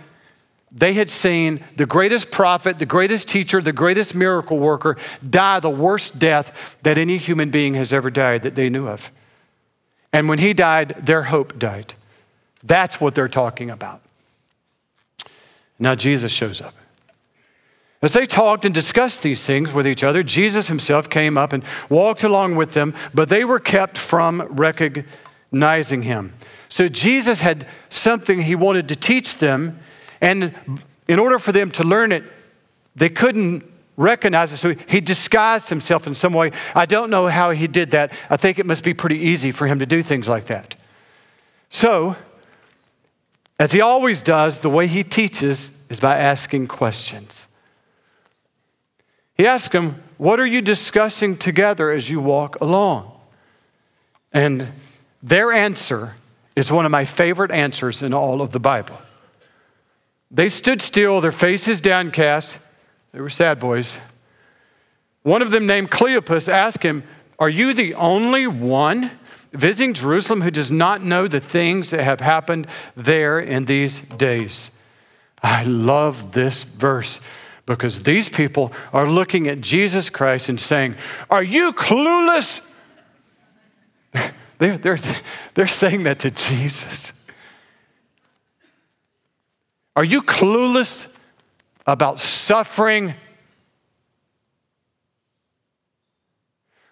they 0.71 0.93
had 0.93 1.09
seen 1.09 1.63
the 1.75 1.85
greatest 1.85 2.31
prophet, 2.31 2.79
the 2.79 2.85
greatest 2.85 3.27
teacher, 3.27 3.61
the 3.61 3.73
greatest 3.73 4.15
miracle 4.15 4.59
worker 4.59 4.97
die 5.27 5.59
the 5.59 5.69
worst 5.69 6.17
death 6.17 6.77
that 6.83 6.97
any 6.97 7.17
human 7.17 7.49
being 7.49 7.73
has 7.73 7.91
ever 7.91 8.09
died 8.09 8.43
that 8.43 8.55
they 8.55 8.69
knew 8.69 8.87
of. 8.87 9.11
And 10.13 10.29
when 10.29 10.39
he 10.39 10.53
died, 10.53 10.95
their 11.01 11.23
hope 11.23 11.59
died. 11.59 11.95
That's 12.63 13.01
what 13.01 13.15
they're 13.15 13.27
talking 13.27 13.69
about. 13.69 14.01
Now 15.79 15.95
Jesus 15.95 16.31
shows 16.31 16.61
up. 16.61 16.73
As 18.01 18.13
they 18.13 18.25
talked 18.25 18.65
and 18.65 18.73
discussed 18.73 19.23
these 19.23 19.45
things 19.45 19.73
with 19.73 19.87
each 19.87 20.03
other, 20.03 20.21
Jesus 20.21 20.67
himself 20.67 21.09
came 21.09 21.37
up 21.37 21.53
and 21.53 21.63
walked 21.89 22.23
along 22.23 22.55
with 22.55 22.73
them, 22.73 22.93
but 23.13 23.29
they 23.29 23.45
were 23.45 23.59
kept 23.59 23.97
from 23.97 24.41
recognizing 24.49 26.03
him. 26.03 26.33
So 26.67 26.87
Jesus 26.87 27.39
had 27.39 27.65
something 27.89 28.41
he 28.41 28.55
wanted 28.55 28.89
to 28.89 28.95
teach 28.95 29.37
them, 29.37 29.79
and 30.21 30.53
in 31.07 31.19
order 31.19 31.39
for 31.39 31.51
them 31.51 31.71
to 31.71 31.83
learn 31.83 32.11
it, 32.11 32.23
they 32.95 33.09
couldn't 33.09 33.63
recognize 33.97 34.51
it. 34.51 34.57
So 34.57 34.73
he 34.87 34.99
disguised 34.99 35.69
himself 35.69 36.05
in 36.05 36.15
some 36.15 36.33
way. 36.33 36.51
I 36.73 36.85
don't 36.85 37.09
know 37.09 37.27
how 37.27 37.51
he 37.51 37.67
did 37.67 37.91
that. 37.91 38.11
I 38.29 38.37
think 38.37 38.59
it 38.59 38.65
must 38.65 38.83
be 38.83 38.93
pretty 38.93 39.17
easy 39.17 39.51
for 39.51 39.67
him 39.67 39.79
to 39.79 39.85
do 39.85 40.03
things 40.03 40.27
like 40.27 40.45
that. 40.45 40.75
So, 41.69 42.15
as 43.57 43.71
he 43.71 43.81
always 43.81 44.21
does, 44.21 44.59
the 44.59 44.69
way 44.69 44.87
he 44.87 45.03
teaches 45.03 45.85
is 45.89 45.99
by 45.99 46.17
asking 46.17 46.67
questions. 46.67 47.47
He 49.35 49.45
asked 49.45 49.73
them, 49.73 50.01
What 50.17 50.39
are 50.39 50.45
you 50.45 50.61
discussing 50.61 51.37
together 51.37 51.91
as 51.91 52.09
you 52.09 52.19
walk 52.19 52.59
along? 52.61 53.11
And 54.31 54.71
their 55.21 55.51
answer 55.51 56.15
is 56.55 56.71
one 56.71 56.85
of 56.85 56.91
my 56.91 57.05
favorite 57.05 57.51
answers 57.51 58.01
in 58.01 58.13
all 58.13 58.41
of 58.41 58.51
the 58.51 58.59
Bible. 58.59 58.97
They 60.31 60.49
stood 60.49 60.81
still, 60.81 61.21
their 61.21 61.31
faces 61.31 61.79
downcast. 61.79 62.59
They 63.11 63.21
were 63.21 63.29
sad 63.29 63.59
boys. 63.59 63.99
One 65.23 65.41
of 65.41 65.51
them, 65.51 65.65
named 65.65 65.91
Cleopas, 65.91 66.49
asked 66.49 66.83
him, 66.83 67.03
Are 67.39 67.49
you 67.49 67.73
the 67.73 67.93
only 67.95 68.47
one 68.47 69.11
visiting 69.51 69.93
Jerusalem 69.93 70.41
who 70.41 70.51
does 70.51 70.69
not 70.71 71.01
know 71.01 71.27
the 71.27 71.39
things 71.39 71.89
that 71.91 72.03
have 72.03 72.19
happened 72.19 72.67
there 72.95 73.39
in 73.39 73.65
these 73.65 74.07
days? 74.07 74.83
I 75.41 75.63
love 75.63 76.33
this 76.33 76.63
verse 76.63 77.19
because 77.65 78.03
these 78.03 78.29
people 78.29 78.71
are 78.93 79.07
looking 79.07 79.47
at 79.47 79.61
Jesus 79.61 80.09
Christ 80.09 80.49
and 80.49 80.59
saying, 80.59 80.95
Are 81.29 81.43
you 81.43 81.73
clueless? 81.73 82.71
They're, 84.57 84.77
they're, 84.77 84.97
they're 85.53 85.67
saying 85.67 86.03
that 86.03 86.19
to 86.19 86.31
Jesus. 86.31 87.11
Are 89.97 90.03
you 90.05 90.21
clueless 90.21 91.13
about 91.85 92.19
suffering? 92.19 93.15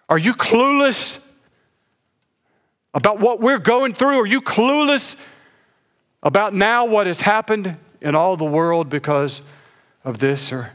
Are 0.10 0.18
you 0.18 0.34
clueless 0.34 1.26
about 2.94 3.20
what 3.20 3.40
we're 3.40 3.60
going 3.60 3.94
through? 3.94 4.20
Are 4.20 4.28
you 4.28 4.42
clueless 4.42 5.26
about 6.22 6.54
now 6.54 6.86
what 6.86 7.08
has 7.08 7.22
happened 7.22 7.78
in 8.02 8.16
all 8.16 8.38
the 8.38 8.46
world 8.46 8.90
because 8.90 9.42
of 10.04 10.20
this? 10.20 10.52
Or 10.52 10.72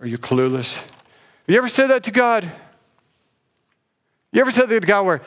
are 0.00 0.06
you 0.06 0.18
clueless? 0.18 0.78
Have 0.86 0.94
you 1.48 1.56
ever 1.56 1.68
said 1.68 1.88
that 1.88 2.04
to 2.04 2.10
God? 2.10 2.50
You 4.32 4.40
ever 4.40 4.50
said 4.50 4.68
that 4.68 4.80
to 4.80 4.86
God 4.86 5.06
where 5.06 5.22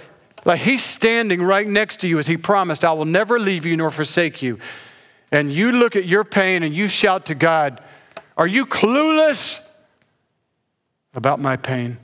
like 0.45 0.59
he's 0.59 0.83
standing 0.83 1.41
right 1.41 1.67
next 1.67 1.99
to 2.01 2.07
you 2.07 2.17
as 2.17 2.27
he 2.27 2.37
promised, 2.37 2.83
I 2.83 2.93
will 2.93 3.05
never 3.05 3.39
leave 3.39 3.65
you 3.65 3.77
nor 3.77 3.91
forsake 3.91 4.41
you. 4.41 4.59
And 5.31 5.51
you 5.51 5.71
look 5.71 5.95
at 5.95 6.05
your 6.05 6.23
pain 6.23 6.63
and 6.63 6.73
you 6.73 6.87
shout 6.87 7.27
to 7.27 7.35
God, 7.35 7.81
Are 8.37 8.47
you 8.47 8.65
clueless 8.65 9.65
about 11.13 11.39
my 11.39 11.57
pain? 11.57 11.97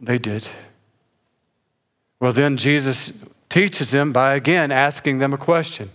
They 0.00 0.18
did. 0.18 0.48
Well, 2.20 2.32
then 2.32 2.56
Jesus 2.56 3.32
teaches 3.48 3.90
them 3.90 4.12
by 4.12 4.34
again 4.34 4.70
asking 4.70 5.18
them 5.18 5.32
a 5.32 5.38
question 5.38 5.90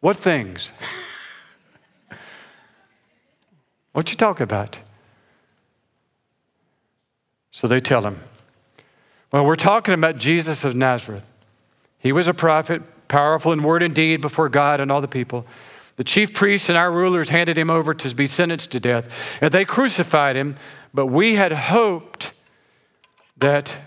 What 0.00 0.16
things? 0.16 0.72
What 3.98 4.12
you 4.12 4.16
talk 4.16 4.38
about? 4.38 4.78
So 7.50 7.66
they 7.66 7.80
tell 7.80 8.02
him, 8.02 8.20
well, 9.32 9.44
we're 9.44 9.56
talking 9.56 9.92
about 9.92 10.18
Jesus 10.18 10.62
of 10.62 10.76
Nazareth. 10.76 11.26
He 11.98 12.12
was 12.12 12.28
a 12.28 12.32
prophet, 12.32 12.80
powerful 13.08 13.50
in 13.50 13.64
word 13.64 13.82
and 13.82 13.92
deed 13.92 14.20
before 14.20 14.48
God 14.48 14.78
and 14.78 14.92
all 14.92 15.00
the 15.00 15.08
people. 15.08 15.46
The 15.96 16.04
chief 16.04 16.32
priests 16.32 16.68
and 16.68 16.78
our 16.78 16.92
rulers 16.92 17.30
handed 17.30 17.58
him 17.58 17.70
over 17.70 17.92
to 17.92 18.14
be 18.14 18.28
sentenced 18.28 18.70
to 18.70 18.78
death, 18.78 19.36
and 19.40 19.50
they 19.50 19.64
crucified 19.64 20.36
him. 20.36 20.54
But 20.94 21.06
we 21.06 21.34
had 21.34 21.50
hoped 21.50 22.32
that 23.36 23.78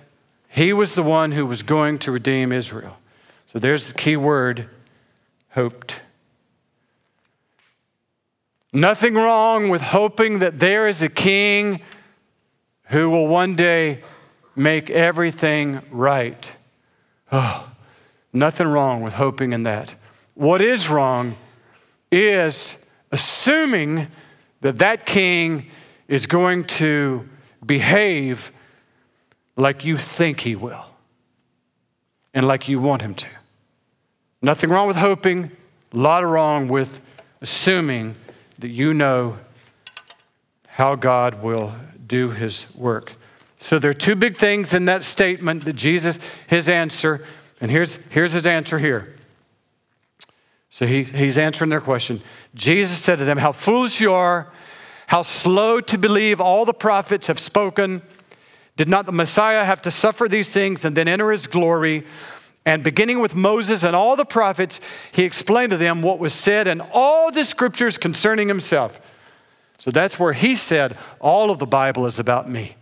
he 0.49 0.74
was 0.74 0.93
the 0.93 1.03
one 1.03 1.32
who 1.32 1.45
was 1.45 1.64
going 1.64 1.99
to 1.99 2.12
redeem 2.12 2.51
Israel. 2.51 2.97
So 3.45 3.59
there's 3.59 3.86
the 3.86 3.93
key 3.93 4.18
word 4.18 4.68
hoped. 5.51 6.00
Nothing 8.74 9.15
wrong 9.15 9.69
with 9.69 9.82
hoping 9.82 10.39
that 10.39 10.59
there 10.59 10.88
is 10.88 11.01
a 11.01 11.09
king 11.09 11.82
who 12.86 13.09
will 13.09 13.28
one 13.28 13.55
day 13.55 14.01
make 14.55 14.89
everything 14.89 15.82
right. 15.91 16.55
Oh, 17.32 17.69
nothing 18.32 18.67
wrong 18.67 19.01
with 19.01 19.13
hoping 19.13 19.51
in 19.51 19.63
that. 19.63 19.95
What 20.36 20.61
is 20.61 20.89
wrong 20.89 21.36
is 22.11 22.89
assuming 23.11 24.07
that 24.61 24.78
that 24.78 25.05
king 25.05 25.67
is 26.07 26.26
going 26.26 26.63
to 26.63 27.28
behave 27.65 28.51
like 29.55 29.86
you 29.86 29.97
think 29.97 30.41
he 30.41 30.55
will 30.55 30.86
and 32.34 32.47
like 32.47 32.69
you 32.69 32.80
want 32.80 33.01
him 33.01 33.15
to. 33.15 33.28
Nothing 34.41 34.69
wrong 34.69 34.88
with 34.88 34.97
hoping, 34.97 35.51
A 35.93 35.97
lot 35.97 36.24
of 36.24 36.30
wrong 36.30 36.67
with 36.67 37.01
assuming 37.41 38.15
that 38.62 38.70
you 38.70 38.93
know 38.93 39.38
how 40.68 40.95
God 40.95 41.43
will 41.43 41.74
do 42.07 42.30
his 42.30 42.74
work. 42.76 43.14
So 43.57 43.78
there 43.78 43.91
are 43.91 43.93
two 43.93 44.16
big 44.16 44.38
things 44.38 44.74
in 44.74 44.86
that 44.86 45.03
statement 45.03 45.66
that 45.66 45.74
Jesus, 45.74 46.18
his 46.47 46.68
answer, 46.68 47.24
and 47.59 47.70
here's, 47.70 47.97
here's 48.07 48.34
his 48.34 48.47
answer 48.47 48.80
here. 48.80 49.16
So 50.70 50.88
he, 50.88 51.03
he's 51.03 51.38
answering 51.38 51.70
their 51.70 51.82
question. 51.82 52.22
Jesus 52.55 52.97
said 52.97 53.20
to 53.20 53.26
them, 53.26 53.38
How 53.38 53.51
foolish 53.51 54.01
you 54.01 54.14
are, 54.14 54.51
how 55.07 55.22
slow 55.22 55.82
to 55.82 55.97
believe 55.97 56.39
all 56.39 56.66
the 56.66 56.74
prophets 56.74 57.28
have 57.28 57.39
spoken. 57.39 58.01
Did 58.78 58.88
not 58.88 59.05
the 59.05 59.12
Messiah 59.12 59.66
have 59.66 59.82
to 59.84 59.91
suffer 59.91 60.30
these 60.30 60.51
things 60.51 60.86
and 60.86 60.95
then 60.95 61.07
enter 61.07 61.32
his 61.32 61.45
glory? 61.45 62.05
And 62.66 62.84
beginning 62.84 63.20
with 63.20 63.36
Moses 63.36 63.84
and 63.84 63.95
all 63.95 64.16
the 64.16 64.26
prophets, 64.26 64.80
he 65.12 65.24
explained 65.24 65.72
to 65.72 65.78
them 65.78 66.01
what 66.01 66.20
was 66.20 66.34
said 66.34 66.68
in 66.68 66.82
all 66.93 67.32
the 67.32 67.43
scriptures 67.43 67.97
concerning 67.97 68.47
himself. 68.47 69.18
So 69.80 69.89
that's 69.89 70.20
where 70.20 70.34
he 70.34 70.55
said, 70.55 70.95
All 71.20 71.49
of 71.49 71.57
the 71.57 71.66
Bible 71.66 72.05
is 72.05 72.20
about 72.20 72.47
me. 72.47 72.76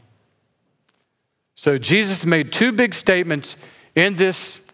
So 1.55 1.77
Jesus 1.77 2.25
made 2.25 2.51
two 2.51 2.73
big 2.73 2.93
statements 2.93 3.55
in 3.95 4.17
this, 4.17 4.69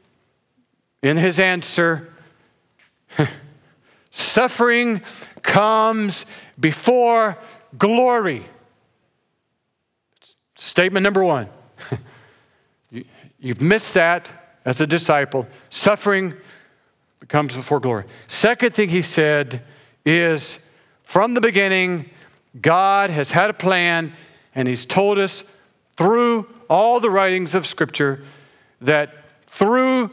in 1.03 1.17
his 1.17 1.39
answer. 1.39 2.11
Suffering 4.09 5.01
comes 5.43 6.25
before 6.59 7.37
glory. 7.77 8.45
Statement 10.55 11.03
number 11.03 11.23
one. 11.23 11.49
You've 13.39 13.61
missed 13.61 13.93
that 13.93 14.44
as 14.65 14.81
a 14.81 14.87
disciple. 14.87 15.47
Suffering 15.69 16.33
comes 17.27 17.55
before 17.55 17.79
glory. 17.79 18.05
Second 18.27 18.73
thing 18.73 18.89
he 18.89 19.01
said 19.01 19.63
is 20.05 20.69
from 21.03 21.33
the 21.35 21.41
beginning, 21.41 22.09
God 22.59 23.09
has 23.09 23.31
had 23.31 23.49
a 23.49 23.53
plan, 23.53 24.13
and 24.53 24.67
he's 24.67 24.85
told 24.85 25.19
us 25.19 25.55
through 25.95 26.47
all 26.69 26.99
the 26.99 27.09
writings 27.09 27.55
of 27.55 27.65
Scripture 27.65 28.23
that 28.81 29.23
through 29.45 30.11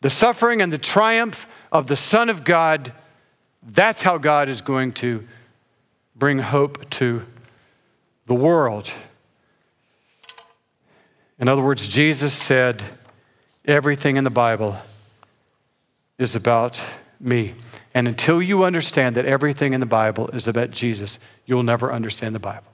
the 0.00 0.10
suffering 0.10 0.60
and 0.60 0.72
the 0.72 0.78
triumph 0.78 1.46
of 1.72 1.86
the 1.86 1.96
Son 1.96 2.28
of 2.28 2.44
God, 2.44 2.92
that's 3.62 4.02
how 4.02 4.18
God 4.18 4.48
is 4.48 4.60
going 4.60 4.92
to 4.92 5.26
bring 6.14 6.38
hope 6.38 6.88
to 6.90 7.24
the 8.26 8.34
world. 8.34 8.92
In 11.38 11.48
other 11.48 11.62
words, 11.62 11.88
Jesus 11.88 12.32
said, 12.32 12.82
Everything 13.68 14.16
in 14.16 14.24
the 14.24 14.30
Bible 14.30 14.78
is 16.16 16.34
about 16.34 16.82
me. 17.20 17.54
And 17.92 18.08
until 18.08 18.40
you 18.40 18.64
understand 18.64 19.14
that 19.16 19.26
everything 19.26 19.74
in 19.74 19.80
the 19.80 19.86
Bible 19.86 20.28
is 20.28 20.48
about 20.48 20.70
Jesus, 20.70 21.18
you'll 21.44 21.62
never 21.62 21.92
understand 21.92 22.34
the 22.34 22.40
Bible. 22.40 22.72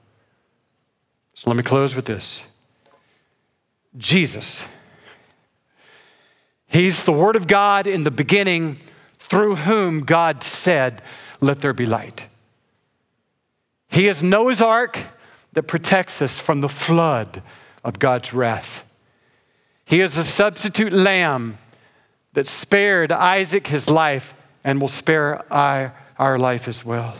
So 1.34 1.50
let 1.50 1.56
me 1.56 1.64
close 1.64 1.96
with 1.96 2.04
this 2.04 2.56
Jesus. 3.96 4.72
He's 6.68 7.02
the 7.02 7.12
Word 7.12 7.34
of 7.34 7.48
God 7.48 7.88
in 7.88 8.04
the 8.04 8.10
beginning, 8.12 8.78
through 9.18 9.56
whom 9.56 10.00
God 10.00 10.44
said, 10.44 11.02
Let 11.40 11.60
there 11.60 11.72
be 11.72 11.86
light. 11.86 12.28
He 13.88 14.06
is 14.06 14.22
Noah's 14.22 14.62
ark 14.62 14.98
that 15.54 15.64
protects 15.64 16.22
us 16.22 16.38
from 16.38 16.60
the 16.60 16.68
flood 16.68 17.42
of 17.82 17.98
God's 17.98 18.32
wrath. 18.32 18.93
He 19.84 20.00
is 20.00 20.16
a 20.16 20.24
substitute 20.24 20.92
lamb 20.92 21.58
that 22.32 22.46
spared 22.46 23.12
Isaac 23.12 23.68
his 23.68 23.88
life 23.88 24.34
and 24.64 24.80
will 24.80 24.88
spare 24.88 25.50
our, 25.52 25.94
our 26.18 26.38
life 26.38 26.68
as 26.68 26.84
well. 26.84 27.14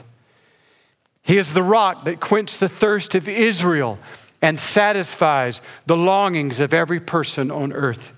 He 1.22 1.36
is 1.38 1.54
the 1.54 1.62
rock 1.62 2.04
that 2.04 2.20
quenched 2.20 2.60
the 2.60 2.68
thirst 2.68 3.14
of 3.14 3.28
Israel 3.28 3.98
and 4.42 4.60
satisfies 4.60 5.62
the 5.86 5.96
longings 5.96 6.60
of 6.60 6.74
every 6.74 7.00
person 7.00 7.50
on 7.50 7.72
earth. 7.72 8.12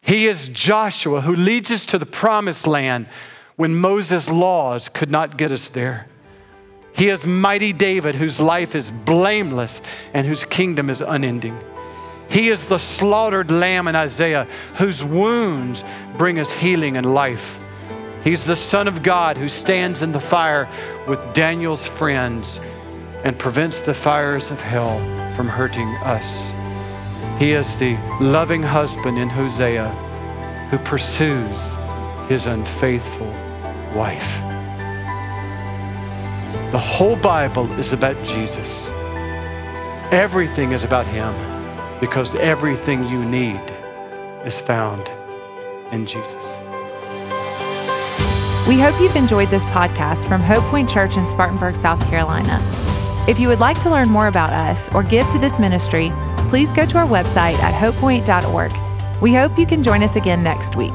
He 0.00 0.26
is 0.26 0.48
Joshua 0.48 1.22
who 1.22 1.34
leads 1.34 1.70
us 1.70 1.86
to 1.86 1.98
the 1.98 2.06
promised 2.06 2.66
land 2.66 3.06
when 3.56 3.74
Moses' 3.74 4.30
laws 4.30 4.88
could 4.88 5.10
not 5.10 5.36
get 5.36 5.52
us 5.52 5.68
there. 5.68 6.08
He 6.94 7.08
is 7.08 7.26
mighty 7.26 7.72
David 7.72 8.14
whose 8.14 8.40
life 8.40 8.74
is 8.74 8.90
blameless 8.90 9.80
and 10.12 10.26
whose 10.26 10.44
kingdom 10.44 10.88
is 10.88 11.00
unending. 11.00 11.58
He 12.30 12.48
is 12.48 12.66
the 12.66 12.78
slaughtered 12.78 13.50
lamb 13.50 13.86
in 13.88 13.94
Isaiah 13.94 14.48
whose 14.76 15.04
wounds 15.04 15.84
bring 16.16 16.38
us 16.38 16.52
healing 16.52 16.96
and 16.96 17.14
life. 17.14 17.60
He's 18.22 18.44
the 18.44 18.56
Son 18.56 18.88
of 18.88 19.02
God 19.02 19.36
who 19.36 19.48
stands 19.48 20.02
in 20.02 20.12
the 20.12 20.20
fire 20.20 20.68
with 21.06 21.32
Daniel's 21.34 21.86
friends 21.86 22.58
and 23.22 23.38
prevents 23.38 23.78
the 23.78 23.94
fires 23.94 24.50
of 24.50 24.60
hell 24.60 24.98
from 25.34 25.46
hurting 25.46 25.88
us. 25.96 26.54
He 27.38 27.52
is 27.52 27.74
the 27.76 27.96
loving 28.20 28.62
husband 28.62 29.18
in 29.18 29.28
Hosea 29.28 29.90
who 30.70 30.78
pursues 30.78 31.76
his 32.28 32.46
unfaithful 32.46 33.30
wife. 33.94 34.40
The 36.72 36.78
whole 36.78 37.16
Bible 37.16 37.70
is 37.72 37.92
about 37.92 38.16
Jesus. 38.24 38.90
Everything 40.10 40.72
is 40.72 40.84
about 40.84 41.06
him 41.06 41.53
because 42.04 42.34
everything 42.34 43.02
you 43.08 43.24
need 43.24 43.62
is 44.44 44.60
found 44.60 45.10
in 45.90 46.04
Jesus. 46.04 46.58
We 48.68 48.78
hope 48.78 49.00
you've 49.00 49.16
enjoyed 49.16 49.48
this 49.48 49.64
podcast 49.66 50.28
from 50.28 50.42
Hope 50.42 50.62
Point 50.64 50.90
Church 50.90 51.16
in 51.16 51.26
Spartanburg, 51.26 51.74
South 51.76 52.06
Carolina. 52.10 52.58
If 53.26 53.38
you 53.38 53.48
would 53.48 53.58
like 53.58 53.80
to 53.80 53.90
learn 53.90 54.10
more 54.10 54.28
about 54.28 54.50
us 54.50 54.90
or 54.90 55.02
give 55.02 55.26
to 55.30 55.38
this 55.38 55.58
ministry, 55.58 56.12
please 56.50 56.70
go 56.74 56.84
to 56.84 56.98
our 56.98 57.06
website 57.06 57.58
at 57.60 57.72
hopepoint.org. 57.72 59.22
We 59.22 59.32
hope 59.32 59.58
you 59.58 59.64
can 59.64 59.82
join 59.82 60.02
us 60.02 60.14
again 60.14 60.42
next 60.42 60.76
week. 60.76 60.92